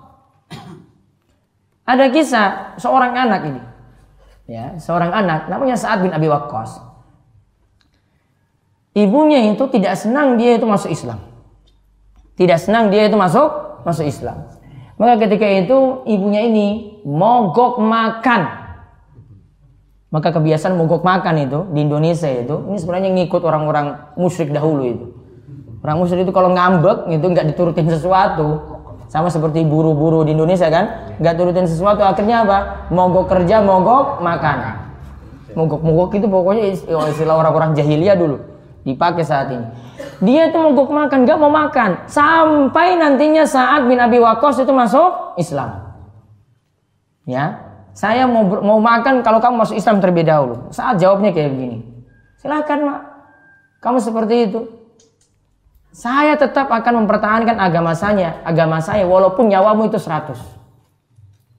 Ada 1.88 2.12
kisah 2.12 2.76
seorang 2.76 3.16
anak 3.16 3.42
ini. 3.48 3.62
Ya, 4.46 4.78
seorang 4.78 5.10
anak 5.10 5.50
namanya 5.50 5.74
Sa'ad 5.74 6.04
bin 6.04 6.12
Abi 6.14 6.30
Waqqas. 6.30 6.78
Ibunya 8.94 9.50
itu 9.50 9.64
tidak 9.72 9.98
senang 9.98 10.38
dia 10.38 10.60
itu 10.60 10.68
masuk 10.68 10.92
Islam. 10.92 11.18
Tidak 12.36 12.60
senang 12.60 12.92
dia 12.92 13.08
itu 13.08 13.16
masuk 13.16 13.82
masuk 13.88 14.04
Islam. 14.06 14.46
Maka 15.00 15.26
ketika 15.26 15.48
itu 15.48 16.04
ibunya 16.08 16.44
ini 16.44 17.00
mogok 17.04 17.80
makan 17.80 18.65
maka 20.16 20.32
kebiasaan 20.32 20.80
mogok 20.80 21.04
makan 21.04 21.44
itu 21.44 21.68
di 21.76 21.84
Indonesia 21.84 22.24
itu 22.32 22.64
ini 22.72 22.80
sebenarnya 22.80 23.12
ngikut 23.12 23.44
orang-orang 23.44 24.16
musyrik 24.16 24.48
dahulu 24.48 24.88
itu. 24.88 25.06
Orang 25.84 26.00
musyrik 26.00 26.24
itu 26.24 26.32
kalau 26.32 26.56
ngambek 26.56 27.12
itu 27.12 27.20
nggak 27.28 27.52
diturutin 27.52 27.84
sesuatu. 27.92 28.64
Sama 29.12 29.28
seperti 29.28 29.60
buru-buru 29.62 30.24
di 30.24 30.32
Indonesia 30.32 30.72
kan, 30.72 31.14
nggak 31.20 31.34
turutin 31.36 31.68
sesuatu 31.68 32.00
akhirnya 32.00 32.48
apa? 32.48 32.88
Mogok 32.88 33.28
kerja, 33.28 33.60
mogok 33.60 34.24
makan. 34.24 34.88
Mogok-mogok 35.52 36.16
itu 36.16 36.26
pokoknya 36.26 36.64
istilah 37.12 37.36
orang-orang 37.36 37.76
jahiliyah 37.76 38.16
dulu 38.16 38.40
dipakai 38.88 39.20
saat 39.20 39.52
ini. 39.52 39.68
Dia 40.24 40.48
itu 40.48 40.56
mogok 40.56 40.88
makan, 40.88 41.28
nggak 41.28 41.38
mau 41.38 41.52
makan 41.52 42.08
sampai 42.08 42.96
nantinya 42.96 43.44
saat 43.44 43.84
bin 43.84 44.00
Abi 44.00 44.16
Waqqas 44.16 44.64
itu 44.64 44.72
masuk 44.72 45.36
Islam. 45.36 45.92
Ya, 47.28 47.65
saya 47.96 48.28
mau 48.28 48.44
mau 48.44 48.76
makan 48.76 49.24
kalau 49.24 49.40
kamu 49.40 49.64
masuk 49.64 49.80
Islam 49.80 50.04
terlebih 50.04 50.28
dahulu. 50.28 50.68
Saat 50.68 51.00
jawabnya 51.00 51.32
kayak 51.32 51.48
begini. 51.48 51.80
Silahkan 52.36 52.76
mak. 52.84 53.00
Kamu 53.80 54.04
seperti 54.04 54.52
itu. 54.52 54.60
Saya 55.96 56.36
tetap 56.36 56.68
akan 56.68 57.08
mempertahankan 57.08 57.56
agama 57.56 57.96
saya, 57.96 58.44
agama 58.44 58.84
saya 58.84 59.08
walaupun 59.08 59.48
nyawamu 59.48 59.88
itu 59.88 59.96
100. 59.96 60.36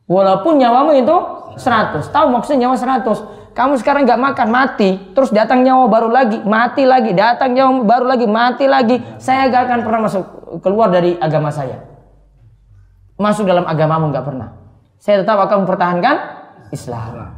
Walaupun 0.05 0.61
nyawamu 0.61 1.01
itu 1.01 1.17
100. 1.57 2.05
Tahu 2.13 2.25
maksudnya 2.29 2.69
nyawa 2.69 3.01
100? 3.01 3.57
Kamu 3.57 3.73
sekarang 3.81 4.05
nggak 4.05 4.21
makan 4.21 4.47
mati, 4.53 4.93
terus 5.17 5.33
datang 5.33 5.65
nyawa 5.65 5.89
baru 5.89 6.13
lagi, 6.13 6.37
mati 6.45 6.85
lagi, 6.85 7.17
datang 7.17 7.57
nyawa 7.57 7.81
baru 7.81 8.05
lagi, 8.13 8.29
mati 8.29 8.69
lagi. 8.69 9.01
Saya 9.17 9.49
gak 9.49 9.65
akan 9.65 9.79
pernah 9.81 10.01
masuk 10.05 10.23
keluar 10.61 10.93
dari 10.93 11.17
agama 11.17 11.49
saya. 11.49 11.81
Masuk 13.17 13.49
dalam 13.49 13.65
agamamu 13.65 14.13
nggak 14.13 14.21
pernah 14.29 14.56
saya 14.97 15.21
tetap 15.21 15.37
akan 15.37 15.63
mempertahankan 15.63 16.15
Islam. 16.73 17.37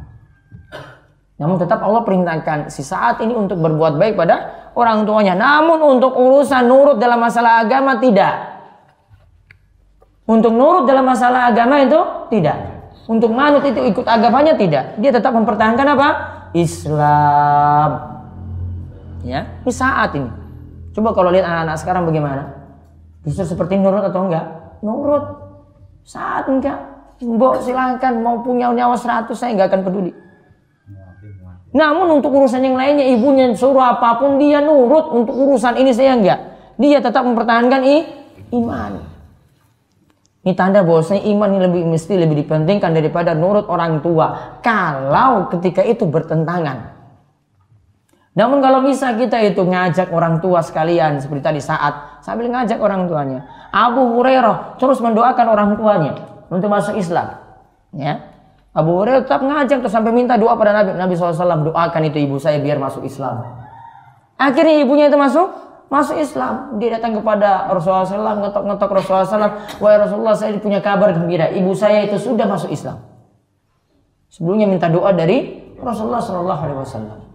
Namun 1.40 1.56
tetap 1.56 1.80
Allah 1.80 2.04
perintahkan 2.04 2.68
si 2.68 2.84
saat 2.84 3.16
ini 3.24 3.32
untuk 3.32 3.64
berbuat 3.64 3.96
baik 3.96 4.12
pada 4.20 4.68
orang 4.76 5.08
tuanya. 5.08 5.32
Namun 5.32 5.80
untuk 5.96 6.12
urusan 6.12 6.68
nurut 6.68 7.00
dalam 7.00 7.16
masalah 7.16 7.64
agama 7.64 7.96
tidak. 7.96 8.60
Untuk 10.28 10.52
nurut 10.52 10.84
dalam 10.84 11.08
masalah 11.08 11.48
agama 11.48 11.80
itu 11.80 12.00
tidak. 12.28 12.60
Untuk 13.08 13.32
manut 13.32 13.64
itu 13.64 13.80
ikut 13.88 14.04
agamanya 14.04 14.54
tidak. 14.54 15.00
Dia 15.00 15.10
tetap 15.10 15.32
mempertahankan 15.32 15.86
apa? 15.96 16.08
Islam. 16.52 17.90
Ya, 19.24 19.48
ini 19.64 19.72
saat 19.72 20.12
ini. 20.14 20.30
Coba 20.92 21.16
kalau 21.16 21.32
lihat 21.32 21.48
anak-anak 21.48 21.76
sekarang 21.80 22.04
bagaimana? 22.04 22.52
Bisa 23.24 23.48
seperti 23.48 23.80
nurut 23.80 24.04
atau 24.04 24.28
enggak? 24.28 24.46
Nurut. 24.84 25.24
Saat 26.04 26.52
enggak. 26.52 26.89
Mbok 27.20 27.60
silahkan 27.60 28.16
mau 28.16 28.40
punya 28.40 28.72
nyawa 28.72 28.96
100 28.96 29.28
saya 29.36 29.52
nggak 29.52 29.68
akan 29.68 29.82
peduli. 29.84 30.12
Namun 31.70 32.18
untuk 32.18 32.32
urusan 32.34 32.64
yang 32.64 32.74
lainnya 32.74 33.06
ibunya 33.12 33.52
suruh 33.54 33.94
apa 33.94 34.18
pun 34.18 34.40
dia 34.40 34.58
nurut 34.58 35.12
untuk 35.12 35.36
urusan 35.36 35.76
ini 35.76 35.92
saya 35.92 36.16
enggak. 36.16 36.40
Dia 36.80 36.98
tetap 36.98 37.22
mempertahankan 37.22 37.80
i, 37.84 37.96
iman. 38.56 39.04
Ini 40.40 40.56
tanda 40.56 40.80
bahwasanya 40.80 41.28
iman 41.36 41.48
ini 41.52 41.60
lebih 41.60 41.82
mesti 41.92 42.16
lebih 42.16 42.40
dipentingkan 42.42 42.96
daripada 42.96 43.36
nurut 43.36 43.68
orang 43.68 44.00
tua. 44.00 44.56
Kalau 44.64 45.52
ketika 45.52 45.84
itu 45.84 46.08
bertentangan. 46.08 46.96
Namun 48.32 48.64
kalau 48.64 48.80
bisa 48.80 49.12
kita 49.12 49.36
itu 49.44 49.60
ngajak 49.60 50.08
orang 50.08 50.40
tua 50.40 50.64
sekalian 50.64 51.20
seperti 51.20 51.42
tadi 51.44 51.60
saat 51.60 52.24
sambil 52.24 52.48
ngajak 52.48 52.80
orang 52.80 53.04
tuanya. 53.04 53.44
Abu 53.68 54.16
Hurairah 54.16 54.80
terus 54.80 54.98
mendoakan 55.04 55.46
orang 55.46 55.70
tuanya 55.76 56.29
untuk 56.50 56.68
masuk 56.68 56.98
Islam. 56.98 57.38
Ya. 57.94 58.28
Abu 58.70 59.02
Hurairah 59.02 59.26
tetap 59.26 59.42
ngajak 59.42 59.82
terus 59.82 59.94
sampai 59.94 60.14
minta 60.14 60.38
doa 60.38 60.54
pada 60.54 60.70
Nabi. 60.70 60.94
Nabi 60.94 61.14
SAW 61.18 61.70
doakan 61.70 62.02
itu 62.06 62.22
ibu 62.22 62.38
saya 62.38 62.62
biar 62.62 62.78
masuk 62.78 63.02
Islam. 63.02 63.42
Akhirnya 64.38 64.78
ibunya 64.82 65.10
itu 65.10 65.18
masuk 65.18 65.50
masuk 65.90 66.22
Islam. 66.22 66.78
Dia 66.78 66.98
datang 66.98 67.18
kepada 67.18 67.66
Rasulullah 67.74 68.06
SAW, 68.06 68.38
ngetok-ngetok 68.46 68.90
Rasulullah 68.94 69.26
SAW. 69.26 69.54
Wahai 69.82 69.98
Rasulullah 69.98 70.34
saya 70.38 70.54
punya 70.62 70.78
kabar 70.78 71.10
gembira. 71.10 71.50
Ibu 71.50 71.74
saya 71.74 72.06
itu 72.06 72.14
sudah 72.14 72.46
masuk 72.46 72.70
Islam. 72.70 73.02
Sebelumnya 74.30 74.70
minta 74.70 74.86
doa 74.86 75.10
dari 75.10 75.66
Rasulullah 75.82 76.22
SAW. 76.22 77.26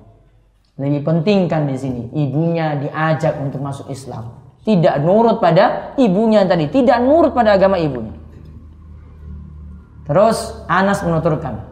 Lebih 0.79 1.03
penting 1.03 1.51
kan 1.51 1.67
di 1.67 1.75
sini 1.75 2.11
ibunya 2.15 2.79
diajak 2.79 3.35
untuk 3.43 3.59
masuk 3.59 3.91
Islam. 3.91 4.39
Tidak 4.63 5.03
nurut 5.03 5.43
pada 5.43 5.95
ibunya 5.99 6.47
tadi, 6.47 6.71
tidak 6.71 7.03
nurut 7.03 7.35
pada 7.35 7.59
agama 7.59 7.75
ibunya. 7.75 8.14
Terus 10.05 10.53
Anas 10.69 11.01
menuturkan. 11.01 11.65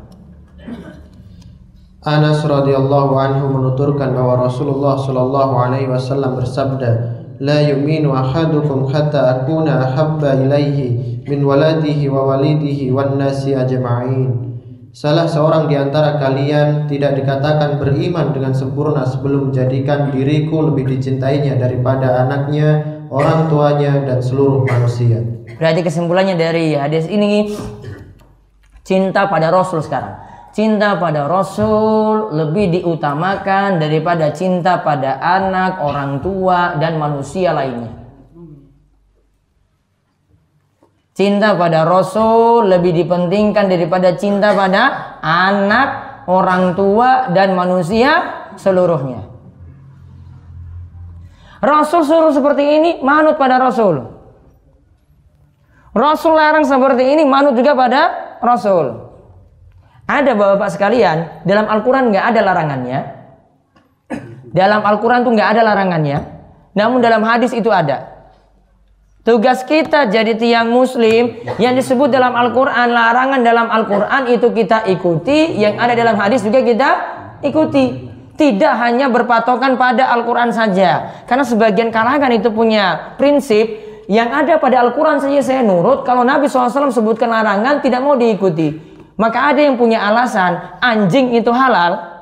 Anas 2.04 2.44
radhiyallahu 2.44 3.14
anhu 3.16 3.46
menuturkan 3.54 4.12
bahwa 4.12 4.50
Rasulullah 4.50 5.00
shallallahu 5.00 5.54
alaihi 5.56 5.88
wasallam 5.88 6.36
bersabda, 6.42 6.92
"La 7.40 7.64
yu'minu 7.64 8.12
ahadukum 8.12 8.92
hatta 8.92 9.40
akuna 9.40 9.88
ahabba 9.88 10.36
ilaihi 10.42 11.24
min 11.30 11.46
waladihi 11.46 12.12
wa 12.12 12.34
walidihi 12.34 12.92
wan 12.92 13.22
nasi 13.22 13.56
ajma'in." 13.56 14.52
Salah 14.94 15.30
seorang 15.30 15.70
di 15.70 15.78
antara 15.78 16.18
kalian 16.18 16.86
tidak 16.90 17.18
dikatakan 17.18 17.82
beriman 17.82 18.30
dengan 18.34 18.54
sempurna 18.54 19.06
sebelum 19.10 19.50
menjadikan 19.50 20.14
diriku 20.14 20.60
lebih 20.70 20.86
dicintainya 20.86 21.58
daripada 21.58 22.26
anaknya, 22.26 23.02
orang 23.10 23.50
tuanya 23.50 24.06
dan 24.06 24.20
seluruh 24.22 24.66
manusia. 24.66 25.22
Berarti 25.58 25.82
kesimpulannya 25.86 26.36
dari 26.38 26.78
hadis 26.78 27.10
ini 27.10 27.54
Cinta 28.84 29.32
pada 29.32 29.48
Rasul 29.48 29.80
sekarang. 29.80 30.20
Cinta 30.54 31.00
pada 31.02 31.26
Rasul 31.26 32.30
lebih 32.36 32.78
diutamakan 32.78 33.82
daripada 33.82 34.30
cinta 34.36 34.86
pada 34.86 35.18
anak, 35.18 35.82
orang 35.82 36.22
tua, 36.22 36.78
dan 36.78 37.02
manusia 37.02 37.56
lainnya. 37.56 37.90
Cinta 41.18 41.58
pada 41.58 41.90
Rasul 41.90 42.70
lebih 42.70 42.94
dipentingkan 42.94 43.66
daripada 43.66 44.14
cinta 44.14 44.54
pada 44.54 45.18
anak, 45.26 46.22
orang 46.30 46.78
tua, 46.78 47.34
dan 47.34 47.58
manusia 47.58 48.12
seluruhnya. 48.54 49.26
Rasul 51.64 52.06
suruh 52.06 52.30
seperti 52.36 52.62
ini, 52.62 52.92
manut 53.02 53.42
pada 53.42 53.58
Rasul. 53.58 54.06
Rasul 55.98 56.34
larang 56.38 56.66
seperti 56.68 57.10
ini, 57.10 57.24
manut 57.26 57.58
juga 57.58 57.74
pada 57.74 58.02
Rasul. 58.44 59.16
Ada 60.04 60.36
bapak-bapak 60.36 60.70
sekalian, 60.76 61.48
dalam 61.48 61.64
Al-Quran 61.72 62.12
nggak 62.12 62.26
ada 62.36 62.40
larangannya. 62.44 63.00
Dalam 64.52 64.84
Al-Quran 64.84 65.24
tuh 65.24 65.32
nggak 65.32 65.50
ada 65.56 65.62
larangannya. 65.64 66.20
Namun 66.76 67.00
dalam 67.00 67.24
hadis 67.24 67.56
itu 67.56 67.72
ada. 67.72 68.14
Tugas 69.24 69.64
kita 69.64 70.12
jadi 70.12 70.36
tiang 70.36 70.68
muslim 70.68 71.40
yang 71.56 71.80
disebut 71.80 72.12
dalam 72.12 72.36
Al-Quran, 72.36 72.92
larangan 72.92 73.40
dalam 73.40 73.72
Al-Quran 73.72 74.36
itu 74.36 74.52
kita 74.52 74.84
ikuti, 74.92 75.56
yang 75.56 75.80
ada 75.80 75.96
dalam 75.96 76.20
hadis 76.20 76.44
juga 76.44 76.60
kita 76.60 76.90
ikuti. 77.40 78.12
Tidak 78.36 78.74
hanya 78.84 79.08
berpatokan 79.08 79.80
pada 79.80 80.12
Al-Quran 80.12 80.52
saja. 80.52 81.24
Karena 81.24 81.48
sebagian 81.48 81.88
kalangan 81.88 82.36
itu 82.36 82.52
punya 82.52 83.16
prinsip, 83.16 83.64
yang 84.08 84.30
ada 84.32 84.60
pada 84.60 84.84
Al-Quran 84.84 85.20
saja 85.24 85.40
saya 85.40 85.62
nurut, 85.64 86.04
kalau 86.04 86.28
Nabi 86.28 86.52
SAW 86.52 86.92
sebutkan 86.92 87.32
larangan 87.32 87.80
tidak 87.80 88.04
mau 88.04 88.20
diikuti. 88.20 88.92
Maka 89.16 89.54
ada 89.54 89.62
yang 89.62 89.78
punya 89.78 90.04
alasan, 90.04 90.82
anjing 90.82 91.38
itu 91.38 91.54
halal, 91.54 92.14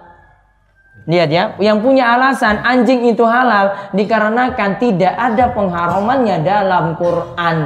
Lihat 1.10 1.30
ya, 1.34 1.44
yang 1.58 1.82
punya 1.82 2.14
alasan 2.14 2.62
anjing 2.62 3.10
itu 3.10 3.26
halal 3.26 3.90
dikarenakan 3.90 4.78
tidak 4.78 5.10
ada 5.18 5.50
pengharamannya 5.50 6.46
dalam 6.46 6.94
Quran. 6.94 7.58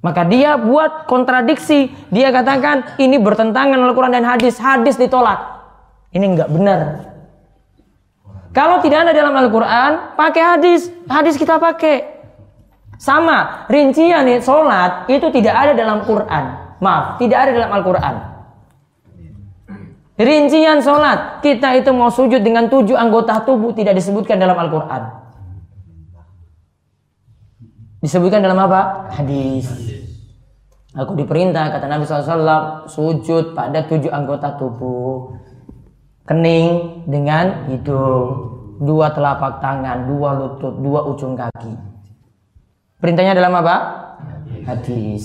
Maka 0.00 0.24
dia 0.24 0.56
buat 0.56 1.04
kontradiksi. 1.04 1.92
Dia 2.08 2.32
katakan 2.32 2.96
ini 2.96 3.20
bertentangan 3.20 3.76
Al-Quran 3.76 4.16
dan 4.16 4.24
hadis. 4.24 4.56
Hadis 4.56 4.96
ditolak. 4.96 5.60
Ini 6.16 6.24
enggak 6.24 6.48
benar. 6.48 6.80
Kalau 8.56 8.80
tidak 8.80 9.04
ada 9.04 9.12
dalam 9.12 9.36
Al-Quran, 9.36 10.16
pakai 10.16 10.42
hadis. 10.56 10.88
Hadis 11.04 11.36
kita 11.36 11.60
pakai. 11.60 12.19
Sama, 13.00 13.64
rincian 13.72 14.28
nih, 14.28 14.44
sholat 14.44 15.08
itu 15.08 15.32
tidak 15.32 15.56
ada 15.56 15.72
dalam 15.72 16.04
Quran. 16.04 16.76
Maaf, 16.84 17.16
tidak 17.16 17.48
ada 17.48 17.50
dalam 17.56 17.72
Al-Quran. 17.80 18.14
Rincian 20.20 20.84
sholat, 20.84 21.40
kita 21.40 21.80
itu 21.80 21.96
mau 21.96 22.12
sujud 22.12 22.44
dengan 22.44 22.68
tujuh 22.68 22.92
anggota 22.92 23.40
tubuh 23.40 23.72
tidak 23.72 23.96
disebutkan 23.96 24.36
dalam 24.36 24.52
Al-Quran. 24.52 25.16
Disebutkan 28.04 28.44
dalam 28.44 28.60
apa? 28.68 29.08
Hadis. 29.16 29.64
Aku 30.92 31.16
diperintah, 31.16 31.72
kata 31.72 31.88
Nabi 31.88 32.04
SAW, 32.04 32.84
sujud 32.84 33.56
pada 33.56 33.80
tujuh 33.88 34.12
anggota 34.12 34.60
tubuh. 34.60 35.40
Kening 36.28 37.00
dengan 37.08 37.64
hidung. 37.72 38.60
Dua 38.80 39.08
telapak 39.12 39.64
tangan, 39.64 40.04
dua 40.04 40.36
lutut, 40.36 40.76
dua 40.84 41.00
ujung 41.08 41.32
kaki. 41.32 41.89
Perintahnya 43.00 43.32
dalam 43.32 43.56
apa? 43.56 43.76
Hadis. 44.68 45.24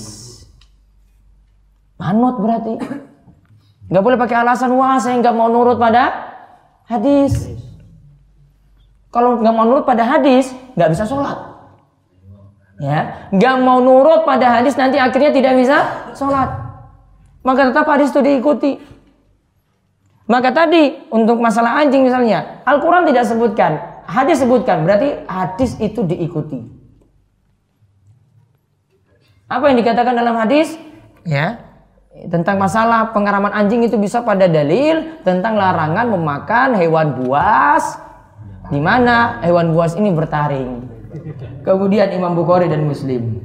Manut 1.99 2.39
berarti. 2.39 2.79
Nggak 3.91 4.03
boleh 4.03 4.17
pakai 4.17 4.37
alasan 4.41 4.73
wah 4.73 4.97
saya 4.97 5.19
nggak 5.21 5.35
mau 5.35 5.51
nurut 5.51 5.77
pada 5.77 6.09
hadis. 6.89 7.51
Kalau 9.13 9.39
nggak 9.39 9.53
mau 9.55 9.63
nurut 9.63 9.85
pada 9.87 10.03
hadis, 10.03 10.51
nggak 10.75 10.89
bisa 10.91 11.03
sholat. 11.07 11.55
Ya, 12.75 13.31
nggak 13.31 13.55
mau 13.63 13.79
nurut 13.79 14.27
pada 14.27 14.59
hadis 14.59 14.75
nanti 14.75 14.99
akhirnya 14.99 15.31
tidak 15.31 15.55
bisa 15.55 15.77
sholat. 16.11 16.51
Maka 17.45 17.71
tetap 17.71 17.87
hadis 17.87 18.11
itu 18.11 18.19
diikuti. 18.19 18.71
Maka 20.25 20.49
tadi 20.51 21.05
untuk 21.13 21.37
masalah 21.37 21.79
anjing 21.79 22.03
misalnya, 22.03 22.65
Al-Quran 22.65 23.05
tidak 23.05 23.29
sebutkan, 23.29 23.77
hadis 24.09 24.41
sebutkan, 24.41 24.81
berarti 24.81 25.21
hadis 25.29 25.77
itu 25.77 26.01
diikuti. 26.01 26.74
Apa 29.45 29.69
yang 29.69 29.77
dikatakan 29.77 30.17
dalam 30.17 30.35
hadis? 30.41 30.73
Ya, 31.21 31.65
tentang 32.31 32.57
masalah 32.57 33.11
pengaraman 33.11 33.51
anjing 33.53 33.85
itu 33.85 33.99
bisa 33.99 34.23
pada 34.25 34.47
dalil 34.47 35.21
tentang 35.21 35.59
larangan 35.59 36.07
memakan 36.15 36.79
hewan 36.79 37.13
buas 37.21 37.99
di 38.71 38.81
mana 38.81 39.43
hewan 39.45 39.75
buas 39.75 39.93
ini 39.93 40.09
bertaring. 40.15 40.87
Kemudian 41.61 42.09
Imam 42.15 42.33
Bukhari 42.33 42.71
dan 42.71 42.87
Muslim. 42.87 43.37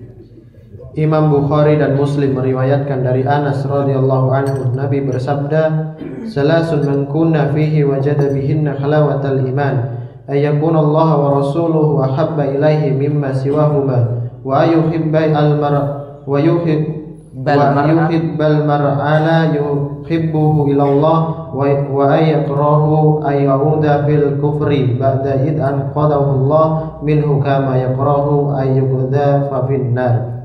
Imam 0.99 1.31
Bukhari 1.31 1.79
dan 1.79 1.95
Muslim 1.95 2.35
meriwayatkan 2.35 3.07
dari 3.07 3.23
Anas 3.23 3.63
radhiyallahu 3.63 4.27
anhu 4.35 4.75
Nabi 4.75 5.07
bersabda 5.07 5.95
salasun 6.27 6.83
man 6.83 7.01
kunna 7.07 7.53
fihi 7.55 7.87
wajada 7.87 8.35
bihinna 8.35 8.75
halawatal 8.75 9.39
iman 9.39 9.75
ayyakun 10.27 10.75
Allah 10.75 11.09
wa 11.15 11.29
rasuluhu 11.39 12.03
ahabba 12.03 12.59
ilaihi 12.59 12.91
mimma 12.91 13.39
siwahuma 13.39 14.20
wa 14.45 14.67
yuhibbai 14.67 15.33
al 15.33 15.57
mar 15.61 15.75
wa 16.25 16.39
yuhib 16.41 16.81
bal 17.41 17.73
mar 17.77 17.87
yuhib 17.89 18.37
bal 18.37 18.67
mar 18.67 18.83
ala 19.01 19.55
yuhibbuhu 19.55 20.71
ila 20.75 20.85
Allah 20.85 21.19
wa 21.51 21.65
wa 21.89 22.05
ayqrahu 22.15 23.25
ay 23.27 23.47
yauda 23.47 24.07
fil 24.07 24.39
kufri 24.39 24.97
ba'da 24.99 25.45
id 25.45 25.57
an 25.59 25.91
qadahu 25.95 26.45
Allah 26.45 26.67
minhu 27.05 27.39
kama 27.39 27.79
yaqrahu 27.79 28.55
ay 28.55 28.79
yuqda 28.79 29.51
fa 29.51 29.67
finnar 29.67 30.41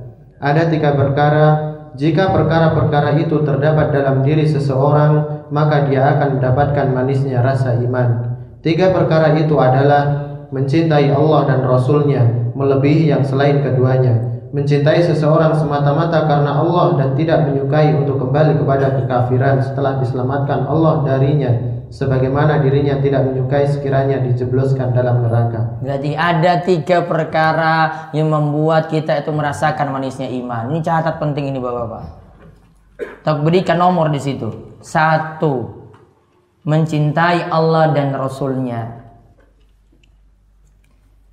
ada 0.45 0.69
tiga 0.69 0.93
perkara. 0.93 1.73
Jika 1.95 2.35
perkara-perkara 2.35 3.15
itu 3.23 3.39
terdapat 3.47 3.95
dalam 3.95 4.19
diri 4.19 4.43
seseorang 4.43 5.47
maka 5.47 5.87
dia 5.87 6.03
akan 6.11 6.37
mendapatkan 6.37 6.91
manisnya 6.91 7.39
rasa 7.39 7.79
iman. 7.81 8.35
Tiga 8.59 8.91
perkara 8.91 9.31
itu 9.39 9.55
adalah 9.55 10.27
mencintai 10.51 11.09
Allah 11.09 11.41
dan 11.47 11.63
Rasulnya. 11.63 12.44
Melebihi 12.55 13.11
yang 13.11 13.21
selain 13.27 13.59
keduanya 13.59 14.35
mencintai 14.55 15.03
seseorang 15.03 15.51
semata-mata 15.51 16.23
karena 16.23 16.63
Allah 16.63 16.95
dan 16.95 17.09
tidak 17.19 17.51
menyukai 17.51 17.91
untuk 17.91 18.23
kembali 18.23 18.63
kepada 18.63 18.95
kekafiran 19.03 19.59
setelah 19.59 19.99
diselamatkan 19.99 20.63
Allah 20.63 21.03
darinya 21.03 21.51
sebagaimana 21.91 22.63
dirinya 22.63 22.99
tidak 22.99 23.27
menyukai 23.27 23.67
sekiranya 23.67 24.23
dijebloskan 24.23 24.95
dalam 24.95 25.23
neraka. 25.23 25.79
Berarti 25.83 26.11
ada 26.15 26.63
tiga 26.63 27.03
perkara 27.03 28.09
yang 28.15 28.31
membuat 28.31 28.91
kita 28.91 29.19
itu 29.21 29.31
merasakan 29.31 29.91
manisnya 29.95 30.27
iman. 30.27 30.71
Ini 30.71 30.79
catat 30.83 31.19
penting 31.19 31.51
ini 31.51 31.59
bapak-bapak. 31.59 32.03
Tak 33.23 33.43
berikan 33.43 33.79
nomor 33.79 34.07
di 34.07 34.19
situ. 34.23 34.79
Satu, 34.79 35.87
mencintai 36.63 37.51
Allah 37.51 37.91
dan 37.91 38.15
Rasulnya. 38.15 39.04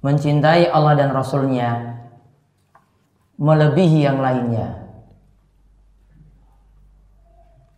Mencintai 0.02 0.66
Allah 0.66 0.98
dan 0.98 1.14
Rasulnya 1.14 1.94
melebihi 3.38 4.02
yang 4.02 4.18
lainnya. 4.18 4.82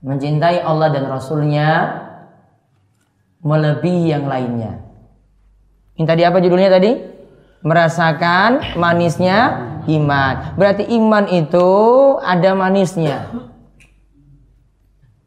Mencintai 0.00 0.60
Allah 0.64 0.88
dan 0.92 1.04
Rasulnya 1.08 1.68
melebihi 3.44 4.08
yang 4.08 4.24
lainnya. 4.24 4.80
Ini 6.00 6.04
tadi 6.08 6.24
apa 6.24 6.40
judulnya 6.40 6.72
tadi? 6.72 6.92
Merasakan 7.64 8.76
manisnya 8.76 9.38
iman. 9.88 10.56
Berarti 10.56 10.84
iman 10.96 11.24
itu 11.28 11.68
ada 12.20 12.56
manisnya. 12.56 13.28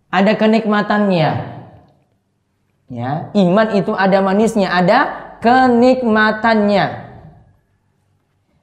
Ada 0.09 0.33
kenikmatannya. 0.37 1.57
Ya, 2.87 3.11
iman 3.35 3.67
itu 3.75 3.91
ada 3.91 4.23
manisnya, 4.23 4.71
ada 4.71 5.26
kenikmatannya. 5.41 7.07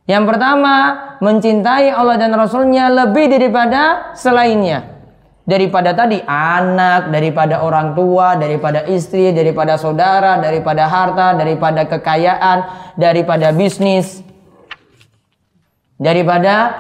Yang 0.05 0.25
pertama, 0.29 0.75
mencintai 1.25 1.89
Allah 1.89 2.21
dan 2.21 2.37
Rasulnya 2.37 2.93
lebih 2.93 3.33
daripada 3.33 4.13
selainnya. 4.13 4.93
Daripada 5.45 5.93
tadi 5.93 6.25
anak, 6.25 7.13
daripada 7.13 7.61
orang 7.61 7.93
tua, 7.93 8.37
daripada 8.37 8.89
istri, 8.89 9.33
daripada 9.33 9.77
saudara, 9.77 10.41
daripada 10.41 10.89
harta, 10.89 11.37
daripada 11.37 11.85
kekayaan, 11.85 12.59
daripada 12.97 13.53
bisnis, 13.53 14.25
daripada 16.01 16.73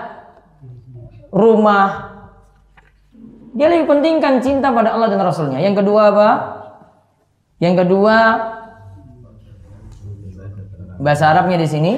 rumah. 1.29 2.13
Dia 3.53 3.69
lebih 3.69 3.87
pentingkan 3.87 4.41
cinta 4.41 4.73
pada 4.73 4.97
Allah 4.97 5.13
dan 5.13 5.21
Rasulnya. 5.21 5.61
Yang 5.61 5.85
kedua 5.85 6.01
apa? 6.11 6.31
Yang 7.61 7.85
kedua, 7.85 8.17
bahasa 11.01 11.31
Arabnya 11.31 11.59
di 11.61 11.69
sini 11.69 11.93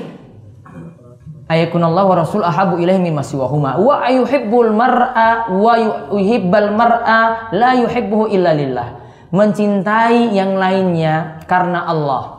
ayakunallahu 1.47 2.09
wa 2.13 2.17
rasul 2.23 2.43
ahabu 2.43 2.79
ilaihi 2.81 3.01
mimma 3.01 3.23
siwahuma 3.23 3.79
wa 3.79 4.03
ayuhibbul 4.03 4.73
mar'a 4.75 5.53
wa 5.53 5.75
yuhibbal 6.13 6.75
mar'a 6.75 7.51
la 7.55 7.71
yuhibbuhu 7.81 8.33
illa 8.33 8.51
lillah 8.57 8.89
mencintai 9.31 10.35
yang 10.35 10.59
lainnya 10.59 11.45
karena 11.47 11.87
Allah 11.87 12.37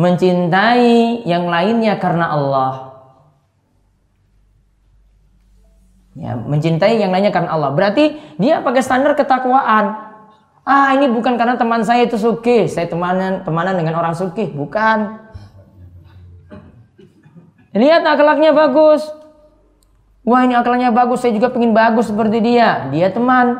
mencintai 0.00 1.28
yang 1.28 1.44
lainnya 1.52 2.00
karena 2.00 2.32
Allah. 2.32 2.72
Ya, 6.16 6.36
mencintai 6.36 7.00
yang 7.00 7.12
lainnya 7.12 7.32
karena 7.32 7.52
Allah. 7.52 7.70
Berarti 7.76 8.16
dia 8.40 8.64
pakai 8.64 8.80
standar 8.80 9.12
ketakwaan. 9.12 10.09
Ah, 10.70 10.94
ini 10.94 11.10
bukan 11.10 11.34
karena 11.34 11.58
teman 11.58 11.82
saya 11.82 12.06
itu 12.06 12.14
suki, 12.14 12.70
saya 12.70 12.86
temanan 12.86 13.42
temanan 13.42 13.74
dengan 13.74 13.98
orang 13.98 14.14
suki, 14.14 14.54
bukan. 14.54 15.18
Lihat 17.74 18.06
akhlaknya 18.06 18.54
bagus. 18.54 19.02
Wah, 20.22 20.46
ini 20.46 20.54
akhlaknya 20.54 20.94
bagus, 20.94 21.26
saya 21.26 21.34
juga 21.34 21.50
pengen 21.50 21.74
bagus 21.74 22.06
seperti 22.06 22.38
dia. 22.38 22.86
Dia 22.94 23.10
teman. 23.10 23.58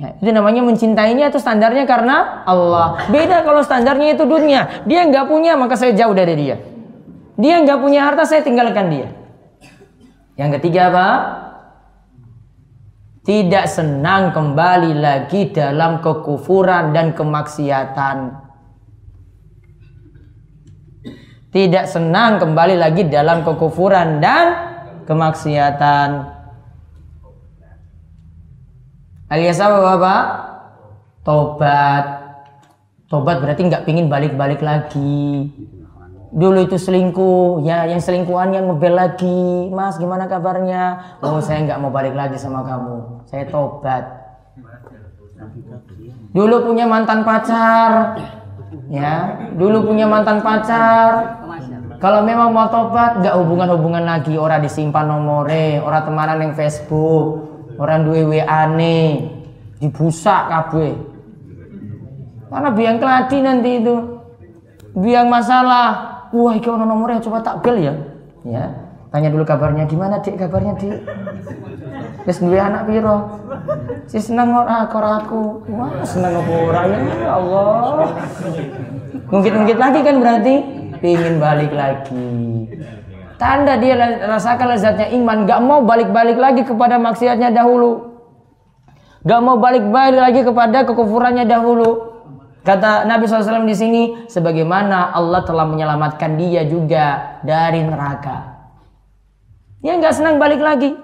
Ya, 0.00 0.16
itu 0.16 0.32
namanya 0.32 0.64
mencintainya 0.64 1.28
itu 1.28 1.36
standarnya 1.36 1.84
karena 1.84 2.40
Allah. 2.48 3.04
Beda 3.12 3.44
kalau 3.44 3.60
standarnya 3.60 4.16
itu 4.16 4.24
dunia. 4.24 4.82
Dia 4.88 5.04
nggak 5.04 5.28
punya 5.28 5.60
maka 5.60 5.76
saya 5.76 5.92
jauh 5.92 6.16
dari 6.16 6.40
dia. 6.40 6.56
Dia 7.36 7.60
nggak 7.60 7.84
punya 7.84 8.00
harta 8.00 8.24
saya 8.24 8.40
tinggalkan 8.40 8.88
dia. 8.88 9.08
Yang 10.40 10.56
ketiga 10.56 10.88
apa? 10.88 11.08
Tidak 13.24 13.64
senang 13.64 14.36
kembali 14.36 15.00
lagi 15.00 15.48
dalam 15.48 16.04
kekufuran 16.04 16.92
dan 16.92 17.16
kemaksiatan. 17.16 18.36
Tidak 21.48 21.88
senang 21.88 22.36
kembali 22.36 22.76
lagi 22.76 23.08
dalam 23.08 23.40
kekufuran 23.40 24.20
dan 24.20 24.46
kemaksiatan. 25.08 26.08
Alias 29.32 29.56
apa 29.56 29.78
Bapak? 29.80 30.24
Tobat. 31.24 32.04
Tobat 33.08 33.36
berarti 33.40 33.72
nggak 33.72 33.88
pingin 33.88 34.12
balik-balik 34.12 34.60
lagi. 34.60 35.48
Dulu 36.34 36.66
itu 36.66 36.74
selingkuh, 36.74 37.62
ya 37.62 37.86
yang 37.86 38.02
selingkuhan 38.02 38.50
yang 38.50 38.66
ngebel 38.66 38.98
lagi. 38.98 39.70
Mas 39.70 39.94
gimana 40.02 40.26
kabarnya? 40.26 41.14
Oh 41.22 41.38
saya 41.38 41.62
nggak 41.62 41.78
mau 41.78 41.94
balik 41.94 42.18
lagi 42.18 42.34
sama 42.34 42.66
kamu. 42.66 43.22
Saya 43.30 43.46
tobat. 43.46 44.02
Dulu 46.34 46.56
punya 46.66 46.90
mantan 46.90 47.22
pacar. 47.22 48.18
Ya, 48.90 49.46
dulu 49.54 49.86
punya 49.86 50.10
mantan 50.10 50.42
pacar. 50.42 51.38
Kalau 52.02 52.26
memang 52.26 52.50
mau 52.50 52.66
tobat, 52.66 53.22
nggak 53.22 53.38
hubungan-hubungan 53.38 54.02
lagi. 54.02 54.34
Orang 54.34 54.66
disimpan 54.66 55.06
nomore, 55.06 55.78
orang 55.78 56.02
temanan 56.02 56.42
yang 56.42 56.52
Facebook, 56.58 57.46
orang 57.78 58.02
duwe 58.02 58.26
WA 58.26 58.66
ne, 58.74 59.30
dibusak 59.78 60.50
kabeh. 60.50 60.98
Karena 62.50 62.68
biang 62.74 62.98
keladi 62.98 63.38
nanti 63.38 63.70
itu. 63.78 63.96
Biang 64.98 65.30
masalah. 65.30 66.13
Wah, 66.34 66.52
iki 66.58 66.66
ono 66.66 66.82
nomornya 66.82 67.22
coba 67.22 67.38
tak 67.46 67.62
bel 67.62 67.78
ya. 67.78 67.94
Ya. 68.42 68.74
Tanya 69.14 69.30
dulu 69.30 69.46
kabarnya 69.46 69.86
gimana, 69.86 70.18
Dik? 70.18 70.34
Kabarnya, 70.34 70.74
Dik? 70.74 70.98
Wis 72.26 72.42
duwe 72.42 72.58
anak 72.58 72.90
piro? 72.90 73.38
Si 74.10 74.18
seneng 74.18 74.50
ora 74.50 74.90
karo 74.90 75.08
aku. 75.22 75.42
Wah, 75.70 76.02
seneng 76.02 76.34
apa 76.42 76.52
ya 77.22 77.30
Allah. 77.38 78.10
Mungkin-mungkin 79.30 79.76
lagi 79.78 80.00
kan 80.02 80.16
berarti 80.18 80.54
pingin 80.98 81.38
balik 81.38 81.70
lagi. 81.70 82.26
Tanda 83.38 83.78
dia 83.78 83.94
rasakan 84.24 84.74
lezatnya 84.74 85.10
iman, 85.14 85.46
gak 85.46 85.60
mau 85.62 85.86
balik-balik 85.86 86.38
lagi 86.38 86.62
kepada 86.66 86.98
maksiatnya 86.98 87.54
dahulu. 87.54 88.18
Gak 89.22 89.40
mau 89.42 89.60
balik-balik 89.60 90.18
lagi 90.18 90.40
kepada 90.42 90.82
kekufurannya 90.82 91.46
dahulu. 91.46 92.13
Kata 92.64 93.04
Nabi 93.04 93.28
SAW 93.28 93.68
di 93.68 93.76
sini, 93.76 94.02
sebagaimana 94.24 95.12
Allah 95.12 95.44
telah 95.44 95.68
menyelamatkan 95.68 96.40
dia 96.40 96.64
juga 96.64 97.36
dari 97.44 97.84
neraka. 97.84 98.56
Dia 99.84 100.00
nggak 100.00 100.16
senang 100.16 100.40
balik 100.40 100.64
lagi. 100.64 100.96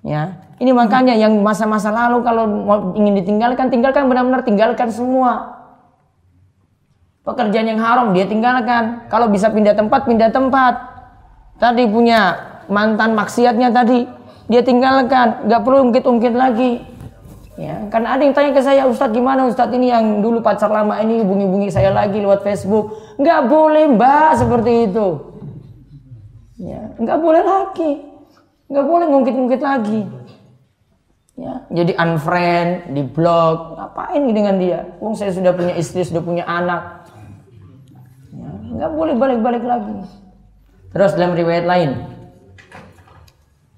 Ya, 0.00 0.40
ini 0.56 0.72
makanya 0.72 1.12
yang 1.12 1.36
masa-masa 1.44 1.92
lalu 1.92 2.24
kalau 2.24 2.48
mau 2.48 2.78
ingin 2.96 3.20
ditinggalkan, 3.20 3.68
tinggalkan 3.68 4.08
benar-benar 4.08 4.40
tinggalkan 4.40 4.88
semua. 4.88 5.60
Pekerjaan 7.28 7.68
yang 7.68 7.84
haram 7.84 8.16
dia 8.16 8.24
tinggalkan. 8.24 9.04
Kalau 9.12 9.28
bisa 9.28 9.52
pindah 9.52 9.76
tempat, 9.76 10.08
pindah 10.08 10.32
tempat. 10.32 10.74
Tadi 11.60 11.84
punya 11.92 12.40
mantan 12.72 13.12
maksiatnya 13.12 13.68
tadi, 13.68 14.08
dia 14.48 14.64
tinggalkan. 14.64 15.44
Nggak 15.44 15.60
perlu 15.60 15.92
ungkit-ungkit 15.92 16.32
lagi. 16.32 16.80
Ya, 17.58 17.90
karena 17.90 18.14
ada 18.14 18.22
yang 18.22 18.34
tanya 18.38 18.54
ke 18.54 18.62
saya, 18.62 18.86
Ustadz 18.86 19.10
gimana 19.10 19.50
Ustadz 19.50 19.74
ini 19.74 19.90
yang 19.90 20.22
dulu 20.22 20.38
pacar 20.38 20.70
lama 20.70 20.94
ini 21.02 21.18
hubungi-hubungi 21.26 21.74
saya 21.74 21.90
lagi 21.90 22.22
lewat 22.22 22.46
Facebook. 22.46 22.94
Nggak 23.18 23.50
boleh 23.50 23.84
mbak 23.98 24.30
seperti 24.38 24.86
itu. 24.86 25.06
Ya, 26.62 26.94
nggak 27.02 27.18
boleh 27.18 27.42
lagi. 27.42 27.92
Nggak 28.70 28.86
boleh 28.86 29.06
ngungkit-ngungkit 29.10 29.58
lagi. 29.58 30.06
Ya, 31.34 31.66
jadi 31.74 31.98
unfriend, 31.98 32.94
di 32.94 33.02
blog, 33.02 33.74
ngapain 33.74 34.22
dengan 34.30 34.54
dia? 34.62 34.86
Wong 35.02 35.18
saya 35.18 35.34
sudah 35.34 35.50
punya 35.50 35.74
istri, 35.74 36.06
sudah 36.06 36.22
punya 36.22 36.46
anak. 36.46 37.10
Ya, 38.38 38.50
nggak 38.78 38.90
boleh 38.94 39.14
balik-balik 39.18 39.66
lagi. 39.66 39.98
Terus 40.94 41.10
dalam 41.18 41.34
riwayat 41.34 41.66
lain, 41.66 41.90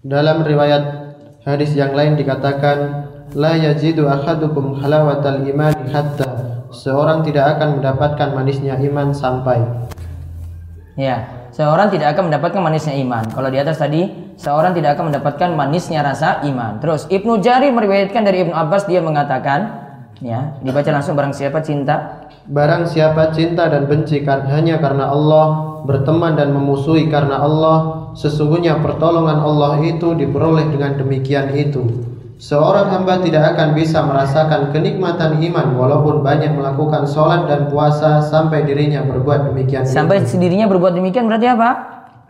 Dalam 0.00 0.40
riwayat 0.40 1.12
hadis 1.44 1.76
yang 1.76 1.92
lain 1.92 2.16
dikatakan 2.16 3.09
la 3.34 3.54
yajidu 3.54 4.06
ahadukum 4.10 4.78
halawatal 4.78 5.42
iman 5.44 5.74
hatta 5.90 6.64
seorang 6.70 7.22
tidak 7.26 7.58
akan 7.58 7.78
mendapatkan 7.78 8.28
manisnya 8.34 8.78
iman 8.78 9.10
sampai 9.14 9.62
ya, 11.00 11.48
seorang 11.54 11.88
tidak 11.88 12.12
akan 12.16 12.28
mendapatkan 12.28 12.60
manisnya 12.60 12.94
iman. 13.00 13.24
Kalau 13.32 13.48
di 13.48 13.56
atas 13.56 13.80
tadi, 13.80 14.04
seorang 14.36 14.76
tidak 14.76 15.00
akan 15.00 15.08
mendapatkan 15.08 15.50
manisnya 15.56 16.04
rasa 16.04 16.44
iman. 16.44 16.76
Terus 16.76 17.08
Ibnu 17.08 17.40
Jari 17.40 17.72
meriwayatkan 17.72 18.20
dari 18.20 18.44
Ibnu 18.44 18.52
Abbas 18.52 18.84
dia 18.84 19.00
mengatakan, 19.00 19.60
ya, 20.20 20.60
dibaca 20.60 20.90
langsung 20.92 21.16
barang 21.16 21.32
siapa 21.32 21.64
cinta 21.64 22.28
Barang 22.50 22.82
siapa 22.82 23.30
cinta 23.30 23.70
dan 23.70 23.86
benci 23.86 24.26
hanya 24.26 24.82
karena 24.82 25.06
Allah, 25.12 25.78
berteman 25.86 26.34
dan 26.34 26.50
memusuhi 26.50 27.06
karena 27.06 27.38
Allah, 27.38 28.10
sesungguhnya 28.18 28.82
pertolongan 28.82 29.38
Allah 29.38 29.78
itu 29.86 30.18
diperoleh 30.18 30.66
dengan 30.66 30.98
demikian 30.98 31.54
itu. 31.54 32.09
Seorang 32.41 32.88
hamba 32.88 33.20
tidak 33.20 33.53
akan 33.53 33.76
bisa 33.76 34.01
merasakan 34.01 34.72
kenikmatan 34.72 35.45
iman 35.45 35.76
walaupun 35.76 36.24
banyak 36.24 36.57
melakukan 36.57 37.05
sholat 37.05 37.45
dan 37.45 37.68
puasa 37.68 38.24
sampai 38.24 38.64
dirinya 38.64 39.05
berbuat 39.05 39.53
demikian. 39.53 39.84
Sampai 39.84 40.24
itu. 40.24 40.32
sendirinya 40.32 40.64
berbuat 40.64 40.97
demikian 40.97 41.28
berarti 41.28 41.53
apa? 41.53 41.70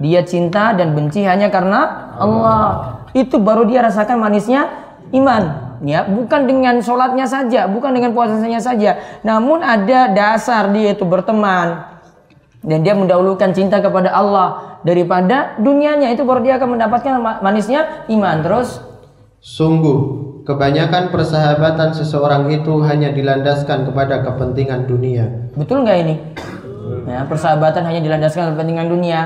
Dia 0.03 0.27
cinta 0.27 0.75
dan 0.75 0.99
benci 0.99 1.23
hanya 1.23 1.47
karena 1.47 2.11
Allah. 2.19 2.61
Itu 3.15 3.39
baru 3.39 3.63
dia 3.71 3.87
rasakan 3.87 4.19
manisnya 4.19 4.67
iman. 5.15 5.79
Ya, 5.87 6.03
bukan 6.03 6.43
dengan 6.43 6.83
sholatnya 6.83 7.31
saja, 7.31 7.71
bukan 7.71 7.95
dengan 7.95 8.11
puasanya 8.11 8.59
saja. 8.59 8.99
Namun 9.23 9.63
ada 9.63 10.11
dasar 10.11 10.75
dia 10.75 10.91
itu 10.91 11.07
berteman 11.07 11.87
dan 12.67 12.83
dia 12.83 12.99
mendahulukan 12.99 13.55
cinta 13.55 13.79
kepada 13.79 14.11
Allah 14.11 14.81
daripada 14.83 15.55
dunianya 15.63 16.11
itu 16.11 16.27
baru 16.27 16.43
dia 16.43 16.59
akan 16.59 16.75
mendapatkan 16.75 17.15
ma- 17.23 17.39
manisnya 17.47 18.11
iman. 18.11 18.43
Terus 18.43 18.89
Sungguh, 19.41 19.99
kebanyakan 20.45 21.09
persahabatan 21.09 21.97
seseorang 21.97 22.53
itu 22.53 22.84
hanya 22.84 23.09
dilandaskan 23.09 23.88
kepada 23.88 24.20
kepentingan 24.20 24.84
dunia. 24.84 25.49
betul 25.57 25.80
nggak 25.80 25.99
ini? 26.05 26.14
Ya, 27.09 27.24
persahabatan 27.24 27.88
hanya 27.88 28.05
dilandaskan 28.05 28.53
kepentingan 28.53 28.93
dunia. 28.93 29.20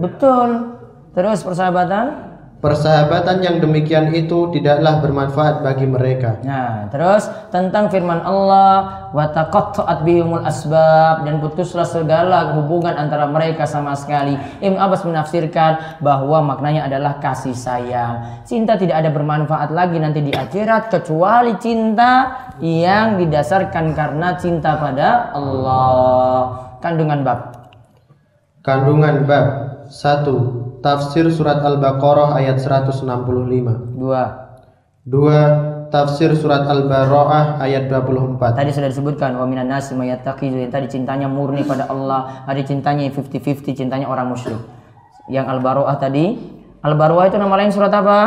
Betul. 0.00 0.80
Terus 1.12 1.44
persahabatan 1.44 2.29
Persahabatan 2.60 3.40
yang 3.40 3.56
demikian 3.56 4.12
itu 4.12 4.52
tidaklah 4.52 5.00
bermanfaat 5.00 5.64
bagi 5.64 5.88
mereka. 5.88 6.44
Nah, 6.44 6.92
terus 6.92 7.24
tentang 7.48 7.88
firman 7.88 8.20
Allah, 8.20 9.08
wa 9.16 9.24
taqatta'at 9.32 10.04
bihumul 10.04 10.44
asbab 10.44 11.24
dan 11.24 11.40
putuslah 11.40 11.88
segala 11.88 12.52
hubungan 12.60 12.92
antara 13.00 13.24
mereka 13.32 13.64
sama 13.64 13.96
sekali. 13.96 14.36
Ibn 14.60 14.76
Abbas 14.76 15.08
menafsirkan 15.08 16.04
bahwa 16.04 16.44
maknanya 16.44 16.84
adalah 16.84 17.16
kasih 17.16 17.56
sayang. 17.56 18.44
Cinta 18.44 18.76
tidak 18.76 19.00
ada 19.00 19.08
bermanfaat 19.08 19.72
lagi 19.72 19.96
nanti 19.96 20.20
di 20.20 20.36
akhirat 20.36 20.92
kecuali 20.92 21.56
cinta 21.56 22.44
yang 22.60 23.16
didasarkan 23.16 23.96
karena 23.96 24.36
cinta 24.36 24.76
pada 24.76 25.32
Allah. 25.32 26.76
Kandungan 26.84 27.24
bab. 27.24 27.56
Kandungan 28.60 29.24
bab 29.24 29.46
1. 29.88 30.69
Tafsir 30.80 31.28
surat 31.28 31.60
Al-Baqarah 31.60 32.40
ayat 32.40 32.60
165. 32.60 33.04
Dua. 33.96 34.24
2. 35.04 35.90
Tafsir 35.90 36.30
surat 36.38 36.70
Al-Bara'ah 36.70 37.58
ayat 37.58 37.90
24. 37.90 38.54
Tadi 38.54 38.70
sudah 38.70 38.88
disebutkan 38.88 39.34
wa 39.34 39.42
minan 39.42 39.66
nasi 39.66 39.98
may 39.98 40.14
yattakhidhu 40.14 40.62
yang 40.62 40.70
tadi 40.70 40.86
cintanya 40.86 41.26
murni 41.26 41.66
pada 41.66 41.90
Allah, 41.90 42.46
ada 42.46 42.62
cintanya 42.62 43.10
yang 43.10 43.14
50-50, 43.18 43.74
cintanya 43.74 44.06
orang 44.06 44.30
musyrik. 44.30 44.62
Yang 45.26 45.50
Al-Baroah 45.50 45.98
tadi, 45.98 46.38
Al-Baroah 46.80 47.26
itu 47.26 47.36
nama 47.42 47.58
lain 47.58 47.74
surat 47.74 47.90
apa? 47.90 48.18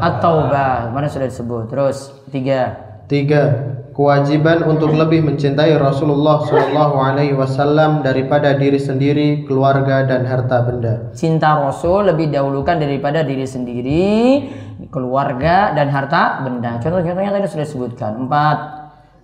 At-Taubah. 0.00 0.90
Mana 0.90 1.12
sudah 1.12 1.28
disebut. 1.28 1.68
Terus 1.68 2.10
tiga. 2.32 2.74
Tiga, 3.06 3.76
kewajiban 3.92 4.64
untuk 4.64 4.92
lebih 4.96 5.24
mencintai 5.24 5.76
Rasulullah 5.76 6.44
Shallallahu 6.48 6.96
Alaihi 6.96 7.36
Wasallam 7.36 8.00
daripada 8.00 8.56
diri 8.56 8.80
sendiri, 8.80 9.44
keluarga 9.44 10.04
dan 10.04 10.24
harta 10.24 10.64
benda. 10.64 11.12
Cinta 11.12 11.56
Rasul 11.60 12.08
lebih 12.08 12.32
dahulukan 12.32 12.80
daripada 12.80 13.20
diri 13.22 13.44
sendiri, 13.44 14.04
keluarga 14.88 15.76
dan 15.76 15.92
harta 15.92 16.42
benda. 16.44 16.80
Contoh-contohnya 16.80 17.32
tadi 17.32 17.46
sudah 17.48 17.66
disebutkan. 17.68 18.12
Empat, 18.26 18.58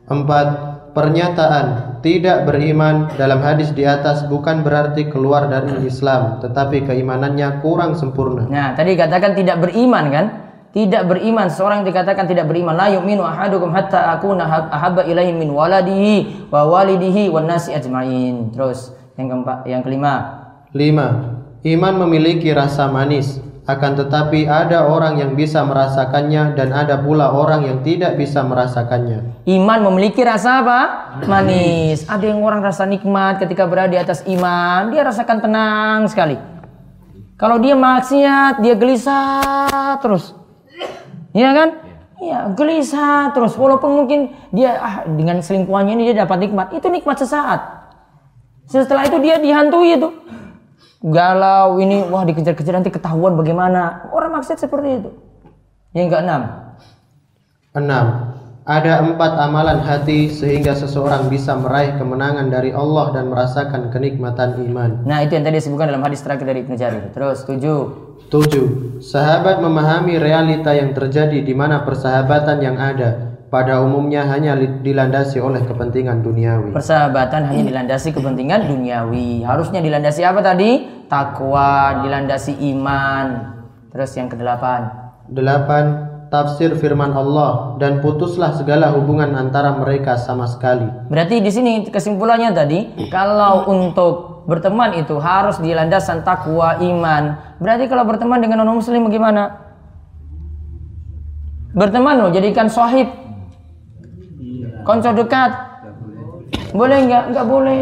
Empat, 0.08 0.48
pernyataan 0.96 2.00
tidak 2.00 2.48
beriman 2.48 3.12
dalam 3.20 3.44
hadis 3.44 3.76
di 3.76 3.84
atas 3.84 4.24
bukan 4.24 4.64
berarti 4.64 5.04
keluar 5.12 5.52
dari 5.52 5.84
Islam, 5.84 6.40
tetapi 6.40 6.88
keimanannya 6.88 7.60
kurang 7.60 7.92
sempurna. 7.92 8.48
Nah, 8.48 8.72
tadi 8.72 8.96
katakan 8.96 9.36
tidak 9.36 9.60
beriman 9.60 10.04
kan? 10.08 10.26
Tidak 10.68 11.08
beriman, 11.08 11.48
seorang 11.48 11.80
yang 11.80 11.88
dikatakan 11.88 12.28
tidak 12.28 12.44
beriman, 12.44 12.76
la 12.76 12.92
yu'minu 12.92 13.24
ahadukum 13.24 13.72
hatta 13.72 14.12
akuna 14.12 14.44
hab- 14.44 14.68
ahabba 14.68 15.02
ilaihi 15.08 15.32
min 15.32 15.48
waladihi 15.48 16.48
wa 16.52 16.68
walidihi 16.68 17.32
wan 17.32 17.48
nasi 17.48 17.72
ajmain. 17.72 18.52
Terus 18.52 18.92
yang 19.16 19.32
keempat, 19.32 19.64
yang 19.64 19.80
kelima. 19.80 20.44
Lima, 20.76 21.40
iman 21.64 21.94
memiliki 22.04 22.52
rasa 22.52 22.84
manis, 22.84 23.40
akan 23.68 24.00
tetapi 24.00 24.48
ada 24.48 24.88
orang 24.88 25.20
yang 25.20 25.32
bisa 25.36 25.60
merasakannya 25.60 26.56
dan 26.56 26.72
ada 26.72 27.00
pula 27.00 27.32
orang 27.32 27.68
yang 27.68 27.78
tidak 27.84 28.16
bisa 28.16 28.40
merasakannya. 28.40 29.44
Iman 29.44 29.84
memiliki 29.84 30.24
rasa 30.24 30.64
apa? 30.64 30.80
Manis. 31.28 32.08
Ada 32.08 32.32
yang 32.32 32.40
orang 32.40 32.64
rasa 32.64 32.88
nikmat 32.88 33.40
ketika 33.40 33.68
berada 33.68 33.92
di 33.92 34.00
atas 34.00 34.24
iman, 34.24 34.88
dia 34.88 35.04
rasakan 35.04 35.44
tenang 35.44 36.08
sekali. 36.08 36.36
Kalau 37.36 37.60
dia 37.60 37.76
maksiat, 37.76 38.64
dia 38.64 38.72
gelisah 38.72 40.00
terus. 40.00 40.32
Iya 41.38 41.50
kan? 41.54 41.68
Iya, 42.18 42.38
gelisah 42.58 43.30
terus. 43.30 43.54
Walaupun 43.54 43.94
mungkin 43.94 44.34
dia 44.50 44.74
ah, 44.74 44.96
dengan 45.06 45.38
selingkuhannya 45.38 45.94
ini 45.94 46.10
dia 46.10 46.26
dapat 46.26 46.50
nikmat, 46.50 46.74
itu 46.74 46.90
nikmat 46.90 47.14
sesaat. 47.14 47.86
Setelah 48.66 49.06
itu 49.06 49.22
dia 49.22 49.38
dihantui 49.38 49.94
itu. 49.94 50.10
Galau 50.98 51.78
ini, 51.78 52.02
wah 52.10 52.26
dikejar-kejar 52.26 52.82
nanti 52.82 52.90
ketahuan 52.90 53.38
bagaimana. 53.38 54.10
Orang 54.10 54.34
maksiat 54.34 54.58
seperti 54.58 54.98
itu. 54.98 55.10
Yang 55.94 56.18
keenam, 56.18 56.42
Enam, 57.78 58.34
ada 58.66 59.00
empat 59.06 59.32
amalan 59.38 59.78
hati 59.80 60.28
sehingga 60.28 60.74
seseorang 60.74 61.30
bisa 61.30 61.54
meraih 61.54 61.94
kemenangan 61.96 62.50
dari 62.50 62.74
Allah 62.74 63.14
dan 63.14 63.30
merasakan 63.30 63.94
kenikmatan 63.94 64.58
iman. 64.68 65.06
Nah 65.06 65.22
itu 65.22 65.38
yang 65.38 65.46
tadi 65.46 65.62
disebutkan 65.62 65.94
dalam 65.94 66.02
hadis 66.02 66.20
terakhir 66.20 66.50
dari 66.50 66.66
Ibnu 66.66 66.74
Jarir. 66.74 67.14
Terus 67.14 67.46
tujuh. 67.46 68.07
Tujuh, 68.28 69.00
sahabat 69.00 69.64
memahami 69.64 70.20
realita 70.20 70.76
yang 70.76 70.92
terjadi 70.92 71.40
di 71.40 71.56
mana 71.56 71.80
persahabatan 71.80 72.60
yang 72.60 72.76
ada 72.76 73.40
pada 73.48 73.80
umumnya 73.80 74.28
hanya 74.28 74.52
dilandasi 74.52 75.40
oleh 75.40 75.64
kepentingan 75.64 76.20
duniawi. 76.20 76.76
Persahabatan 76.76 77.48
hanya 77.48 77.64
dilandasi 77.64 78.12
kepentingan 78.12 78.68
duniawi. 78.68 79.48
Harusnya 79.48 79.80
dilandasi 79.80 80.28
apa 80.28 80.44
tadi? 80.44 80.84
Takwa, 81.08 82.04
dilandasi 82.04 82.60
iman. 82.76 83.26
Terus 83.88 84.12
yang 84.20 84.28
kedelapan. 84.28 84.92
Delapan, 85.32 85.84
tafsir 86.28 86.76
firman 86.76 87.16
Allah 87.16 87.80
dan 87.80 88.04
putuslah 88.04 88.52
segala 88.60 88.92
hubungan 88.92 89.32
antara 89.40 89.72
mereka 89.80 90.20
sama 90.20 90.44
sekali. 90.44 90.84
Berarti 91.08 91.40
di 91.40 91.48
sini 91.48 91.72
kesimpulannya 91.88 92.52
tadi, 92.52 93.08
kalau 93.08 93.64
untuk 93.72 94.37
berteman 94.48 94.96
itu 94.96 95.20
harus 95.20 95.60
dilandasan 95.60 96.24
takwa, 96.24 96.80
iman. 96.80 97.36
Berarti 97.60 97.84
kalau 97.84 98.08
berteman 98.08 98.40
dengan 98.40 98.64
non 98.64 98.80
muslim 98.80 99.04
bagaimana? 99.04 99.68
Berteman 101.76 102.16
loh, 102.16 102.30
jadikan 102.32 102.72
sohib. 102.72 103.12
Konco 104.88 105.12
dekat. 105.12 105.52
Boleh 106.72 107.04
nggak? 107.04 107.24
Nggak 107.36 107.46
boleh. 107.46 107.80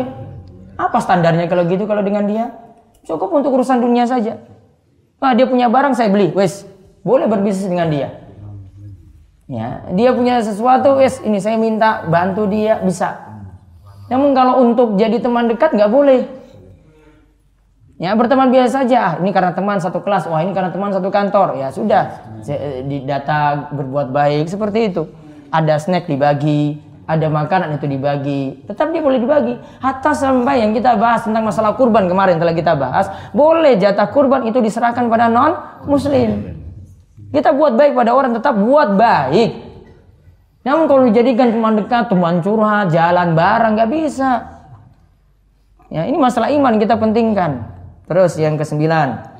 Apa 0.74 0.98
standarnya 0.98 1.46
kalau 1.46 1.62
gitu 1.70 1.86
kalau 1.86 2.02
dengan 2.02 2.26
dia? 2.26 2.50
Cukup 3.06 3.30
untuk 3.30 3.54
urusan 3.54 3.78
dunia 3.78 4.02
saja. 4.10 4.42
Ah, 5.22 5.32
dia 5.32 5.46
punya 5.46 5.70
barang 5.70 5.94
saya 5.94 6.10
beli, 6.10 6.34
wes. 6.34 6.66
Boleh 7.06 7.30
berbisnis 7.30 7.70
dengan 7.70 7.88
dia. 7.88 8.26
Ya, 9.46 9.86
dia 9.94 10.10
punya 10.10 10.42
sesuatu, 10.42 10.98
wes 10.98 11.22
ini 11.22 11.38
saya 11.38 11.54
minta 11.54 12.02
bantu 12.10 12.50
dia 12.50 12.82
bisa. 12.82 13.14
Namun 14.10 14.34
kalau 14.34 14.58
untuk 14.66 14.98
jadi 14.98 15.22
teman 15.22 15.46
dekat 15.46 15.70
nggak 15.70 15.90
boleh. 15.90 16.26
Ya 17.96 18.12
berteman 18.12 18.52
biasa 18.52 18.84
saja. 18.84 18.98
Ah, 19.00 19.12
ini 19.24 19.32
karena 19.32 19.56
teman 19.56 19.80
satu 19.80 20.04
kelas. 20.04 20.28
Wah 20.28 20.44
ini 20.44 20.52
karena 20.52 20.68
teman 20.68 20.92
satu 20.92 21.08
kantor. 21.08 21.56
Ya 21.56 21.72
sudah. 21.72 22.28
Se- 22.44 22.84
Di 22.84 23.08
data 23.08 23.72
berbuat 23.72 24.12
baik 24.12 24.52
seperti 24.52 24.92
itu. 24.92 25.08
Ada 25.48 25.80
snack 25.80 26.04
dibagi, 26.04 26.76
ada 27.08 27.30
makanan 27.32 27.80
itu 27.80 27.86
dibagi. 27.88 28.66
Tetap 28.68 28.92
dia 28.92 29.00
boleh 29.00 29.16
dibagi. 29.16 29.56
Hatta 29.80 30.12
sampai 30.12 30.60
yang 30.60 30.76
kita 30.76 30.98
bahas 31.00 31.24
tentang 31.24 31.48
masalah 31.48 31.72
kurban 31.78 32.04
kemarin 32.04 32.36
telah 32.36 32.52
kita 32.52 32.76
bahas, 32.76 33.08
boleh 33.32 33.78
jatah 33.80 34.10
kurban 34.12 34.44
itu 34.44 34.60
diserahkan 34.60 35.08
pada 35.08 35.30
non 35.30 35.56
muslim. 35.88 36.52
Kita 37.32 37.54
buat 37.54 37.78
baik 37.78 37.96
pada 37.96 38.12
orang 38.12 38.36
tetap 38.36 38.58
buat 38.58 38.98
baik. 38.98 39.50
Namun 40.66 40.84
kalau 40.90 41.06
dijadikan 41.06 41.54
teman 41.54 41.78
dekat, 41.78 42.10
teman 42.10 42.42
curhat, 42.42 42.90
jalan 42.90 43.38
bareng 43.38 43.78
nggak 43.78 43.90
bisa. 43.90 44.30
Ya, 45.86 46.10
ini 46.10 46.18
masalah 46.18 46.50
iman 46.50 46.74
kita 46.82 46.98
pentingkan. 46.98 47.75
Terus 48.06 48.38
yang 48.38 48.54
kesembilan, 48.54 49.36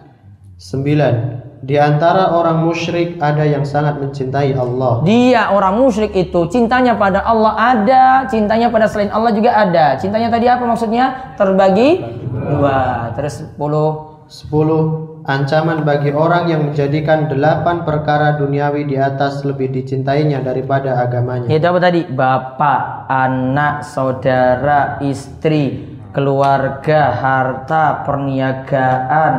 Sembilan, 0.56 1.14
di 1.60 1.76
antara 1.76 2.32
orang 2.32 2.64
musyrik 2.64 3.20
ada 3.20 3.44
yang 3.44 3.68
sangat 3.68 4.00
mencintai 4.00 4.56
Allah. 4.56 5.04
dia 5.04 5.52
orang 5.52 5.76
musyrik 5.76 6.16
itu 6.16 6.48
cintanya 6.48 6.96
pada 6.96 7.20
Allah 7.20 7.52
ada, 7.76 8.24
cintanya 8.24 8.72
pada 8.72 8.88
selain 8.88 9.12
Allah 9.12 9.36
juga 9.36 9.52
ada. 9.52 10.00
Cintanya 10.00 10.32
tadi 10.32 10.48
apa 10.48 10.64
maksudnya? 10.64 11.36
Terbagi 11.36 12.00
dua. 12.32 13.12
Terus 13.14 13.44
sepuluh. 13.44 14.16
Sepuluh, 14.26 15.22
ancaman 15.22 15.86
bagi 15.86 16.10
orang 16.10 16.50
yang 16.50 16.66
menjadikan 16.66 17.30
delapan 17.30 17.86
perkara 17.86 18.34
duniawi 18.34 18.90
di 18.90 18.98
atas 18.98 19.46
lebih 19.46 19.70
dicintainya 19.70 20.42
daripada 20.42 20.98
agamanya. 20.98 21.46
Itu 21.46 21.62
apa 21.62 21.78
tadi? 21.78 22.10
Bapak, 22.10 23.06
anak, 23.06 23.86
saudara, 23.86 24.98
istri, 24.98 25.94
keluarga, 26.16 27.12
harta, 27.12 28.00
perniagaan, 28.08 29.32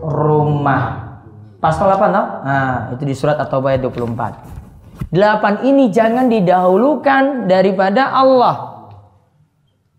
rumah. 0.00 0.84
Pasal 1.60 1.92
8 1.92 2.08
tau? 2.08 2.26
Nah, 2.40 2.72
itu 2.96 3.04
di 3.04 3.12
surat 3.12 3.36
At-Taubah 3.36 3.76
ayat 3.76 3.84
24. 3.84 5.12
Delapan 5.12 5.60
ini 5.68 5.92
jangan 5.92 6.32
didahulukan 6.32 7.44
daripada 7.44 8.16
Allah. 8.16 8.88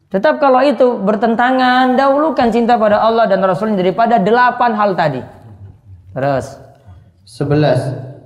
Tetap 0.09 0.41
kalau 0.41 0.65
itu 0.65 0.97
bertentangan, 1.05 1.93
dahulukan 1.93 2.49
cinta 2.49 2.81
pada 2.81 3.05
Allah 3.05 3.29
dan 3.29 3.45
Rasulnya 3.45 3.77
daripada 3.77 4.17
delapan 4.17 4.73
hal 4.73 4.97
tadi. 4.97 5.21
Terus, 6.17 6.65
Sebelas, 7.25 7.81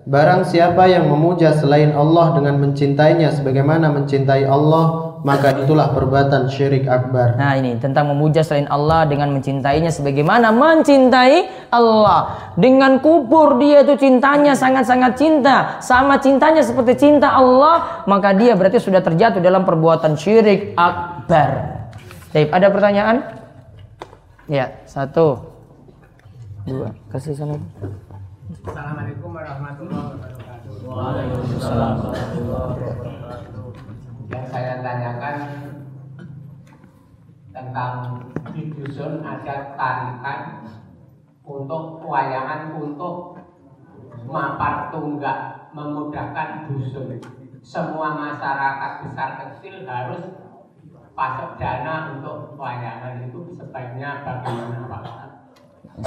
barang 0.08 0.44
siapa 0.44 0.84
yang 0.92 1.08
memuja 1.08 1.56
selain 1.56 1.96
Allah 1.96 2.36
dengan 2.36 2.60
mencintainya 2.60 3.32
sebagaimana 3.32 3.88
mencintai 3.96 4.44
Allah, 4.44 5.09
maka 5.20 5.52
itulah 5.64 5.92
perbuatan 5.92 6.48
syirik 6.48 6.88
akbar. 6.88 7.36
Nah 7.36 7.60
ini 7.60 7.76
tentang 7.76 8.08
memuja 8.12 8.40
selain 8.40 8.72
Allah 8.72 9.04
dengan 9.04 9.36
mencintainya 9.36 9.92
sebagaimana 9.92 10.56
mencintai 10.56 11.68
Allah. 11.72 12.52
Dengan 12.56 13.04
kubur 13.04 13.60
dia 13.60 13.84
itu 13.84 14.00
cintanya 14.00 14.56
sangat-sangat 14.56 15.20
cinta. 15.20 15.80
Sama 15.84 16.24
cintanya 16.24 16.64
seperti 16.64 16.96
cinta 16.96 17.36
Allah. 17.36 18.04
Maka 18.08 18.32
dia 18.32 18.56
berarti 18.56 18.80
sudah 18.80 19.04
terjatuh 19.04 19.44
dalam 19.44 19.68
perbuatan 19.68 20.16
syirik 20.16 20.72
akbar. 20.80 21.84
Baik, 22.32 22.50
ada 22.54 22.68
pertanyaan? 22.72 23.18
Ya, 24.48 24.72
satu. 24.88 25.52
Dua. 26.64 26.94
Kasih 27.12 27.34
sana. 27.36 27.58
Assalamualaikum 28.50 29.30
warahmatullahi 29.30 30.16
wabarakatuh. 30.16 30.50
Yang 34.30 34.46
saya 34.54 34.74
tanyakan 34.86 35.36
tentang 37.50 37.94
di 38.54 38.70
dusun 38.78 39.26
ada 39.26 39.74
tarikan 39.74 40.40
untuk 41.42 42.06
wayangan 42.06 42.78
untuk 42.78 43.42
mapar 44.30 44.94
tunggak 44.94 45.70
memudahkan 45.74 46.70
dusun. 46.70 47.18
Semua 47.66 48.14
masyarakat 48.16 48.92
besar 49.04 49.30
kecil 49.42 49.84
harus 49.90 50.22
pasok 51.18 51.58
dana 51.58 52.16
untuk 52.16 52.54
wayangan 52.56 53.26
itu 53.26 53.50
sebaiknya 53.58 54.24
bagaimana 54.24 54.88
Pak? 54.88 55.04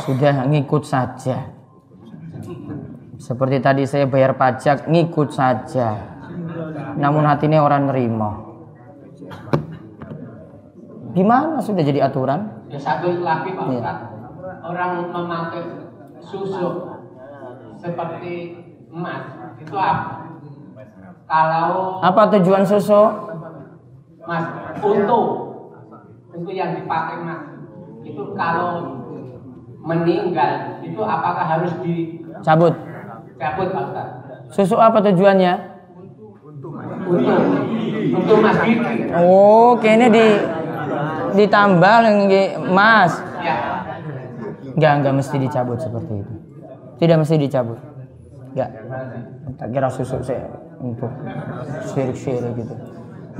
Sudah 0.06 0.46
ngikut 0.48 0.82
saja. 0.86 1.52
Seperti 3.20 3.62
tadi 3.62 3.82
saya 3.84 4.08
bayar 4.08 4.34
pajak, 4.34 4.88
ngikut 4.88 5.30
saja. 5.30 6.11
Namun 6.96 7.22
hatinya 7.26 7.60
orang 7.64 7.88
nerima. 7.90 8.30
Gimana 11.12 11.60
sudah 11.60 11.82
jadi 11.84 12.08
aturan? 12.08 12.64
Ya 12.72 12.80
satu 12.80 13.20
lagi 13.20 13.52
Pak. 13.52 13.68
Ustaz, 13.68 13.98
orang 14.64 15.12
memakai 15.12 15.62
susu 16.24 16.88
seperti 17.76 18.64
emas 18.88 19.24
itu 19.60 19.76
apa? 19.76 20.32
kalau 21.28 22.00
Apa 22.00 22.32
tujuan 22.38 22.64
susu? 22.64 23.02
Mas, 24.24 24.44
untuk 24.80 25.24
untuk 26.32 26.52
yang 26.54 26.80
dipakai 26.80 27.20
Mas, 27.20 27.42
itu 28.04 28.22
kalau 28.32 29.02
meninggal 29.84 30.80
itu 30.80 31.00
apakah 31.02 31.44
harus 31.44 31.72
dicabut 31.84 32.72
Cabut. 33.36 33.68
Pak 33.68 33.82
Ustaz? 33.92 34.08
Susu 34.52 34.76
apa 34.80 35.00
tujuannya? 35.04 35.71
Untuk 37.12 37.40
untuk 38.12 38.36
Mas 38.40 38.58
Didi. 38.64 39.08
Oh, 39.16 39.76
kayaknya 39.80 40.08
di 40.12 40.26
ditambal 41.36 42.00
nggih, 42.28 42.48
Mas. 42.72 43.12
Ya. 43.40 43.56
Enggak, 44.72 44.92
enggak 45.00 45.14
mesti 45.20 45.36
dicabut 45.36 45.78
seperti 45.80 46.12
itu. 46.24 46.34
Tidak 47.00 47.16
mesti 47.20 47.36
dicabut. 47.36 47.78
Enggak. 48.52 48.70
Tak 49.60 49.68
kira 49.72 49.88
susu 49.92 50.16
saya 50.24 50.48
untuk 50.80 51.12
syirik-syirik 51.92 52.52
gitu. 52.56 52.74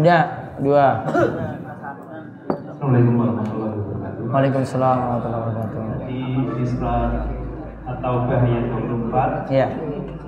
Udah, 0.01 0.23
dua. 0.61 0.87
Assalamualaikum 1.05 3.15
warahmatullahi 3.21 3.77
wabarakatuh. 3.77 4.23
Waalaikumsalam 4.33 4.97
warahmatullahi 4.99 5.43
wabarakatuh. 5.43 5.83
Di 6.09 6.21
Isra 6.65 6.97
atau 7.83 8.15
bahaya 8.31 8.61
24 8.73 9.51
Iya. 9.53 9.67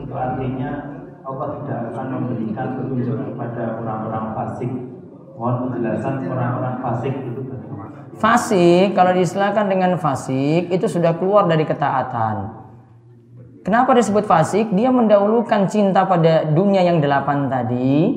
itu 0.05 0.13
artinya 0.15 0.71
Allah 1.35 1.49
tidak 1.59 1.79
akan 1.91 2.07
memberikan 2.15 2.67
petunjuk 2.79 3.19
kepada 3.19 3.63
orang-orang 3.83 4.27
fasik. 4.39 4.71
Mohon 5.35 5.55
penjelasan 5.75 6.15
orang-orang 6.31 6.75
fasik 6.79 7.15
itu 7.27 7.41
bagaimana? 7.43 7.99
Fasik, 8.15 8.87
kalau 8.95 9.13
diistilahkan 9.19 9.67
dengan 9.67 9.99
fasik, 9.99 10.71
itu 10.71 10.87
sudah 10.87 11.19
keluar 11.19 11.51
dari 11.51 11.67
ketaatan. 11.67 12.63
Kenapa 13.67 13.99
disebut 13.99 14.31
fasik? 14.31 14.71
Dia 14.71 14.95
mendahulukan 14.95 15.67
cinta 15.67 16.07
pada 16.07 16.47
dunia 16.47 16.87
yang 16.87 17.03
delapan 17.03 17.51
tadi 17.51 18.15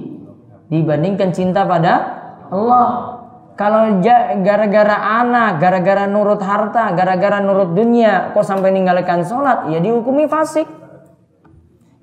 dibandingkan 0.69 1.33
cinta 1.33 1.65
pada 1.65 1.93
Allah. 2.53 3.17
Kalau 3.57 3.97
gara-gara 4.45 5.25
anak, 5.25 5.57
gara-gara 5.57 6.05
nurut 6.05 6.37
harta, 6.45 6.93
gara-gara 6.93 7.41
nurut 7.41 7.73
dunia, 7.73 8.29
kok 8.29 8.45
sampai 8.45 8.69
meninggalkan 8.69 9.25
sholat, 9.25 9.65
ya 9.73 9.81
dihukumi 9.81 10.29
fasik. 10.29 10.69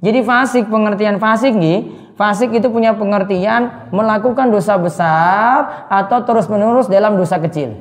Jadi 0.05 0.20
fasik, 0.20 0.68
pengertian 0.68 1.16
fasik 1.16 1.57
nih, 1.57 2.12
fasik 2.20 2.52
itu 2.52 2.68
punya 2.68 2.92
pengertian 2.92 3.88
melakukan 3.88 4.52
dosa 4.52 4.76
besar 4.76 5.88
atau 5.88 6.20
terus-menerus 6.28 6.92
dalam 6.92 7.16
dosa 7.16 7.40
kecil. 7.40 7.80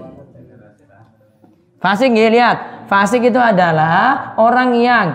Fasik 1.84 2.15
nih, 2.15 2.32
lihat, 2.32 2.88
fasik 2.88 3.28
itu 3.28 3.36
adalah 3.36 4.39
orang 4.39 4.71
yang 4.80 5.07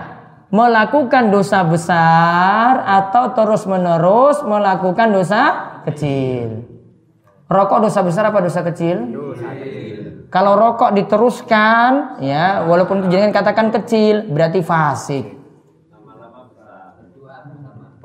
melakukan 0.53 1.33
dosa 1.33 1.65
besar 1.65 2.85
atau 2.85 3.33
terus-menerus 3.33 4.45
melakukan 4.45 5.09
dosa 5.09 5.41
kecil. 5.89 6.61
Rokok 7.49 7.89
dosa 7.89 8.05
besar 8.05 8.29
apa 8.29 8.45
dosa 8.45 8.61
kecil? 8.61 9.17
Kalau 10.29 10.53
rokok 10.53 10.93
diteruskan, 10.93 12.21
ya, 12.21 12.61
walaupun 12.69 13.09
jangan 13.09 13.33
katakan 13.33 13.73
kecil, 13.73 14.29
berarti 14.29 14.61
fasik. 14.61 15.38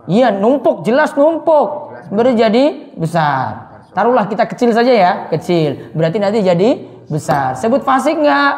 Iya, 0.05 0.29
numpuk, 0.37 0.85
jelas 0.85 1.17
numpuk. 1.17 1.97
Berarti 2.13 2.37
jadi 2.37 2.65
besar. 2.99 3.73
Taruhlah 3.97 4.27
kita 4.29 4.45
kecil 4.45 4.75
saja 4.75 4.93
ya, 4.93 5.13
kecil. 5.33 5.95
Berarti 5.97 6.19
nanti 6.21 6.45
jadi 6.45 6.83
besar. 7.09 7.57
Sebut 7.57 7.81
fasik 7.87 8.19
nggak? 8.21 8.55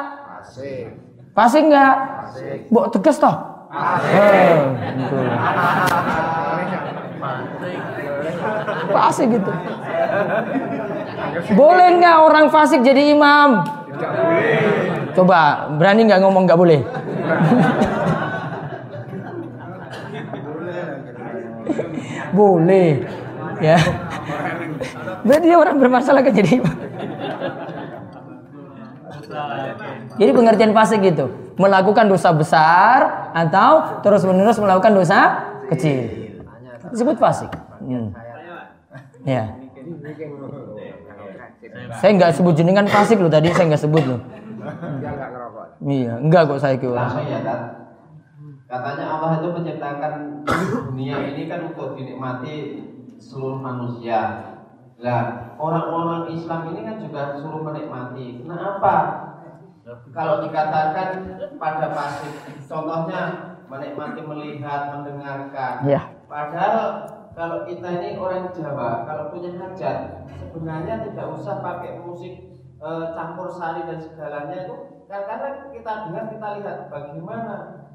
Fasik 1.36 1.62
nggak? 1.68 1.94
Bu, 2.72 2.90
tegas 2.90 3.20
toh? 3.20 3.36
Eh, 4.10 4.56
gitu. 4.96 5.16
Fasik 8.90 9.28
gitu. 9.30 9.52
Boleh 11.52 11.88
nggak 12.00 12.16
orang 12.26 12.46
fasik 12.48 12.80
jadi 12.80 13.12
imam? 13.12 13.62
Coba, 15.14 15.70
berani 15.76 16.08
nggak 16.08 16.20
ngomong 16.24 16.48
nggak 16.48 16.58
boleh? 16.60 16.80
Boleh. 22.32 23.06
Ya. 23.60 23.78
Berarti 25.22 25.46
dia 25.48 25.58
orang 25.58 25.76
bermasalah 25.78 26.22
kan 26.22 26.32
jadi. 26.34 26.60
Jadi 30.16 30.30
pengertian 30.32 30.72
fasik 30.72 31.04
gitu, 31.04 31.28
melakukan 31.60 32.08
dosa 32.08 32.32
besar 32.32 33.30
atau 33.36 34.00
terus-menerus 34.00 34.56
melakukan 34.56 34.96
dosa 34.96 35.44
kecil. 35.68 36.08
Disebut 36.88 37.16
fasik. 37.20 37.52
Hmm. 37.84 38.16
Ya. 39.28 39.52
Saya 42.00 42.10
nggak 42.16 42.32
sebut 42.32 42.54
jenengan 42.56 42.86
fasik 42.88 43.20
loh 43.20 43.28
tadi, 43.28 43.52
saya 43.52 43.68
nggak 43.68 43.82
sebut 43.82 44.04
loh. 44.06 44.20
Iya, 45.84 46.12
enggak 46.18 46.42
kok 46.48 46.60
saya 46.62 46.76
kira. 46.80 47.06
Ya. 48.66 48.82
Katanya 48.82 49.04
Allah 49.14 49.30
itu 49.38 49.48
menciptakan 49.54 50.12
dunia 50.90 51.16
ini 51.22 51.46
kan 51.46 51.70
untuk 51.70 51.94
dinikmati 51.94 52.82
seluruh 53.22 53.62
manusia. 53.62 54.42
Nah, 54.98 55.54
orang-orang 55.54 56.34
Islam 56.34 56.74
ini 56.74 56.80
kan 56.82 56.96
juga 56.98 57.22
suruh 57.38 57.62
menikmati. 57.62 58.42
Kenapa? 58.42 58.94
Kalau 60.10 60.42
dikatakan 60.42 61.38
pada 61.62 61.94
pasif, 61.94 62.34
contohnya 62.66 63.54
menikmati 63.70 64.20
melihat, 64.26 64.98
mendengarkan. 64.98 65.86
Iya. 65.86 66.00
Padahal 66.26 67.06
kalau 67.38 67.62
kita 67.68 67.86
ini 68.02 68.18
orang 68.18 68.50
Jawa, 68.50 69.06
kalau 69.06 69.30
punya 69.30 69.54
hajat, 69.62 70.26
sebenarnya 70.42 71.06
tidak 71.06 71.26
usah 71.38 71.62
pakai 71.62 72.02
musik 72.02 72.50
eh, 72.82 73.06
campur 73.14 73.46
sari 73.46 73.86
dan 73.86 74.02
segalanya 74.02 74.66
itu 74.66 74.74
karena 75.06 75.70
kita 75.70 75.92
dengar 76.10 76.24
kita 76.34 76.46
lihat 76.58 76.78
bagaimana 76.90 77.54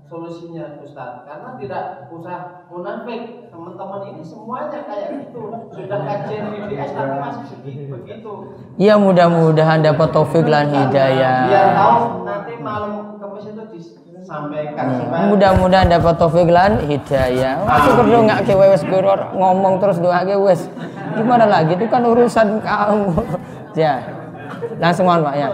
solusinya 0.09 0.81
Ustaz 0.83 1.23
karena 1.23 1.55
tidak 1.55 1.83
usah 2.11 2.67
munafik 2.67 3.47
teman-teman 3.47 4.01
ini 4.11 4.23
semuanya 4.25 4.83
kayak 4.83 5.07
gitu 5.23 5.55
sudah 5.71 5.99
kajian 6.03 6.45
BDS 6.51 6.91
tapi 6.91 7.15
masih 7.15 7.45
segitu 7.47 7.81
begitu 7.87 8.31
Ya 8.75 8.95
mudah-mudahan 8.99 9.79
dapat 9.83 10.09
taufik 10.11 10.47
dan 10.47 10.67
hidayah. 10.71 11.47
biar 11.47 11.69
tahu 11.75 12.27
nanti 12.27 12.53
malam 12.59 13.15
kemis 13.19 13.45
itu 13.51 13.63
disampaikan 14.19 14.85
Mudah-mudahan 15.31 15.87
dapat 15.87 16.13
taufik 16.19 16.49
lan 16.51 16.79
hidayah. 16.87 17.63
Syukur 17.87 18.05
dong 18.07 18.25
nggak 18.27 18.41
ke 18.47 18.53
wes 18.55 18.83
guru 18.83 19.15
ngomong 19.35 19.79
terus 19.79 19.97
doa 20.03 20.23
ke 20.27 20.35
wes. 20.35 20.67
Gimana 21.15 21.45
lagi 21.47 21.75
itu 21.75 21.85
kan 21.87 22.03
urusan 22.03 22.59
kamu. 22.63 23.15
ya. 23.75 23.99
Langsung 24.79 25.07
on 25.07 25.23
Pak 25.23 25.35
ya. 25.39 25.49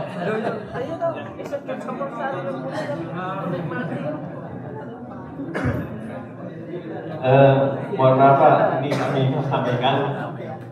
Eh, 7.27 7.55
mohon 7.99 8.15
maaf 8.15 8.39
Pak, 8.39 8.55
ini 8.79 8.87
kami 8.95 9.35
sampaikan 9.51 9.95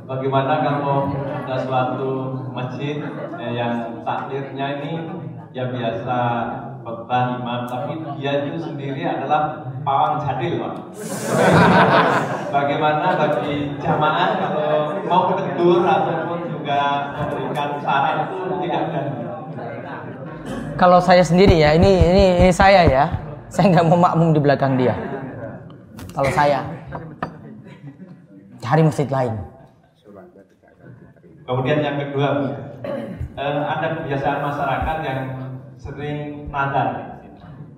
bagaimana 0.07 0.63
kalau 0.63 1.11
ada 1.43 1.55
suatu 1.59 2.31
masjid 2.55 3.03
eh, 3.35 3.59
yang 3.59 3.99
takdirnya 4.07 4.79
ini 4.79 5.03
ya 5.51 5.67
biasa 5.67 6.17
khotbah 6.79 7.43
imam 7.43 7.67
tapi 7.67 7.99
dia 8.15 8.47
itu 8.47 8.55
sendiri 8.55 9.03
adalah 9.03 9.67
pawang 9.83 10.23
jadil 10.23 10.63
Pak. 10.63 10.73
bagaimana 12.55 13.19
bagi 13.19 13.75
jamaah 13.75 14.29
kalau 14.39 14.71
mau 15.11 15.35
menegur 15.35 15.83
ataupun 15.83 16.39
juga 16.55 16.79
memberikan 17.19 17.69
saran 17.83 18.31
itu 18.31 18.37
tidak 18.63 18.81
ada. 18.95 19.01
Kalau 20.79 21.03
saya 21.03 21.19
sendiri 21.19 21.59
ya, 21.59 21.75
ini 21.75 21.99
ini, 21.99 22.25
ini 22.47 22.51
saya 22.55 22.87
ya. 22.87 23.05
Saya 23.51 23.75
nggak 23.75 23.87
mau 23.91 23.99
makmum 23.99 24.31
di 24.31 24.39
belakang 24.39 24.79
dia. 24.79 25.14
Kalau 26.15 26.31
saya 26.31 26.59
cari 28.63 28.81
masjid 28.87 29.07
lain. 29.11 29.35
Kemudian 31.43 31.83
yang 31.83 31.99
kedua, 31.99 32.27
eh, 33.35 33.59
ada 33.61 33.99
kebiasaan 33.99 34.39
masyarakat 34.39 34.97
yang 35.03 35.21
sering 35.75 36.47
nadar. 36.47 37.19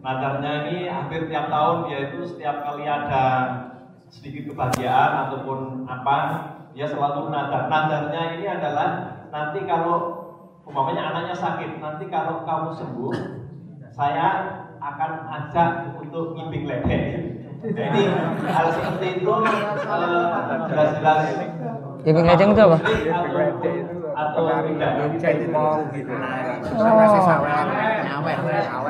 Nadarnya 0.05 0.69
ini 0.69 0.87
hampir 0.87 1.27
tiap 1.27 1.49
tahun 1.49 1.89
yaitu 1.91 2.23
setiap 2.23 2.63
kali 2.63 2.85
ada 2.85 3.25
sedikit 4.07 4.53
kebahagiaan 4.53 5.27
ataupun 5.27 5.83
apa, 5.89 6.17
dia 6.71 6.87
selalu 6.87 7.33
nadar. 7.33 7.67
Nadarnya 7.67 8.37
ini 8.37 8.45
adalah 8.47 9.19
nanti 9.33 9.65
kalau 9.65 10.29
umpamanya 10.63 11.11
anaknya 11.11 11.35
sakit, 11.35 11.81
nanti 11.81 12.05
kalau 12.07 12.45
kamu 12.45 12.69
sembuh, 12.71 13.13
saya 13.91 14.27
akan 14.77 15.11
ajak 15.27 15.97
untuk 15.99 16.37
ngimping 16.37 16.69
ledek. 16.69 17.36
Jadi 17.57 18.03
hal 18.47 18.67
seperti 18.69 19.07
itu 19.17 19.33
eh, 19.33 20.41
jelas-jelas. 20.69 21.19
Itu 22.05 22.19
apa? 22.61 22.77
atau 24.17 24.49
tidak. 24.73 24.91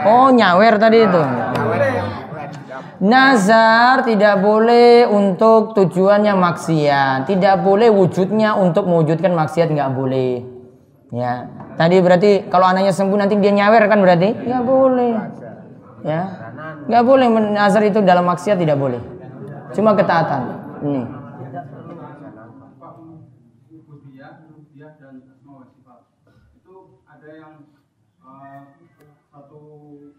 Oh, 0.08 0.28
nyawer 0.32 0.74
tadi 0.80 1.04
itu. 1.04 1.24
Nazar 3.04 4.08
tidak 4.08 4.40
boleh 4.40 5.06
untuk 5.06 5.76
tujuannya 5.76 6.34
maksiat, 6.34 7.28
tidak 7.28 7.62
boleh 7.62 7.92
wujudnya 7.92 8.56
untuk 8.56 8.88
mewujudkan 8.88 9.36
maksiat 9.36 9.68
nggak 9.70 9.92
boleh. 9.94 10.42
Ya, 11.12 11.48
tadi 11.76 12.00
berarti 12.00 12.32
kalau 12.48 12.68
anaknya 12.68 12.92
sembuh 12.96 13.18
nanti 13.20 13.36
dia 13.38 13.52
nyawer 13.52 13.84
kan 13.88 14.00
berarti? 14.00 14.30
Nggak 14.34 14.64
boleh. 14.64 15.14
Ya, 16.06 16.47
nggak 16.88 17.04
boleh 17.04 17.28
nazar 17.52 17.84
itu 17.84 18.00
dalam 18.00 18.24
maksiat 18.26 18.58
tidak 18.58 18.80
boleh. 18.80 19.00
Cuma 19.76 19.92
ketaatan. 19.94 20.42
Ini. 20.84 21.04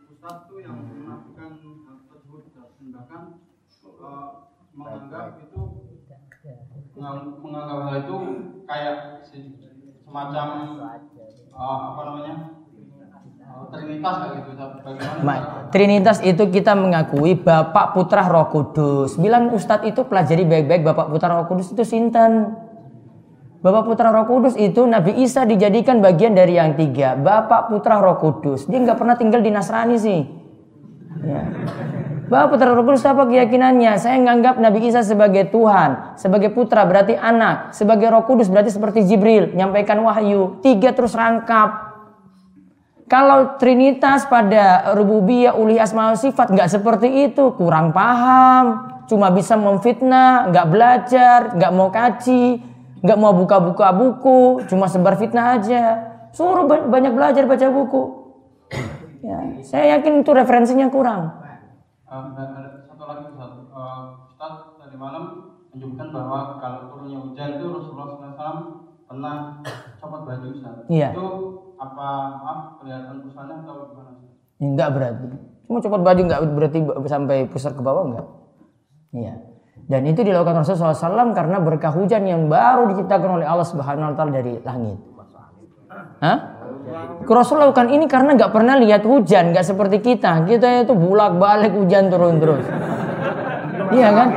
Sifat. 0.09 0.51
Itu 1.29 1.71
tersebut 2.11 2.41
tindakan 2.79 3.23
eh, 4.05 4.29
menganggap 4.77 5.27
menganggap 7.39 7.79
hal 7.89 7.97
itu 8.03 8.17
kayak 8.69 8.97
semacam 10.05 10.47
eh, 10.77 10.99
apa 11.59 12.01
namanya 12.05 12.58
trinitas 13.69 14.15
kayak 14.23 14.33
gitu. 14.39 14.53
Trinitas 15.75 16.19
itu 16.25 16.45
kita 16.49 16.73
mengakui 16.79 17.37
Bapak 17.37 17.93
Putra 17.93 18.25
Roh 18.27 18.49
Kudus. 18.49 19.19
Bilang 19.19 19.51
Ustadz 19.53 19.89
itu 19.89 20.07
pelajari 20.07 20.47
baik-baik 20.47 20.83
Bapak 20.87 21.07
Putra 21.11 21.35
Roh 21.35 21.47
Kudus 21.51 21.75
itu 21.75 21.83
sinten. 21.83 22.55
Bapak 23.59 23.91
Putra 23.91 24.15
Roh 24.15 24.27
Kudus 24.31 24.55
itu 24.55 24.87
Nabi 24.87 25.19
Isa 25.19 25.43
dijadikan 25.43 25.99
bagian 25.99 26.33
dari 26.39 26.55
yang 26.55 26.79
tiga. 26.79 27.19
Bapak 27.19 27.69
Putra 27.73 27.99
Roh 27.99 28.17
Kudus. 28.23 28.71
Dia 28.71 28.79
nggak 28.79 28.99
pernah 28.99 29.19
tinggal 29.19 29.43
di 29.43 29.51
Nasrani 29.51 29.97
sih. 29.99 30.21
Ya. 31.27 31.43
Bapak 32.29 32.55
Putra 32.55 32.77
Roh 32.77 32.85
Kudus 32.85 33.09
apa 33.09 33.25
keyakinannya? 33.25 33.97
Saya 33.97 34.21
menganggap 34.21 34.61
Nabi 34.61 34.85
Isa 34.85 35.01
sebagai 35.01 35.49
Tuhan, 35.49 36.21
sebagai 36.21 36.53
putra 36.53 36.85
berarti 36.85 37.17
anak, 37.17 37.73
sebagai 37.73 38.13
Roh 38.13 38.29
Kudus 38.29 38.53
berarti 38.53 38.69
seperti 38.69 39.09
Jibril, 39.09 39.57
menyampaikan 39.57 39.97
wahyu. 40.05 40.61
Tiga 40.61 40.93
terus 40.93 41.17
rangkap. 41.17 41.88
Kalau 43.09 43.57
Trinitas 43.57 44.29
pada 44.29 44.93
rububiyah 44.93 45.57
uli 45.57 45.81
asma 45.81 46.13
sifat 46.13 46.53
nggak 46.53 46.69
seperti 46.69 47.33
itu, 47.33 47.57
kurang 47.57 47.97
paham, 47.97 48.85
cuma 49.09 49.33
bisa 49.33 49.57
memfitnah, 49.57 50.53
nggak 50.53 50.67
belajar, 50.69 51.39
nggak 51.57 51.73
mau 51.73 51.89
kaji, 51.89 52.61
nggak 53.01 53.17
mau 53.17 53.33
buka-buka 53.33 53.97
buku, 53.97 54.69
cuma 54.69 54.93
sebar 54.93 55.17
fitnah 55.17 55.57
aja. 55.57 55.85
Suruh 56.37 56.69
ba- 56.69 56.85
banyak 56.85 57.17
belajar 57.17 57.49
baca 57.49 57.67
buku. 57.73 58.03
Ya, 59.25 59.65
saya 59.65 59.97
yakin 59.97 60.21
itu 60.21 60.31
referensinya 60.31 60.93
kurang. 60.93 61.33
Satu 62.05 63.05
lagi 63.09 63.33
satu 63.33 63.73
Ustaz 64.29 64.55
tadi 64.77 64.97
malam 65.01 65.57
menyebutkan 65.73 66.13
bahwa 66.13 66.61
kalau 66.61 66.93
turunnya 66.93 67.25
hujan 67.25 67.57
itu 67.57 67.67
Rasulullah 67.73 68.21
SAW 68.37 68.85
pernah 69.09 69.65
copot 69.97 70.21
baju 70.29 70.47
Ustaz. 70.53 70.85
Iya. 70.93 71.17
Itu 71.17 71.29
apa 71.79 72.09
maaf 72.43 72.61
kelihatan 72.83 73.23
pusatnya 73.23 73.63
atau 73.63 73.95
gimana? 73.95 74.11
Enggak 74.59 74.89
berarti. 74.93 75.25
Cuma 75.71 75.79
copot 75.79 76.01
baju 76.03 76.21
enggak 76.27 76.41
berarti 76.51 76.79
sampai 77.07 77.37
pusar 77.47 77.73
ke 77.73 77.83
bawah 77.83 78.05
enggak. 78.11 78.27
Iya. 79.15 79.35
Dan 79.89 80.05
itu 80.05 80.21
dilakukan 80.21 80.61
Rasulullah 80.61 80.93
SAW 80.93 81.33
karena 81.33 81.57
berkah 81.65 81.95
hujan 81.97 82.29
yang 82.29 82.45
baru 82.51 82.93
diciptakan 82.93 83.41
oleh 83.41 83.47
Allah 83.49 83.65
Subhanahu 83.65 84.13
Wa 84.13 84.15
Taala 84.21 84.33
dari 84.37 84.61
langit. 84.61 85.01
Hah? 86.21 86.39
Rasul 87.29 87.61
lakukan 87.61 87.93
ini 87.93 88.09
karena 88.09 88.35
nggak 88.35 88.53
pernah 88.53 88.75
lihat 88.81 89.05
hujan, 89.05 89.53
nggak 89.53 89.65
seperti 89.65 90.01
kita. 90.01 90.45
Kita 90.45 90.89
itu 90.89 90.93
bulak 90.97 91.37
balik 91.37 91.73
hujan 91.77 92.09
turun 92.09 92.41
terus. 92.41 92.65
Iya 93.89 94.09
kan? 94.13 94.29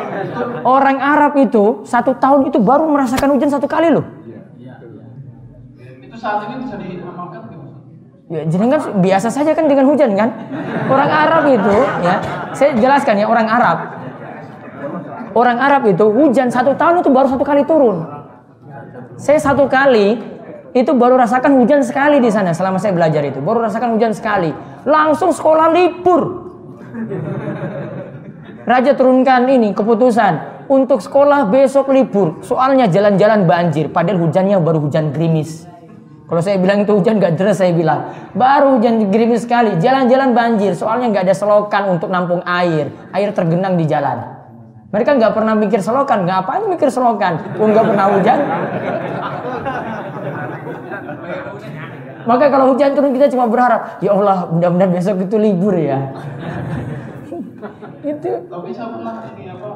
Orang 0.64 1.00
Arab 1.00 1.36
itu 1.40 1.84
satu 1.84 2.16
tahun 2.16 2.48
itu 2.52 2.60
baru 2.62 2.88
merasakan 2.88 3.36
hujan 3.36 3.52
satu 3.52 3.68
kali 3.68 3.92
loh. 3.92 4.06
Saat 6.22 6.46
ini 6.46 6.62
bisa 6.62 6.78
diamalkan 6.78 7.50
gitu? 7.50 7.66
Ya, 8.30 8.46
jenengan 8.46 8.80
biasa 9.02 9.34
saja 9.34 9.58
kan 9.58 9.66
dengan 9.66 9.90
hujan 9.90 10.14
kan? 10.14 10.30
Orang 10.86 11.10
Arab 11.10 11.50
itu, 11.50 11.78
ya, 12.06 12.22
saya 12.54 12.78
jelaskan 12.78 13.18
ya 13.18 13.26
orang 13.26 13.50
Arab. 13.50 13.78
Orang 15.34 15.58
Arab 15.58 15.90
itu 15.90 16.06
hujan 16.14 16.54
satu 16.54 16.78
tahun 16.78 17.02
itu 17.02 17.10
baru 17.10 17.26
satu 17.26 17.42
kali 17.42 17.66
turun. 17.66 18.06
Saya 19.18 19.42
satu 19.42 19.66
kali 19.66 20.22
itu 20.78 20.92
baru 20.94 21.18
rasakan 21.18 21.58
hujan 21.58 21.82
sekali 21.82 22.22
di 22.22 22.30
sana 22.30 22.54
selama 22.54 22.78
saya 22.78 22.94
belajar 22.94 23.26
itu. 23.26 23.42
Baru 23.42 23.66
rasakan 23.66 23.98
hujan 23.98 24.14
sekali. 24.14 24.54
Langsung 24.86 25.34
sekolah 25.34 25.74
libur. 25.74 26.22
Raja 28.62 28.94
turunkan 28.94 29.50
ini 29.50 29.74
keputusan 29.74 30.68
untuk 30.70 31.02
sekolah 31.02 31.50
besok 31.50 31.90
libur. 31.90 32.46
Soalnya 32.46 32.86
jalan-jalan 32.88 33.50
banjir. 33.50 33.90
Padahal 33.90 34.22
hujannya 34.22 34.62
baru 34.62 34.86
hujan 34.86 35.10
gerimis. 35.10 35.71
Kalau 36.32 36.40
saya 36.40 36.56
bilang 36.64 36.88
itu 36.88 36.96
hujan 36.96 37.20
gak 37.20 37.36
deras 37.36 37.60
saya 37.60 37.76
bilang. 37.76 38.08
Baru 38.32 38.80
hujan 38.80 39.12
gerimis 39.12 39.44
sekali. 39.44 39.76
Jalan-jalan 39.84 40.32
banjir. 40.32 40.72
Soalnya 40.72 41.12
nggak 41.12 41.28
ada 41.28 41.36
selokan 41.36 41.92
untuk 41.92 42.08
nampung 42.08 42.40
air. 42.48 42.88
Air 43.12 43.36
tergenang 43.36 43.76
di 43.76 43.84
jalan. 43.84 44.40
Mereka 44.96 45.20
nggak 45.20 45.36
pernah 45.36 45.60
mikir 45.60 45.84
selokan. 45.84 46.24
Ngapain 46.24 46.72
mikir 46.72 46.88
selokan? 46.88 47.60
Pun 47.60 47.76
nggak 47.76 47.84
pernah 47.84 48.06
hujan. 48.16 48.40
Maka 52.24 52.46
kalau 52.48 52.66
hujan 52.72 52.96
turun 52.96 53.12
kita 53.12 53.28
cuma 53.28 53.52
berharap, 53.52 54.00
ya 54.00 54.16
Allah 54.16 54.48
mudah-mudahan 54.56 54.92
besok 54.96 55.28
itu 55.28 55.36
libur 55.36 55.76
ya. 55.76 56.00
itu 58.08 58.32
Tapi 58.48 58.70
saya 58.72 58.88
pernah 58.88 59.16
ini 59.36 59.52
apa? 59.52 59.70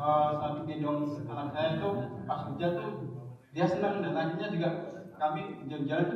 eh, 0.00 0.28
saat 0.40 0.54
gendong 0.64 1.00
anak 1.28 1.48
saya 1.52 1.68
itu 1.76 1.90
pas 2.24 2.40
hujan 2.48 2.70
tuh 2.72 2.90
dia 3.52 3.66
senang 3.66 4.00
dan 4.00 4.12
akhirnya 4.14 4.48
juga 4.52 4.68
kami 5.16 5.64
jalan-jalan 5.64 6.06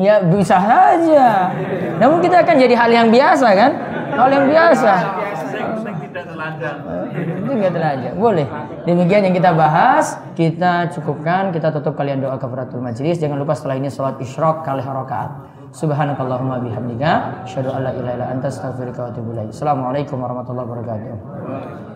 ya 0.00 0.16
bisa 0.32 0.56
saja. 0.56 1.52
Namun 2.00 2.24
kita 2.24 2.40
akan 2.40 2.56
jadi 2.56 2.74
hal 2.74 2.90
yang 2.90 3.08
biasa 3.12 3.46
kan? 3.52 3.72
Hal 4.16 4.28
yang 4.32 4.46
biasa. 4.48 4.92
tidak. 6.56 6.76
Itu 7.44 7.52
nggak 7.52 7.72
telanjang. 7.76 8.14
Boleh. 8.16 8.46
Demikian 8.88 9.22
yang 9.28 9.34
kita 9.36 9.52
bahas. 9.52 10.16
Kita 10.32 10.88
cukupkan. 10.88 11.52
Kita 11.52 11.68
tutup 11.68 11.94
kalian 12.00 12.24
doa 12.24 12.40
kafaratul 12.40 12.80
majlis. 12.80 13.20
Jangan 13.20 13.36
lupa 13.36 13.52
setelah 13.52 13.76
ini 13.76 13.92
sholat 13.92 14.16
isyraq 14.16 14.64
kali 14.64 14.80
rakaat. 14.80 15.30
Subhanakallahumma 15.76 16.64
bihamdika. 16.64 17.44
Asyhadu 17.44 17.76
an 17.76 17.80
la 17.84 17.92
ilaha 17.92 18.32
anta 18.32 18.48
wa. 18.48 19.44
Assalamualaikum 19.52 20.16
warahmatullahi 20.16 20.64
wabarakatuh. 20.64 21.95